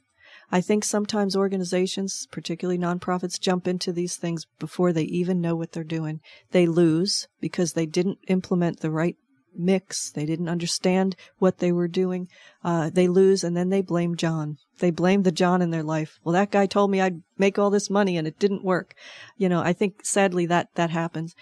I 0.51 0.61
think 0.61 0.85
sometimes 0.85 1.37
organizations, 1.37 2.27
particularly 2.31 2.79
nonprofits, 2.79 3.38
jump 3.38 3.69
into 3.69 3.93
these 3.93 4.17
things 4.17 4.47
before 4.59 4.93
they 4.93 5.03
even 5.03 5.41
know 5.41 5.55
what 5.55 5.73
they're 5.73 5.85
doing. 5.85 6.21
They 6.53 6.67
lose 6.67 7.29
because 7.41 7.73
they 7.73 7.85
didn't 7.85 8.19
implement 8.29 8.81
the 8.81 8.91
right 8.91 9.17
mix. 9.55 10.11
They 10.11 10.27
didn't 10.27 10.49
understand 10.49 11.17
what 11.39 11.59
they 11.59 11.73
were 11.73 11.89
doing. 11.89 12.29
Uh, 12.63 12.91
they 12.91 13.09
lose 13.09 13.45
and 13.45 13.57
then 13.57 13.71
they 13.71 13.83
blame 13.83 14.17
John. 14.17 14.57
They 14.79 14.91
blame 14.91 15.23
the 15.23 15.33
John 15.33 15.63
in 15.63 15.71
their 15.71 15.83
life. 15.83 16.19
Well, 16.23 16.33
that 16.35 16.51
guy 16.51 16.67
told 16.67 16.91
me 16.91 17.01
I'd 17.01 17.23
make 17.37 17.59
all 17.59 17.71
this 17.71 17.91
money 17.91 18.17
and 18.17 18.27
it 18.27 18.39
didn't 18.39 18.65
work. 18.65 18.95
You 19.37 19.49
know, 19.49 19.61
I 19.61 19.73
think 19.73 20.05
sadly 20.05 20.47
that, 20.47 20.69
that 20.75 20.91
happens. 20.91 21.35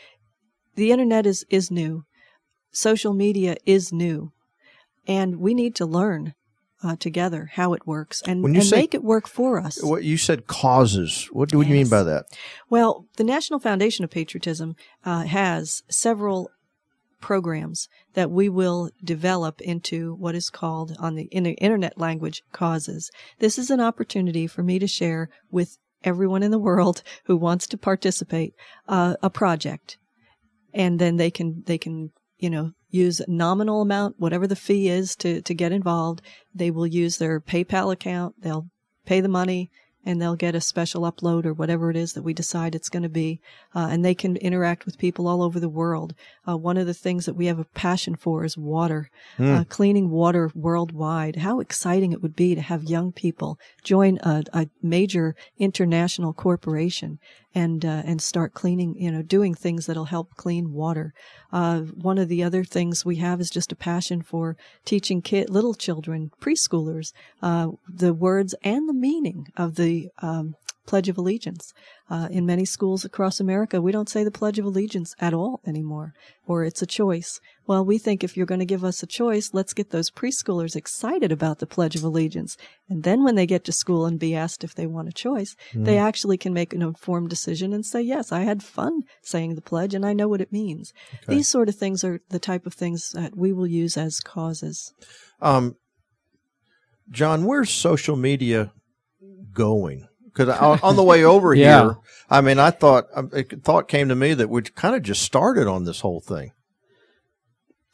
The 0.74 0.90
internet 0.90 1.26
is, 1.26 1.44
is 1.50 1.70
new. 1.70 2.04
Social 2.70 3.14
media 3.14 3.56
is 3.64 3.92
new. 3.92 4.32
And 5.06 5.36
we 5.36 5.54
need 5.54 5.74
to 5.76 5.86
learn 5.86 6.34
uh, 6.82 6.96
together 6.96 7.50
how 7.54 7.72
it 7.72 7.86
works 7.86 8.22
and, 8.26 8.44
and 8.44 8.64
say, 8.64 8.76
make 8.76 8.94
it 8.94 9.02
work 9.02 9.26
for 9.26 9.58
us. 9.58 9.82
What 9.82 10.04
you 10.04 10.16
said 10.16 10.46
causes. 10.46 11.28
What 11.32 11.48
do 11.48 11.58
yes. 11.58 11.68
you 11.68 11.74
mean 11.74 11.88
by 11.88 12.02
that? 12.02 12.26
Well, 12.68 13.06
the 13.16 13.24
National 13.24 13.58
Foundation 13.58 14.04
of 14.04 14.10
Patriotism 14.10 14.76
uh, 15.04 15.22
has 15.22 15.82
several 15.88 16.50
programs 17.20 17.88
that 18.14 18.30
we 18.30 18.48
will 18.48 18.90
develop 19.02 19.60
into 19.60 20.14
what 20.14 20.34
is 20.34 20.50
called 20.50 20.96
on 20.98 21.14
the, 21.14 21.24
in 21.24 21.44
the 21.44 21.52
internet 21.52 21.98
language 21.98 22.42
causes. 22.52 23.10
This 23.38 23.58
is 23.58 23.70
an 23.70 23.80
opportunity 23.80 24.46
for 24.46 24.62
me 24.62 24.78
to 24.78 24.86
share 24.86 25.28
with 25.50 25.76
everyone 26.04 26.42
in 26.42 26.50
the 26.50 26.58
world 26.58 27.02
who 27.24 27.36
wants 27.36 27.66
to 27.68 27.78
participate 27.78 28.54
uh, 28.88 29.16
a 29.22 29.30
project 29.30 29.98
and 30.74 30.98
then 30.98 31.16
they 31.16 31.30
can 31.30 31.62
they 31.66 31.78
can 31.78 32.10
you 32.38 32.50
know 32.50 32.72
use 32.90 33.20
nominal 33.28 33.82
amount, 33.82 34.16
whatever 34.18 34.46
the 34.46 34.56
fee 34.56 34.88
is 34.88 35.16
to, 35.16 35.42
to 35.42 35.54
get 35.54 35.72
involved. 35.72 36.22
They 36.54 36.70
will 36.70 36.86
use 36.86 37.18
their 37.18 37.40
PayPal 37.40 37.92
account. 37.92 38.36
They'll 38.40 38.68
pay 39.04 39.20
the 39.20 39.28
money 39.28 39.70
and 40.06 40.22
they'll 40.22 40.36
get 40.36 40.54
a 40.54 40.60
special 40.60 41.02
upload 41.02 41.44
or 41.44 41.52
whatever 41.52 41.90
it 41.90 41.96
is 41.96 42.12
that 42.12 42.22
we 42.22 42.32
decide 42.32 42.74
it's 42.74 42.88
going 42.88 43.02
to 43.02 43.08
be. 43.08 43.40
Uh, 43.74 43.88
and 43.90 44.04
they 44.04 44.14
can 44.14 44.36
interact 44.36 44.86
with 44.86 44.98
people 44.98 45.26
all 45.26 45.42
over 45.42 45.58
the 45.58 45.68
world. 45.68 46.14
Uh, 46.48 46.56
one 46.56 46.78
of 46.78 46.86
the 46.86 46.94
things 46.94 47.26
that 47.26 47.34
we 47.34 47.46
have 47.46 47.58
a 47.58 47.64
passion 47.64 48.14
for 48.14 48.44
is 48.44 48.56
water, 48.56 49.10
mm. 49.36 49.60
uh, 49.60 49.64
cleaning 49.64 50.08
water 50.08 50.50
worldwide. 50.54 51.36
How 51.36 51.58
exciting 51.58 52.12
it 52.12 52.22
would 52.22 52.36
be 52.36 52.54
to 52.54 52.60
have 52.60 52.84
young 52.84 53.10
people 53.10 53.58
join 53.82 54.18
a, 54.22 54.44
a 54.52 54.68
major 54.80 55.34
international 55.58 56.32
corporation 56.32 57.18
and 57.56 57.86
uh, 57.86 58.02
and 58.04 58.20
start 58.20 58.52
cleaning, 58.52 58.94
you 58.98 59.10
know, 59.10 59.22
doing 59.22 59.54
things 59.54 59.86
that'll 59.86 60.04
help 60.04 60.34
clean 60.36 60.74
water. 60.74 61.14
Uh, 61.50 61.80
one 61.80 62.18
of 62.18 62.28
the 62.28 62.42
other 62.42 62.62
things 62.62 63.02
we 63.02 63.16
have 63.16 63.40
is 63.40 63.48
just 63.48 63.72
a 63.72 63.76
passion 63.76 64.20
for 64.20 64.58
teaching 64.84 65.22
kid, 65.22 65.48
little 65.48 65.72
children, 65.72 66.30
preschoolers, 66.38 67.14
uh, 67.40 67.68
the 67.88 68.12
words 68.12 68.54
and 68.62 68.86
the 68.86 68.92
meaning 68.92 69.46
of 69.56 69.76
the 69.76 69.95
um, 70.22 70.54
Pledge 70.86 71.08
of 71.08 71.18
Allegiance. 71.18 71.72
Uh, 72.08 72.28
in 72.30 72.46
many 72.46 72.64
schools 72.64 73.04
across 73.04 73.40
America, 73.40 73.82
we 73.82 73.90
don't 73.90 74.08
say 74.08 74.22
the 74.22 74.30
Pledge 74.30 74.58
of 74.58 74.64
Allegiance 74.64 75.14
at 75.18 75.34
all 75.34 75.60
anymore, 75.66 76.12
or 76.46 76.64
it's 76.64 76.80
a 76.80 76.86
choice. 76.86 77.40
Well, 77.66 77.84
we 77.84 77.98
think 77.98 78.22
if 78.22 78.36
you're 78.36 78.46
going 78.46 78.60
to 78.60 78.64
give 78.64 78.84
us 78.84 79.02
a 79.02 79.06
choice, 79.06 79.50
let's 79.52 79.74
get 79.74 79.90
those 79.90 80.10
preschoolers 80.10 80.76
excited 80.76 81.32
about 81.32 81.58
the 81.58 81.66
Pledge 81.66 81.96
of 81.96 82.04
Allegiance. 82.04 82.56
And 82.88 83.02
then 83.02 83.24
when 83.24 83.34
they 83.34 83.46
get 83.46 83.64
to 83.64 83.72
school 83.72 84.06
and 84.06 84.20
be 84.20 84.36
asked 84.36 84.62
if 84.62 84.74
they 84.74 84.86
want 84.86 85.08
a 85.08 85.12
choice, 85.12 85.56
mm. 85.72 85.84
they 85.84 85.98
actually 85.98 86.38
can 86.38 86.54
make 86.54 86.72
an 86.72 86.82
informed 86.82 87.28
decision 87.28 87.72
and 87.72 87.84
say, 87.84 88.00
yes, 88.00 88.30
I 88.30 88.42
had 88.42 88.62
fun 88.62 89.02
saying 89.22 89.56
the 89.56 89.62
pledge 89.62 89.94
and 89.94 90.06
I 90.06 90.12
know 90.12 90.28
what 90.28 90.40
it 90.40 90.52
means. 90.52 90.92
Okay. 91.14 91.34
These 91.34 91.48
sort 91.48 91.68
of 91.68 91.74
things 91.74 92.04
are 92.04 92.20
the 92.30 92.38
type 92.38 92.66
of 92.66 92.74
things 92.74 93.10
that 93.10 93.36
we 93.36 93.52
will 93.52 93.66
use 93.66 93.96
as 93.96 94.20
causes. 94.20 94.92
Um, 95.42 95.74
John, 97.10 97.44
where's 97.44 97.70
social 97.70 98.16
media 98.16 98.72
going? 99.52 100.08
Because 100.24 100.48
on 100.82 100.96
the 100.96 101.02
way 101.02 101.24
over 101.24 101.54
yeah. 101.54 101.82
here, 101.82 101.96
I 102.28 102.40
mean, 102.40 102.58
I 102.58 102.70
thought 102.70 103.06
um, 103.14 103.30
a 103.32 103.42
thought 103.42 103.88
came 103.88 104.08
to 104.08 104.14
me 104.14 104.34
that 104.34 104.50
we 104.50 104.62
kind 104.62 104.94
of 104.94 105.02
just 105.02 105.22
started 105.22 105.66
on 105.66 105.84
this 105.84 106.00
whole 106.00 106.20
thing. 106.20 106.52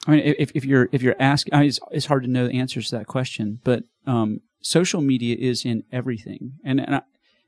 I 0.06 0.10
mean, 0.10 0.34
if, 0.38 0.50
if 0.54 0.64
you're 0.64 0.88
if 0.90 1.02
you're 1.02 1.16
asking, 1.20 1.54
I 1.54 1.60
mean, 1.60 1.68
it's, 1.68 1.80
it's 1.92 2.06
hard 2.06 2.24
to 2.24 2.30
know 2.30 2.48
the 2.48 2.58
answers 2.58 2.90
to 2.90 2.98
that 2.98 3.06
question, 3.06 3.60
but 3.62 3.84
um, 4.06 4.40
social 4.60 5.00
media 5.00 5.36
is 5.38 5.64
in 5.64 5.84
everything, 5.92 6.54
and, 6.64 6.80
and 6.80 6.96
I, 6.96 7.02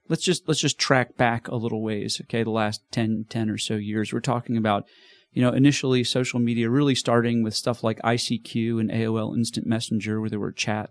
let's 0.08 0.22
just 0.22 0.46
let's 0.46 0.60
just 0.60 0.78
track 0.78 1.16
back 1.16 1.48
a 1.48 1.56
little 1.56 1.82
ways. 1.82 2.20
Okay, 2.22 2.42
the 2.42 2.50
last 2.50 2.82
10, 2.92 3.26
10 3.28 3.50
or 3.50 3.58
so 3.58 3.74
years, 3.74 4.12
we're 4.12 4.20
talking 4.20 4.56
about, 4.56 4.84
you 5.32 5.42
know, 5.42 5.50
initially 5.50 6.04
social 6.04 6.38
media 6.38 6.70
really 6.70 6.94
starting 6.94 7.42
with 7.42 7.54
stuff 7.54 7.82
like 7.82 8.00
ICQ 8.02 8.80
and 8.80 8.90
AOL 8.90 9.36
Instant 9.36 9.66
Messenger, 9.66 10.20
where 10.20 10.30
there 10.30 10.40
were 10.40 10.52
chat 10.52 10.90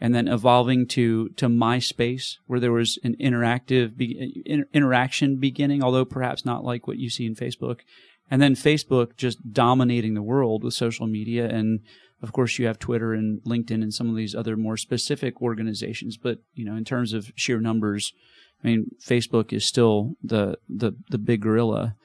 and 0.00 0.14
then 0.14 0.28
evolving 0.28 0.86
to 0.86 1.28
to 1.30 1.46
MySpace, 1.46 2.36
where 2.46 2.60
there 2.60 2.72
was 2.72 2.98
an 3.04 3.16
interactive 3.20 3.96
be, 3.96 4.42
inter, 4.46 4.66
interaction 4.72 5.36
beginning, 5.36 5.82
although 5.82 6.04
perhaps 6.04 6.44
not 6.44 6.64
like 6.64 6.86
what 6.86 6.98
you 6.98 7.10
see 7.10 7.26
in 7.26 7.34
Facebook, 7.34 7.80
and 8.30 8.40
then 8.40 8.54
Facebook 8.54 9.16
just 9.16 9.52
dominating 9.52 10.14
the 10.14 10.22
world 10.22 10.64
with 10.64 10.74
social 10.74 11.06
media, 11.06 11.48
and 11.48 11.80
of 12.22 12.32
course 12.32 12.58
you 12.58 12.66
have 12.66 12.78
Twitter 12.78 13.12
and 13.12 13.42
LinkedIn 13.42 13.82
and 13.82 13.92
some 13.92 14.08
of 14.08 14.16
these 14.16 14.34
other 14.34 14.56
more 14.56 14.76
specific 14.76 15.42
organizations. 15.42 16.16
But 16.16 16.38
you 16.54 16.64
know, 16.64 16.76
in 16.76 16.84
terms 16.84 17.12
of 17.12 17.30
sheer 17.34 17.60
numbers, 17.60 18.12
I 18.64 18.68
mean, 18.68 18.90
Facebook 19.04 19.52
is 19.52 19.66
still 19.66 20.14
the 20.22 20.56
the 20.68 20.92
the 21.10 21.18
big 21.18 21.42
gorilla. 21.42 21.96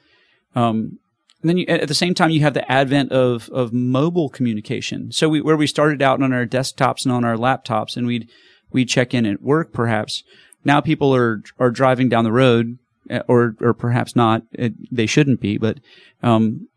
Um, 0.54 0.98
and 1.42 1.50
then 1.50 1.58
you, 1.58 1.66
at 1.66 1.88
the 1.88 1.94
same 1.94 2.14
time, 2.14 2.30
you 2.30 2.40
have 2.40 2.54
the 2.54 2.70
advent 2.70 3.12
of, 3.12 3.48
of 3.50 3.72
mobile 3.72 4.28
communication. 4.28 5.12
So 5.12 5.28
we, 5.28 5.40
where 5.40 5.56
we 5.56 5.66
started 5.66 6.02
out 6.02 6.22
on 6.22 6.32
our 6.32 6.46
desktops 6.46 7.04
and 7.04 7.12
on 7.12 7.24
our 7.24 7.36
laptops 7.36 7.96
and 7.96 8.06
we'd, 8.06 8.28
we'd 8.72 8.88
check 8.88 9.12
in 9.12 9.26
at 9.26 9.42
work 9.42 9.72
perhaps. 9.72 10.22
Now 10.64 10.80
people 10.80 11.14
are, 11.14 11.42
are 11.58 11.70
driving 11.70 12.08
down 12.08 12.24
the 12.24 12.32
road 12.32 12.78
eh, 13.10 13.20
or, 13.28 13.54
or 13.60 13.74
perhaps 13.74 14.16
not. 14.16 14.42
It, 14.52 14.74
they 14.90 15.06
shouldn't 15.06 15.40
be, 15.40 15.58
but, 15.58 15.78
um, 16.22 16.68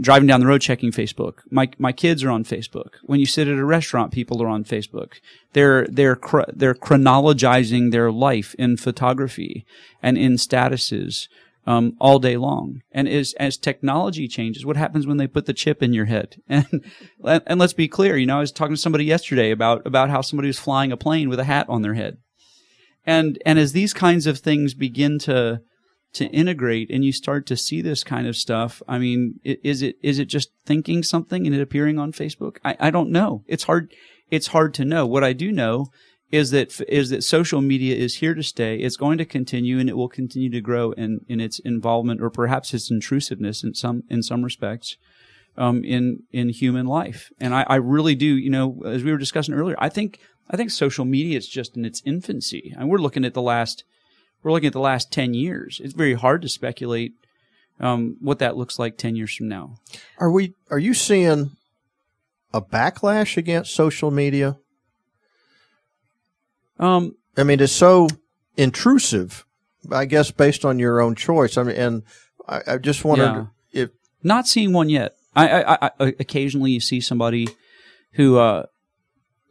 driving 0.00 0.26
down 0.26 0.40
the 0.40 0.46
road 0.46 0.62
checking 0.62 0.92
Facebook. 0.92 1.40
My, 1.50 1.68
my 1.78 1.92
kids 1.92 2.24
are 2.24 2.30
on 2.30 2.44
Facebook. 2.44 2.94
When 3.02 3.20
you 3.20 3.26
sit 3.26 3.48
at 3.48 3.58
a 3.58 3.64
restaurant, 3.64 4.12
people 4.12 4.42
are 4.42 4.48
on 4.48 4.64
Facebook. 4.64 5.20
They're, 5.52 5.86
they're, 5.88 6.18
they're 6.54 6.74
chronologizing 6.74 7.90
their 7.90 8.10
life 8.10 8.54
in 8.58 8.76
photography 8.76 9.66
and 10.02 10.16
in 10.16 10.34
statuses 10.34 11.28
um, 11.66 11.96
all 12.00 12.18
day 12.18 12.36
long. 12.36 12.80
And 12.92 13.08
as, 13.08 13.34
as 13.34 13.56
technology 13.56 14.28
changes, 14.28 14.64
what 14.64 14.76
happens 14.76 15.06
when 15.06 15.16
they 15.16 15.26
put 15.26 15.46
the 15.46 15.52
chip 15.52 15.82
in 15.82 15.92
your 15.92 16.06
head? 16.06 16.36
And, 16.48 17.42
and 17.46 17.58
let's 17.58 17.72
be 17.72 17.88
clear, 17.88 18.16
you 18.16 18.26
know, 18.26 18.36
I 18.36 18.40
was 18.40 18.52
talking 18.52 18.76
to 18.76 18.80
somebody 18.80 19.04
yesterday 19.04 19.50
about, 19.50 19.86
about 19.86 20.10
how 20.10 20.20
somebody 20.20 20.48
was 20.48 20.58
flying 20.58 20.92
a 20.92 20.96
plane 20.96 21.28
with 21.28 21.40
a 21.40 21.44
hat 21.44 21.66
on 21.68 21.82
their 21.82 21.94
head. 21.94 22.18
And, 23.04 23.40
and 23.44 23.58
as 23.58 23.72
these 23.72 23.92
kinds 23.92 24.26
of 24.26 24.38
things 24.38 24.74
begin 24.74 25.18
to, 25.20 25.60
to 26.14 26.26
integrate 26.26 26.90
and 26.90 27.04
you 27.04 27.12
start 27.12 27.46
to 27.46 27.56
see 27.56 27.82
this 27.82 28.04
kind 28.04 28.26
of 28.26 28.36
stuff, 28.36 28.82
I 28.86 28.98
mean, 28.98 29.40
is 29.44 29.82
it, 29.82 29.96
is 30.02 30.18
it 30.18 30.26
just 30.26 30.50
thinking 30.64 31.02
something 31.02 31.46
and 31.46 31.54
it 31.54 31.60
appearing 31.60 31.98
on 31.98 32.12
Facebook? 32.12 32.58
I, 32.64 32.76
I 32.78 32.90
don't 32.90 33.10
know. 33.10 33.42
It's 33.46 33.64
hard, 33.64 33.92
it's 34.30 34.48
hard 34.48 34.72
to 34.74 34.84
know. 34.84 35.06
What 35.06 35.24
I 35.24 35.32
do 35.32 35.50
know 35.50 35.86
is 36.30 36.50
that 36.50 36.80
is 36.88 37.10
that 37.10 37.22
social 37.22 37.60
media 37.60 37.94
is 37.94 38.16
here 38.16 38.34
to 38.34 38.42
stay. 38.42 38.76
It's 38.76 38.96
going 38.96 39.18
to 39.18 39.24
continue, 39.24 39.78
and 39.78 39.88
it 39.88 39.96
will 39.96 40.08
continue 40.08 40.50
to 40.50 40.60
grow 40.60 40.92
in 40.92 41.20
in 41.28 41.40
its 41.40 41.58
involvement, 41.60 42.20
or 42.20 42.30
perhaps 42.30 42.74
its 42.74 42.90
intrusiveness 42.90 43.62
in 43.62 43.74
some 43.74 44.02
in 44.10 44.22
some 44.22 44.42
respects, 44.42 44.96
um, 45.56 45.84
in 45.84 46.24
in 46.32 46.48
human 46.48 46.86
life. 46.86 47.30
And 47.38 47.54
I, 47.54 47.64
I 47.68 47.76
really 47.76 48.14
do, 48.14 48.26
you 48.26 48.50
know, 48.50 48.82
as 48.84 49.04
we 49.04 49.12
were 49.12 49.18
discussing 49.18 49.54
earlier, 49.54 49.76
I 49.78 49.88
think 49.88 50.18
I 50.50 50.56
think 50.56 50.70
social 50.70 51.04
media 51.04 51.38
is 51.38 51.48
just 51.48 51.76
in 51.76 51.84
its 51.84 52.02
infancy, 52.04 52.74
and 52.76 52.88
we're 52.88 52.98
looking 52.98 53.24
at 53.24 53.34
the 53.34 53.42
last 53.42 53.84
we're 54.42 54.52
looking 54.52 54.68
at 54.68 54.72
the 54.72 54.80
last 54.80 55.12
ten 55.12 55.32
years. 55.32 55.80
It's 55.82 55.94
very 55.94 56.14
hard 56.14 56.42
to 56.42 56.48
speculate 56.48 57.12
um, 57.78 58.16
what 58.20 58.40
that 58.40 58.56
looks 58.56 58.78
like 58.78 58.96
ten 58.96 59.14
years 59.14 59.34
from 59.34 59.48
now. 59.48 59.76
Are 60.18 60.30
we? 60.30 60.54
Are 60.70 60.78
you 60.78 60.92
seeing 60.92 61.52
a 62.52 62.60
backlash 62.60 63.36
against 63.36 63.74
social 63.74 64.10
media? 64.10 64.56
Um, 66.78 67.16
I 67.36 67.44
mean, 67.44 67.60
it's 67.60 67.72
so 67.72 68.08
intrusive. 68.56 69.44
I 69.90 70.04
guess 70.04 70.30
based 70.30 70.64
on 70.64 70.78
your 70.78 71.00
own 71.00 71.14
choice. 71.14 71.56
I 71.56 71.62
mean, 71.62 71.76
and 71.76 72.02
I, 72.48 72.62
I 72.66 72.78
just 72.78 73.04
wondered 73.04 73.48
yeah. 73.70 73.82
if 73.82 73.90
not 74.22 74.48
seeing 74.48 74.72
one 74.72 74.88
yet. 74.88 75.16
I, 75.34 75.62
I, 75.62 75.90
I 76.00 76.06
occasionally 76.18 76.70
you 76.70 76.80
see 76.80 77.00
somebody 77.00 77.46
who 78.12 78.38
uh, 78.38 78.64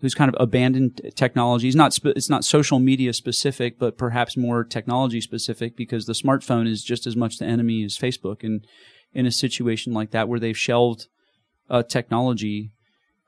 who's 0.01 0.15
kind 0.15 0.34
of 0.34 0.36
abandoned 0.39 0.99
technology. 1.15 1.67
It's 1.67 1.76
not 1.76 1.93
spe- 1.93 2.07
it's 2.15 2.30
not 2.30 2.43
social 2.43 2.80
media 2.80 3.13
specific, 3.13 3.80
but 3.80 3.97
perhaps 3.97 4.36
more 4.36 4.63
technology 4.63 5.21
specific 5.21 5.76
because 5.76 6.05
the 6.05 6.13
smartphone 6.13 6.67
is 6.67 6.84
just 6.84 7.07
as 7.07 7.15
much 7.15 7.38
the 7.38 7.45
enemy 7.45 7.84
as 7.84 7.97
Facebook. 7.97 8.43
And 8.43 8.65
in 9.13 9.26
a 9.26 9.32
situation 9.32 9.93
like 9.93 10.11
that 10.11 10.28
where 10.28 10.39
they've 10.39 10.57
shelved 10.57 11.07
uh, 11.69 11.84
technology, 11.84 12.71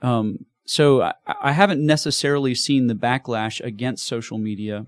um, 0.01 0.45
so 0.67 1.01
I, 1.01 1.13
I, 1.25 1.51
haven't 1.53 1.83
necessarily 1.83 2.53
seen 2.53 2.87
the 2.87 2.93
backlash 2.93 3.63
against 3.63 4.05
social 4.05 4.37
media. 4.37 4.85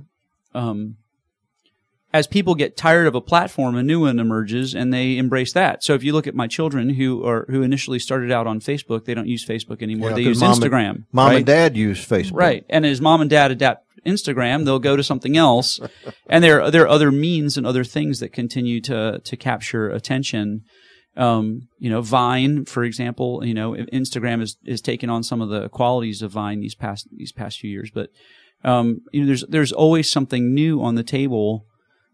Um, 0.53 0.97
as 2.11 2.27
people 2.27 2.53
get 2.53 2.75
tired 2.75 3.07
of 3.07 3.15
a 3.15 3.21
platform, 3.21 3.75
a 3.75 3.83
new 3.83 4.01
one 4.01 4.19
emerges 4.19 4.75
and 4.75 4.93
they 4.93 5.17
embrace 5.17 5.53
that. 5.53 5.83
So 5.83 5.93
if 5.93 6.03
you 6.03 6.11
look 6.11 6.27
at 6.27 6.35
my 6.35 6.47
children 6.47 6.89
who 6.89 7.25
are 7.25 7.45
who 7.49 7.61
initially 7.61 7.99
started 7.99 8.29
out 8.29 8.45
on 8.45 8.59
Facebook, 8.59 9.05
they 9.05 9.13
don't 9.13 9.27
use 9.27 9.45
Facebook 9.45 9.81
anymore. 9.81 10.09
Yeah, 10.09 10.15
they 10.15 10.21
use 10.23 10.41
mom 10.41 10.59
Instagram. 10.59 10.89
And, 10.89 11.05
mom 11.13 11.27
right? 11.27 11.37
and 11.37 11.45
dad 11.45 11.77
use 11.77 12.05
Facebook. 12.05 12.33
Right. 12.33 12.65
And 12.69 12.85
as 12.85 12.99
mom 12.99 13.21
and 13.21 13.29
dad 13.29 13.51
adapt 13.51 13.85
Instagram, 14.05 14.65
they'll 14.65 14.79
go 14.79 14.97
to 14.97 15.03
something 15.03 15.37
else. 15.37 15.79
and 16.29 16.43
there 16.43 16.69
there 16.69 16.83
are 16.83 16.89
other 16.89 17.11
means 17.11 17.57
and 17.57 17.65
other 17.65 17.85
things 17.85 18.19
that 18.19 18.33
continue 18.33 18.81
to 18.81 19.21
to 19.23 19.37
capture 19.37 19.89
attention. 19.89 20.65
Um, 21.17 21.67
you 21.79 21.89
know, 21.89 22.01
Vine, 22.01 22.65
for 22.65 22.83
example, 22.83 23.43
you 23.43 23.53
know, 23.53 23.73
Instagram 23.73 24.41
is, 24.41 24.57
is 24.63 24.81
taking 24.81 25.09
on 25.09 25.23
some 25.23 25.41
of 25.41 25.49
the 25.49 25.67
qualities 25.69 26.21
of 26.21 26.31
Vine 26.31 26.59
these 26.59 26.75
past, 26.75 27.07
these 27.11 27.31
past 27.31 27.59
few 27.59 27.69
years, 27.69 27.91
but, 27.91 28.09
um, 28.63 29.01
you 29.11 29.21
know, 29.21 29.27
there's, 29.27 29.43
there's 29.49 29.71
always 29.71 30.09
something 30.09 30.53
new 30.53 30.81
on 30.81 30.95
the 30.95 31.03
table, 31.03 31.65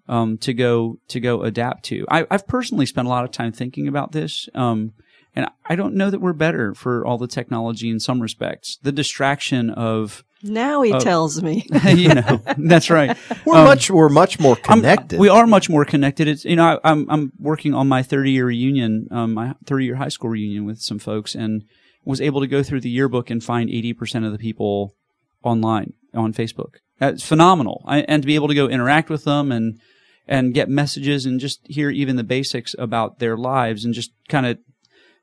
um, 0.07 0.37
to 0.39 0.53
go, 0.53 0.99
to 1.09 1.19
go 1.19 1.43
adapt 1.43 1.83
to. 1.85 2.05
I, 2.09 2.25
have 2.31 2.47
personally 2.47 2.85
spent 2.85 3.07
a 3.07 3.09
lot 3.09 3.25
of 3.25 3.31
time 3.31 3.51
thinking 3.51 3.87
about 3.87 4.11
this. 4.11 4.47
Um, 4.53 4.93
and 5.35 5.47
I 5.65 5.75
don't 5.75 5.95
know 5.95 6.09
that 6.09 6.21
we're 6.21 6.33
better 6.33 6.73
for 6.73 7.05
all 7.05 7.17
the 7.17 7.27
technology 7.27 7.89
in 7.89 7.99
some 7.99 8.21
respects. 8.21 8.77
The 8.81 8.91
distraction 8.91 9.69
of, 9.69 10.23
now 10.41 10.81
he 10.81 10.93
uh, 10.93 10.99
tells 10.99 11.43
me. 11.43 11.67
you 11.87 12.13
know, 12.13 12.41
that's 12.57 12.89
right. 12.89 13.17
We're 13.45 13.57
um, 13.57 13.65
much 13.65 13.89
we're 13.89 14.09
much 14.09 14.39
more 14.39 14.55
connected. 14.55 15.15
I'm, 15.15 15.21
we 15.21 15.29
are 15.29 15.47
much 15.47 15.69
more 15.69 15.85
connected. 15.85 16.27
It's 16.27 16.45
you 16.45 16.55
know 16.55 16.79
I, 16.83 16.91
am 16.91 17.09
I'm, 17.09 17.09
I'm 17.09 17.31
working 17.39 17.73
on 17.73 17.87
my 17.87 18.03
30 18.03 18.31
year 18.31 18.45
reunion, 18.45 19.07
um, 19.11 19.33
my 19.33 19.55
30 19.65 19.85
year 19.85 19.95
high 19.95 20.09
school 20.09 20.29
reunion 20.29 20.65
with 20.65 20.79
some 20.79 20.99
folks, 20.99 21.35
and 21.35 21.63
was 22.03 22.21
able 22.21 22.41
to 22.41 22.47
go 22.47 22.61
through 22.61 22.81
the 22.81 22.89
yearbook 22.89 23.29
and 23.29 23.43
find 23.43 23.69
80 23.69 23.93
percent 23.93 24.25
of 24.25 24.31
the 24.31 24.37
people 24.37 24.95
online 25.43 25.93
on 26.13 26.33
Facebook. 26.33 26.75
It's 27.01 27.23
phenomenal, 27.23 27.83
I, 27.87 28.01
and 28.01 28.21
to 28.21 28.27
be 28.27 28.35
able 28.35 28.47
to 28.47 28.55
go 28.55 28.67
interact 28.67 29.09
with 29.09 29.23
them 29.23 29.51
and 29.51 29.79
and 30.27 30.53
get 30.53 30.69
messages 30.69 31.25
and 31.25 31.39
just 31.39 31.65
hear 31.67 31.89
even 31.89 32.15
the 32.15 32.23
basics 32.23 32.75
about 32.77 33.19
their 33.19 33.37
lives 33.37 33.85
and 33.85 33.93
just 33.93 34.11
kind 34.27 34.45
of 34.45 34.57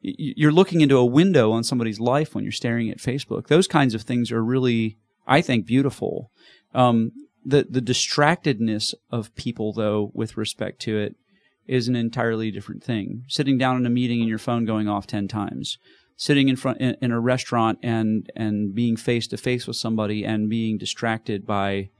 you're 0.02 0.52
looking 0.52 0.80
into 0.80 0.96
a 0.96 1.06
window 1.06 1.52
on 1.52 1.64
somebody's 1.64 2.00
life 2.00 2.34
when 2.34 2.44
you're 2.44 2.52
staring 2.52 2.90
at 2.90 2.98
Facebook. 2.98 3.46
Those 3.46 3.68
kinds 3.68 3.94
of 3.94 4.02
things 4.02 4.32
are 4.32 4.44
really 4.44 4.98
I 5.26 5.40
think, 5.40 5.66
beautiful. 5.66 6.30
Um, 6.74 7.12
the 7.44 7.66
the 7.68 7.80
distractedness 7.80 8.94
of 9.10 9.34
people, 9.34 9.72
though, 9.72 10.10
with 10.14 10.36
respect 10.36 10.80
to 10.82 10.98
it, 10.98 11.16
is 11.66 11.88
an 11.88 11.96
entirely 11.96 12.50
different 12.50 12.82
thing. 12.82 13.24
Sitting 13.28 13.58
down 13.58 13.76
in 13.76 13.86
a 13.86 13.90
meeting 13.90 14.20
and 14.20 14.28
your 14.28 14.38
phone 14.38 14.64
going 14.64 14.88
off 14.88 15.06
ten 15.06 15.28
times, 15.28 15.78
sitting 16.16 16.48
in 16.48 16.56
front 16.56 16.80
in, 16.80 16.96
in 17.00 17.10
a 17.12 17.20
restaurant 17.20 17.78
and 17.82 18.30
and 18.36 18.74
being 18.74 18.96
face 18.96 19.26
to 19.28 19.36
face 19.36 19.66
with 19.66 19.76
somebody 19.76 20.24
and 20.24 20.48
being 20.48 20.78
distracted 20.78 21.46
by 21.46 21.90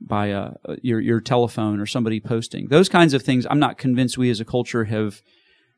by 0.00 0.32
uh, 0.32 0.52
your 0.82 1.00
your 1.00 1.20
telephone 1.20 1.80
or 1.80 1.86
somebody 1.86 2.20
posting 2.20 2.68
those 2.68 2.88
kinds 2.88 3.14
of 3.14 3.22
things. 3.22 3.46
I'm 3.48 3.60
not 3.60 3.78
convinced 3.78 4.18
we 4.18 4.30
as 4.30 4.40
a 4.40 4.44
culture 4.44 4.84
have 4.84 5.22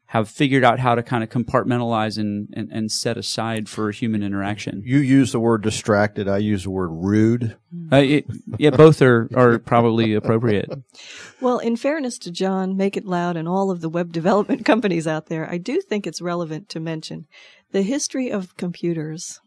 have 0.08 0.28
figured 0.28 0.62
out 0.62 0.78
how 0.78 0.94
to 0.94 1.02
kind 1.02 1.24
of 1.24 1.30
compartmentalize 1.30 2.16
and, 2.16 2.48
and, 2.52 2.70
and 2.70 2.92
set 2.92 3.16
aside 3.16 3.68
for 3.68 3.90
human 3.90 4.22
interaction. 4.22 4.80
You 4.84 4.98
use 4.98 5.32
the 5.32 5.40
word 5.40 5.62
distracted. 5.62 6.28
I 6.28 6.38
use 6.38 6.62
the 6.62 6.70
word 6.70 6.90
rude. 6.92 7.56
Uh, 7.92 7.96
it, 7.96 8.26
yeah, 8.56 8.70
both 8.70 9.02
are, 9.02 9.28
are 9.34 9.58
probably 9.58 10.14
appropriate. 10.14 10.70
Well, 11.40 11.58
in 11.58 11.74
fairness 11.74 12.18
to 12.18 12.30
John, 12.30 12.76
Make 12.76 12.96
It 12.96 13.04
Loud, 13.04 13.36
and 13.36 13.48
all 13.48 13.70
of 13.70 13.80
the 13.80 13.88
web 13.88 14.12
development 14.12 14.64
companies 14.64 15.08
out 15.08 15.26
there, 15.26 15.50
I 15.50 15.58
do 15.58 15.80
think 15.80 16.06
it's 16.06 16.22
relevant 16.22 16.68
to 16.70 16.80
mention 16.80 17.26
the 17.72 17.82
history 17.82 18.30
of 18.30 18.56
computers. 18.56 19.40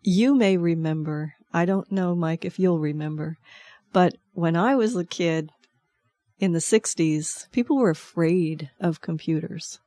You 0.00 0.36
may 0.36 0.56
remember, 0.56 1.34
I 1.52 1.64
don't 1.64 1.90
know, 1.90 2.14
Mike, 2.14 2.44
if 2.44 2.58
you'll 2.60 2.78
remember, 2.78 3.36
but 3.92 4.14
when 4.32 4.54
I 4.54 4.76
was 4.76 4.94
a 4.94 5.04
kid, 5.04 5.50
in 6.38 6.52
the 6.52 6.58
60s, 6.58 7.50
people 7.52 7.76
were 7.76 7.90
afraid 7.90 8.70
of 8.80 9.00
computers. 9.00 9.78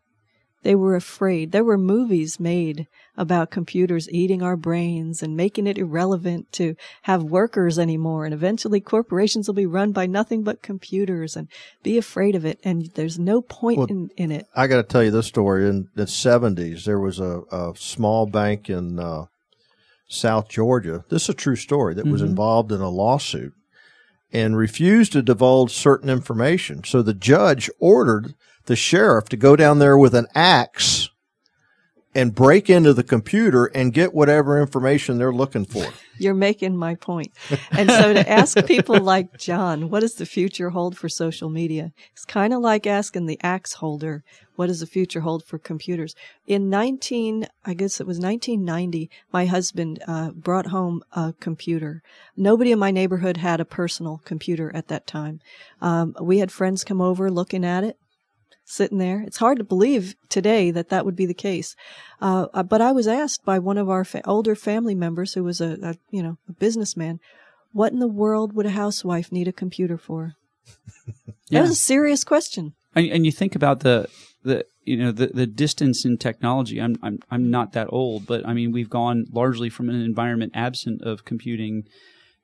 They 0.63 0.75
were 0.75 0.95
afraid. 0.95 1.51
There 1.51 1.63
were 1.63 1.77
movies 1.77 2.39
made 2.39 2.87
about 3.15 3.51
computers 3.51 4.09
eating 4.09 4.41
our 4.41 4.57
brains 4.57 5.21
and 5.23 5.37
making 5.37 5.67
it 5.67 5.77
irrelevant 5.77 6.51
to 6.53 6.75
have 7.03 7.23
workers 7.23 7.77
anymore. 7.77 8.25
And 8.25 8.33
eventually 8.33 8.81
corporations 8.81 9.47
will 9.47 9.55
be 9.55 9.65
run 9.65 9.91
by 9.91 10.07
nothing 10.07 10.43
but 10.43 10.61
computers 10.61 11.35
and 11.35 11.47
be 11.83 11.97
afraid 11.97 12.35
of 12.35 12.43
it. 12.43 12.59
And 12.63 12.87
there's 12.95 13.19
no 13.19 13.41
point 13.41 13.77
well, 13.77 13.87
in, 13.87 14.09
in 14.17 14.31
it. 14.31 14.47
I 14.55 14.67
got 14.67 14.77
to 14.77 14.83
tell 14.83 15.03
you 15.03 15.11
this 15.11 15.27
story. 15.27 15.69
In 15.69 15.89
the 15.95 16.03
70s, 16.03 16.83
there 16.83 16.99
was 16.99 17.19
a, 17.19 17.43
a 17.51 17.73
small 17.77 18.25
bank 18.25 18.69
in 18.69 18.99
uh, 18.99 19.25
South 20.09 20.49
Georgia. 20.49 21.05
This 21.09 21.23
is 21.23 21.29
a 21.29 21.33
true 21.33 21.55
story 21.55 21.93
that 21.93 22.01
mm-hmm. 22.01 22.11
was 22.11 22.21
involved 22.21 22.71
in 22.71 22.81
a 22.81 22.89
lawsuit 22.89 23.53
and 24.31 24.57
refused 24.57 25.13
to 25.13 25.21
divulge 25.21 25.71
certain 25.71 26.09
information. 26.09 26.83
So 26.83 27.01
the 27.01 27.13
judge 27.13 27.69
ordered 27.79 28.35
the 28.65 28.75
sheriff 28.75 29.29
to 29.29 29.37
go 29.37 29.55
down 29.55 29.79
there 29.79 29.97
with 29.97 30.13
an 30.13 30.27
axe 30.35 31.09
and 32.15 32.33
break 32.33 32.69
into 32.69 32.93
the 32.93 33.03
computer 33.03 33.65
and 33.65 33.93
get 33.93 34.13
whatever 34.13 34.59
information 34.59 35.17
they're 35.17 35.33
looking 35.33 35.65
for. 35.65 35.85
You're 36.17 36.33
making 36.33 36.75
my 36.75 36.95
point. 36.95 37.31
And 37.71 37.91
so 37.91 38.13
to 38.13 38.27
ask 38.27 38.65
people 38.65 38.99
like 38.99 39.37
John, 39.37 39.89
what 39.89 39.99
does 39.99 40.15
the 40.15 40.25
future 40.25 40.71
hold 40.71 40.97
for 40.97 41.09
social 41.09 41.49
media? 41.49 41.91
It's 42.13 42.25
kind 42.25 42.53
of 42.53 42.61
like 42.61 42.87
asking 42.87 43.27
the 43.27 43.39
axe 43.43 43.73
holder, 43.73 44.23
what 44.55 44.65
does 44.65 44.79
the 44.79 44.87
future 44.87 45.21
hold 45.21 45.45
for 45.45 45.59
computers? 45.59 46.15
In 46.47 46.71
19, 46.71 47.45
I 47.63 47.75
guess 47.75 48.01
it 48.01 48.07
was 48.07 48.17
1990, 48.17 49.11
my 49.31 49.45
husband 49.45 50.01
uh, 50.07 50.31
brought 50.31 50.67
home 50.67 51.03
a 51.11 51.33
computer. 51.39 52.01
Nobody 52.35 52.71
in 52.71 52.79
my 52.79 52.89
neighborhood 52.89 53.37
had 53.37 53.59
a 53.59 53.65
personal 53.65 54.21
computer 54.25 54.71
at 54.75 54.87
that 54.87 55.05
time. 55.05 55.39
Um, 55.81 56.15
we 56.19 56.39
had 56.39 56.51
friends 56.51 56.83
come 56.83 57.01
over 57.01 57.29
looking 57.29 57.63
at 57.63 57.83
it 57.83 57.99
sitting 58.67 58.97
there. 58.97 59.21
It's 59.21 59.37
hard 59.37 59.57
to 59.57 59.63
believe 59.63 60.15
today 60.29 60.71
that 60.71 60.89
that 60.89 61.05
would 61.05 61.15
be 61.15 61.25
the 61.25 61.33
case. 61.33 61.75
Uh, 62.21 62.47
uh, 62.53 62.63
but 62.63 62.81
I 62.81 62.91
was 62.91 63.07
asked 63.07 63.45
by 63.45 63.59
one 63.59 63.77
of 63.77 63.89
our 63.89 64.03
fa- 64.03 64.21
older 64.25 64.55
family 64.55 64.93
members, 64.93 65.33
who 65.33 65.43
was 65.43 65.61
a, 65.61 65.77
a, 65.81 65.95
you 66.11 66.21
know 66.21 66.37
a 66.47 66.53
businessman, 66.53 67.19
what 67.71 67.93
in 67.93 67.99
the 67.99 68.07
world 68.07 68.53
would 68.53 68.65
a 68.65 68.71
housewife 68.71 69.31
need 69.31 69.47
a 69.47 69.53
computer 69.53 69.97
for? 69.97 70.33
yeah. 71.25 71.59
That 71.59 71.61
was 71.61 71.71
a 71.71 71.75
serious 71.75 72.23
question. 72.23 72.73
And, 72.93 73.07
and 73.09 73.25
you 73.25 73.31
think 73.31 73.55
about 73.55 73.79
the 73.79 74.09
the 74.43 74.65
you 74.83 74.97
know 74.97 75.11
the 75.11 75.27
the 75.27 75.47
distance 75.47 76.03
in 76.03 76.17
technology. 76.17 76.81
I'm 76.81 76.97
I'm 77.01 77.19
I'm 77.31 77.49
not 77.49 77.71
that 77.73 77.87
old, 77.89 78.27
but 78.27 78.45
I 78.45 78.53
mean 78.53 78.71
we've 78.73 78.89
gone 78.89 79.25
largely 79.31 79.69
from 79.69 79.89
an 79.89 80.01
environment 80.01 80.51
absent 80.55 81.01
of 81.01 81.23
computing 81.23 81.87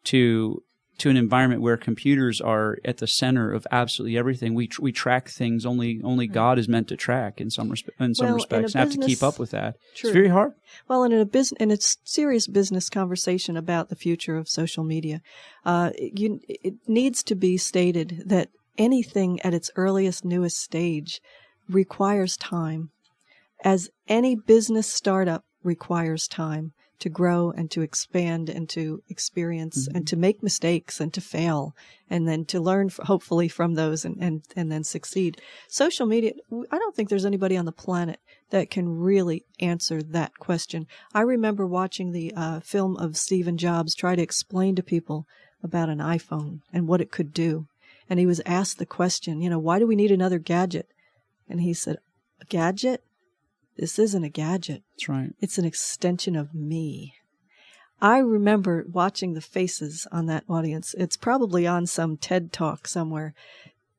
to 0.06 0.64
to 1.00 1.10
an 1.10 1.18
environment 1.18 1.62
where 1.62 1.76
computers 1.76 2.40
are 2.40 2.78
at 2.86 2.98
the 2.98 3.08
center 3.08 3.52
of 3.52 3.66
absolutely 3.72 4.18
everything. 4.18 4.54
We 4.54 4.68
tr- 4.68 4.82
we 4.82 4.92
track 4.92 5.30
things 5.30 5.66
only 5.66 6.02
only 6.04 6.28
right. 6.28 6.34
God 6.34 6.60
is 6.60 6.68
meant 6.68 6.88
to 6.90 6.96
track 6.96 7.42
in 7.42 7.50
some 7.50 7.70
respe- 7.70 7.90
in 8.00 8.16
some 8.16 8.28
well, 8.28 8.36
respects. 8.36 8.76
In 8.76 8.82
and 8.82 8.92
have 8.92 9.00
to 9.02 9.06
keep 9.06 9.24
up 9.24 9.40
with 9.40 9.52
that. 9.52 9.76
True. 9.96 10.10
It's 10.10 10.14
very 10.14 10.30
hard. 10.30 10.54
Well, 10.88 11.04
in 11.04 11.14
a 11.14 11.26
business 11.26 11.60
in 11.60 11.72
a 11.72 11.78
serious 11.80 12.48
business 12.48 12.90
conversation 12.90 13.58
about 13.58 13.90
the 13.90 13.96
future 13.96 14.38
of 14.38 14.48
social 14.48 14.84
media, 14.84 15.22
uh, 15.66 15.92
you, 15.98 16.40
it 16.48 16.76
needs 16.88 17.24
to 17.24 17.36
be 17.36 17.58
stated 17.58 18.24
that 18.26 18.50
anything 18.78 19.40
at 19.42 19.54
its 19.54 19.72
earliest 19.76 20.24
newest 20.24 20.60
stage 20.60 21.22
requires 21.70 22.38
time, 22.38 22.92
as 23.64 23.90
any 24.08 24.36
business 24.36 24.88
startup 24.88 25.44
requires 25.64 26.28
time 26.28 26.74
to 27.04 27.10
grow 27.10 27.52
and 27.52 27.70
to 27.70 27.82
expand 27.82 28.50
and 28.50 28.70
to 28.70 29.04
experience 29.10 29.88
mm-hmm. 29.88 29.98
and 29.98 30.08
to 30.08 30.16
make 30.16 30.42
mistakes 30.42 31.02
and 31.02 31.14
to 31.14 31.20
fail 31.20 31.76
and 32.10 32.30
then 32.30 32.46
to 32.46 32.62
learn 32.62 32.90
hopefully 33.04 33.50
from 33.50 33.74
those 33.74 34.06
and, 34.06 34.16
and, 34.22 34.42
and 34.56 34.72
then 34.72 34.86
succeed. 34.86 35.42
Social 35.68 36.06
media, 36.06 36.32
I 36.72 36.78
don't 36.78 36.96
think 36.96 37.10
there's 37.10 37.26
anybody 37.26 37.58
on 37.58 37.66
the 37.66 37.74
planet 37.74 38.22
that 38.52 38.70
can 38.70 38.88
really 38.88 39.44
answer 39.60 40.02
that 40.02 40.38
question. 40.40 40.88
I 41.14 41.22
remember 41.22 41.68
watching 41.68 42.14
the 42.14 42.34
uh, 42.38 42.62
film 42.62 42.96
of 42.96 43.18
Stephen 43.18 43.58
Jobs 43.58 43.94
try 43.94 44.16
to 44.16 44.22
explain 44.22 44.76
to 44.78 44.84
people 44.84 45.28
about 45.62 45.90
an 45.90 46.00
iPhone 46.00 46.62
and 46.72 46.88
what 46.88 47.02
it 47.02 47.12
could 47.12 47.34
do. 47.34 47.68
And 48.10 48.18
he 48.18 48.26
was 48.26 48.42
asked 48.46 48.78
the 48.78 48.86
question, 48.86 49.42
you 49.42 49.50
know, 49.50 49.60
why 49.60 49.78
do 49.78 49.86
we 49.86 49.98
need 49.98 50.12
another 50.12 50.40
gadget? 50.40 50.88
And 51.50 51.60
he 51.60 51.74
said, 51.74 51.98
a 52.40 52.46
gadget? 52.46 53.04
This 53.78 53.98
isn't 53.98 54.24
a 54.24 54.30
gadget. 54.30 54.84
That's 54.92 55.10
right. 55.10 55.32
It's 55.40 55.58
an 55.58 55.66
extension 55.66 56.36
of 56.36 56.54
me. 56.54 57.14
I 58.02 58.18
remember 58.18 58.86
watching 58.92 59.34
the 59.34 59.42
faces 59.42 60.06
on 60.12 60.26
that 60.26 60.44
audience. 60.50 60.94
It's 60.98 61.16
probably 61.16 61.66
on 61.66 61.88
some 61.88 62.18
TED 62.18 62.52
talk 62.52 62.88
somewhere. 62.88 63.34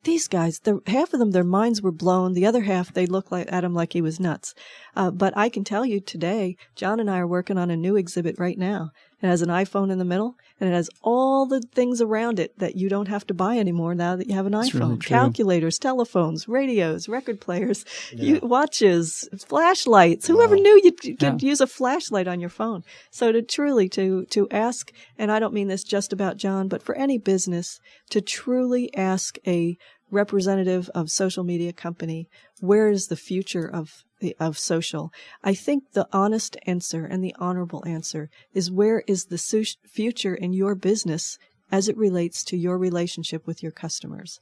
These 0.03 0.29
guys, 0.29 0.61
half 0.87 1.15
of 1.15 1.19
them, 1.19 1.31
their 1.31 1.43
minds 1.43 1.81
were 1.81 1.91
blown. 1.91 2.35
The 2.35 2.45
other 2.45 2.63
half, 2.63 2.93
they 2.93 3.07
looked 3.07 3.33
like, 3.33 3.51
at 3.51 3.65
him 3.65 3.73
like 3.73 3.95
he 3.95 4.03
was 4.03 4.21
nuts. 4.21 4.55
Uh, 4.95 5.11
but 5.11 5.35
I 5.35 5.49
can 5.49 5.65
tell 5.65 5.87
you 5.87 6.01
today, 6.01 6.59
John 6.77 7.01
and 7.01 7.11
I 7.11 7.19
are 7.21 7.27
working 7.27 7.57
on 7.57 7.71
a 7.71 7.77
new 7.77 7.97
exhibit 7.97 8.39
right 8.39 8.59
now. 8.59 8.91
It 9.25 9.29
has 9.29 9.41
an 9.41 9.49
iPhone 9.49 9.91
in 9.91 9.97
the 9.97 10.05
middle, 10.05 10.37
and 10.61 10.69
it 10.69 10.75
has 10.75 10.91
all 11.01 11.47
the 11.47 11.63
things 11.63 12.03
around 12.03 12.39
it 12.39 12.59
that 12.59 12.77
you 12.77 12.91
don't 12.91 13.09
have 13.09 13.27
to 13.29 13.33
buy 13.33 13.57
anymore 13.57 13.95
now 13.95 14.17
that 14.17 14.29
you 14.29 14.35
have 14.35 14.45
an 14.45 14.53
That's 14.53 14.69
iPhone. 14.69 14.81
Really 14.81 14.97
Calculators, 14.99 15.79
telephones, 15.79 16.47
radios, 16.47 17.09
record 17.09 17.41
players, 17.41 17.87
yeah. 18.13 18.23
you, 18.23 18.41
watches, 18.43 19.27
flashlights. 19.47 20.29
Wow. 20.29 20.35
Whoever 20.35 20.57
knew 20.57 20.79
you 20.85 20.93
could 20.93 21.23
yeah. 21.23 21.37
use 21.41 21.63
a 21.63 21.67
flashlight 21.67 22.29
on 22.29 22.39
your 22.39 22.51
phone? 22.51 22.85
So 23.11 23.33
to 23.33 23.41
truly 23.41 23.89
to 23.89 24.27
to 24.27 24.47
ask, 24.51 24.93
and 25.17 25.33
I 25.33 25.39
don't 25.39 25.55
mean 25.55 25.69
this 25.69 25.85
just 25.85 26.13
about 26.13 26.37
John, 26.37 26.69
but 26.69 26.83
for 26.83 26.95
any 26.95 27.17
business 27.17 27.81
to 28.11 28.21
truly 28.21 28.95
ask 28.95 29.39
a 29.47 29.79
representative 30.11 30.91
of 30.95 31.11
social 31.11 31.45
media 31.45 31.73
company, 31.73 32.29
where 32.61 32.91
is 32.91 33.07
the 33.07 33.17
future 33.17 33.67
of 33.67 34.05
of 34.41 34.59
social? 34.59 35.13
I 35.43 35.55
think 35.55 35.93
the 35.93 36.09
honest 36.13 36.57
answer 36.67 37.05
and 37.05 37.23
the 37.23 37.35
honorable 37.39 37.85
answer 37.87 38.31
is 38.55 38.71
where 38.71 39.03
is 39.07 39.27
the 39.27 39.39
future 39.87 40.35
in 40.35 40.53
your 40.53 40.75
business 40.75 41.39
as 41.71 41.89
it 41.89 41.97
relates 41.97 42.45
to 42.45 42.57
your 42.57 42.79
relationship 42.79 43.47
with 43.47 43.63
your 43.63 43.73
customers? 43.73 44.41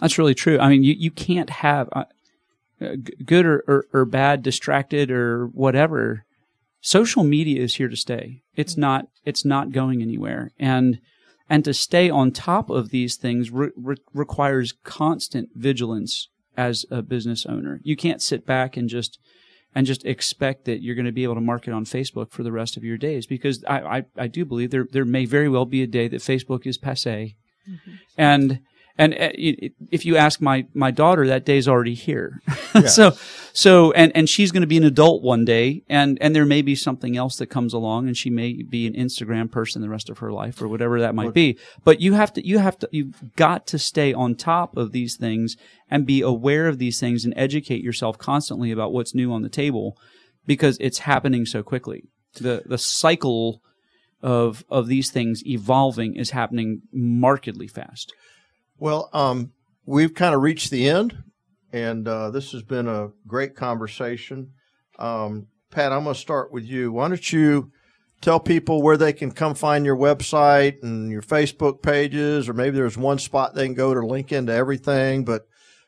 That's 0.00 0.18
really 0.18 0.34
true. 0.34 0.58
I 0.58 0.68
mean, 0.68 0.84
you, 0.84 0.94
you 0.96 1.10
can't 1.10 1.50
have 1.50 1.88
uh, 1.92 2.04
good 3.24 3.46
or, 3.46 3.64
or, 3.66 3.86
or, 3.92 4.04
bad, 4.04 4.42
distracted 4.42 5.10
or 5.10 5.46
whatever. 5.46 6.24
Social 6.80 7.24
media 7.24 7.62
is 7.62 7.76
here 7.76 7.88
to 7.88 7.96
stay. 7.96 8.42
It's 8.54 8.72
mm-hmm. 8.72 8.82
not. 8.82 9.06
It's 9.24 9.44
not 9.44 9.72
going 9.72 10.02
anywhere. 10.02 10.52
And 10.58 11.00
and 11.50 11.64
to 11.64 11.74
stay 11.74 12.10
on 12.10 12.30
top 12.30 12.70
of 12.70 12.90
these 12.90 13.16
things 13.16 13.50
re- 13.50 13.70
re- 13.76 13.96
requires 14.12 14.74
constant 14.84 15.48
vigilance 15.54 16.28
as 16.58 16.84
a 16.90 17.00
business 17.00 17.46
owner. 17.46 17.80
You 17.84 17.96
can't 17.96 18.20
sit 18.20 18.44
back 18.44 18.76
and 18.76 18.88
just 18.88 19.18
and 19.74 19.86
just 19.86 20.04
expect 20.04 20.64
that 20.64 20.82
you're 20.82 20.96
going 20.96 21.06
to 21.06 21.12
be 21.12 21.22
able 21.22 21.36
to 21.36 21.40
market 21.40 21.72
on 21.72 21.84
Facebook 21.84 22.32
for 22.32 22.42
the 22.42 22.50
rest 22.50 22.76
of 22.76 22.82
your 22.82 22.96
days 22.96 23.26
because 23.26 23.62
I, 23.64 23.98
I, 23.98 24.04
I 24.16 24.26
do 24.26 24.44
believe 24.44 24.70
there 24.70 24.86
there 24.90 25.04
may 25.04 25.24
very 25.24 25.48
well 25.48 25.64
be 25.64 25.82
a 25.82 25.86
day 25.86 26.08
that 26.08 26.20
Facebook 26.20 26.66
is 26.66 26.76
passe. 26.76 27.36
Mm-hmm. 27.68 27.92
And 28.18 28.60
and 28.98 29.14
uh, 29.14 29.30
if 29.90 30.04
you 30.04 30.16
ask 30.16 30.40
my 30.40 30.66
my 30.74 30.90
daughter, 30.90 31.28
that 31.28 31.44
day's 31.44 31.68
already 31.68 31.94
here. 31.94 32.42
Yeah. 32.74 32.86
so 32.86 33.16
so 33.54 33.92
and 33.92 34.12
and 34.14 34.28
she's 34.28 34.52
going 34.52 34.60
to 34.60 34.66
be 34.66 34.76
an 34.76 34.84
adult 34.84 35.22
one 35.22 35.44
day, 35.44 35.84
and 35.88 36.18
and 36.20 36.36
there 36.36 36.44
may 36.44 36.60
be 36.60 36.74
something 36.74 37.16
else 37.16 37.36
that 37.36 37.46
comes 37.46 37.72
along, 37.72 38.06
and 38.06 38.16
she 38.16 38.28
may 38.30 38.62
be 38.62 38.86
an 38.86 38.92
Instagram 38.92 39.50
person 39.50 39.80
the 39.80 39.88
rest 39.88 40.10
of 40.10 40.18
her 40.18 40.30
life, 40.30 40.60
or 40.60 40.68
whatever 40.68 41.00
that 41.00 41.14
might 41.14 41.32
be. 41.32 41.58
But 41.82 42.00
you 42.00 42.12
have 42.12 42.32
to 42.34 42.46
you 42.46 42.58
have 42.58 42.78
to 42.80 42.88
you've 42.92 43.34
got 43.36 43.66
to 43.68 43.78
stay 43.78 44.12
on 44.12 44.34
top 44.34 44.76
of 44.76 44.92
these 44.92 45.16
things 45.16 45.56
and 45.90 46.06
be 46.06 46.20
aware 46.20 46.68
of 46.68 46.78
these 46.78 47.00
things 47.00 47.24
and 47.24 47.32
educate 47.36 47.82
yourself 47.82 48.18
constantly 48.18 48.70
about 48.70 48.92
what's 48.92 49.14
new 49.14 49.32
on 49.32 49.42
the 49.42 49.48
table, 49.48 49.96
because 50.46 50.76
it's 50.78 51.00
happening 51.00 51.46
so 51.46 51.62
quickly. 51.62 52.04
The 52.34 52.62
the 52.66 52.78
cycle 52.78 53.62
of 54.22 54.64
of 54.68 54.88
these 54.88 55.10
things 55.10 55.44
evolving 55.46 56.16
is 56.16 56.30
happening 56.30 56.82
markedly 56.92 57.66
fast. 57.66 58.12
Well, 58.78 59.08
um, 59.12 59.52
we've 59.86 60.14
kind 60.14 60.34
of 60.34 60.42
reached 60.42 60.70
the 60.70 60.88
end, 60.88 61.22
and 61.72 62.06
uh, 62.06 62.30
this 62.30 62.52
has 62.52 62.62
been 62.62 62.86
a 62.88 63.08
great 63.26 63.56
conversation. 63.56 64.52
Um, 64.98 65.46
Pat, 65.70 65.92
I'm 65.92 66.04
going 66.04 66.14
to 66.14 66.20
start 66.20 66.52
with 66.52 66.64
you. 66.64 66.92
Why 66.92 67.08
don't 67.08 67.32
you 67.32 67.72
tell 68.20 68.40
people 68.40 68.82
where 68.82 68.96
they 68.96 69.12
can 69.12 69.30
come 69.32 69.54
find 69.54 69.84
your 69.84 69.96
website 69.96 70.82
and 70.82 71.10
your 71.10 71.22
Facebook 71.22 71.82
pages, 71.82 72.48
or 72.48 72.52
maybe 72.52 72.76
there's 72.76 72.96
one 72.96 73.18
spot 73.18 73.54
they 73.54 73.66
can 73.66 73.74
go 73.74 73.94
to 73.94 74.06
link 74.06 74.32
into 74.32 74.52
everything, 74.52 75.24
but 75.24 75.46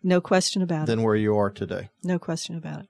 No 0.03 0.21
question 0.21 0.63
about 0.63 0.85
it. 0.85 0.87
than 0.87 1.03
where 1.03 1.17
you 1.17 1.37
are 1.37 1.51
today. 1.51 1.91
No 2.03 2.19
question 2.19 2.57
about 2.57 2.81
it. 2.81 2.89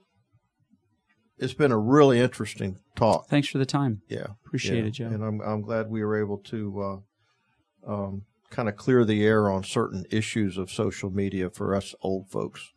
it's 1.38 1.54
been 1.54 1.72
a 1.72 1.78
really 1.78 2.20
interesting 2.20 2.78
talk. 2.94 3.28
Thanks 3.28 3.48
for 3.48 3.58
the 3.58 3.66
time. 3.66 4.02
Yeah. 4.08 4.26
Appreciate 4.46 4.80
yeah. 4.80 4.86
it, 4.86 4.90
Joe. 4.90 5.06
And 5.06 5.24
I'm, 5.24 5.40
I'm 5.40 5.62
glad 5.62 5.88
we 5.88 6.04
were 6.04 6.20
able 6.20 6.38
to 6.38 7.02
uh, 7.86 7.92
um, 7.92 8.22
kind 8.50 8.68
of 8.68 8.76
clear 8.76 9.04
the 9.04 9.24
air 9.24 9.50
on 9.50 9.64
certain 9.64 10.04
issues 10.10 10.56
of 10.56 10.70
social 10.70 11.10
media 11.10 11.50
for 11.50 11.74
us 11.74 11.94
old 12.00 12.30
folks. 12.30 12.72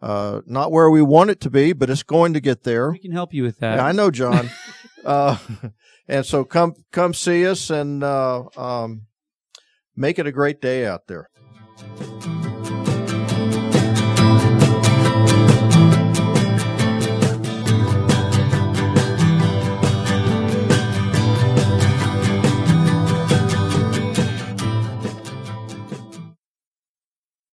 Uh, 0.00 0.42
not 0.46 0.70
where 0.70 0.90
we 0.90 1.00
want 1.00 1.30
it 1.30 1.40
to 1.40 1.50
be, 1.50 1.72
but 1.72 1.88
it's 1.88 2.02
going 2.02 2.34
to 2.34 2.40
get 2.40 2.62
there. 2.62 2.90
We 2.90 2.98
can 2.98 3.12
help 3.12 3.32
you 3.32 3.42
with 3.42 3.58
that. 3.60 3.76
Yeah, 3.76 3.86
I 3.86 3.92
know, 3.92 4.10
John. 4.10 4.50
uh, 5.04 5.38
and 6.08 6.26
so 6.26 6.44
come 6.44 6.74
come 6.92 7.14
see 7.14 7.46
us 7.46 7.70
and 7.70 8.04
uh, 8.04 8.44
um, 8.56 9.06
make 9.96 10.18
it 10.18 10.26
a 10.26 10.32
great 10.32 10.60
day 10.60 10.86
out 10.86 11.06
there. 11.06 11.30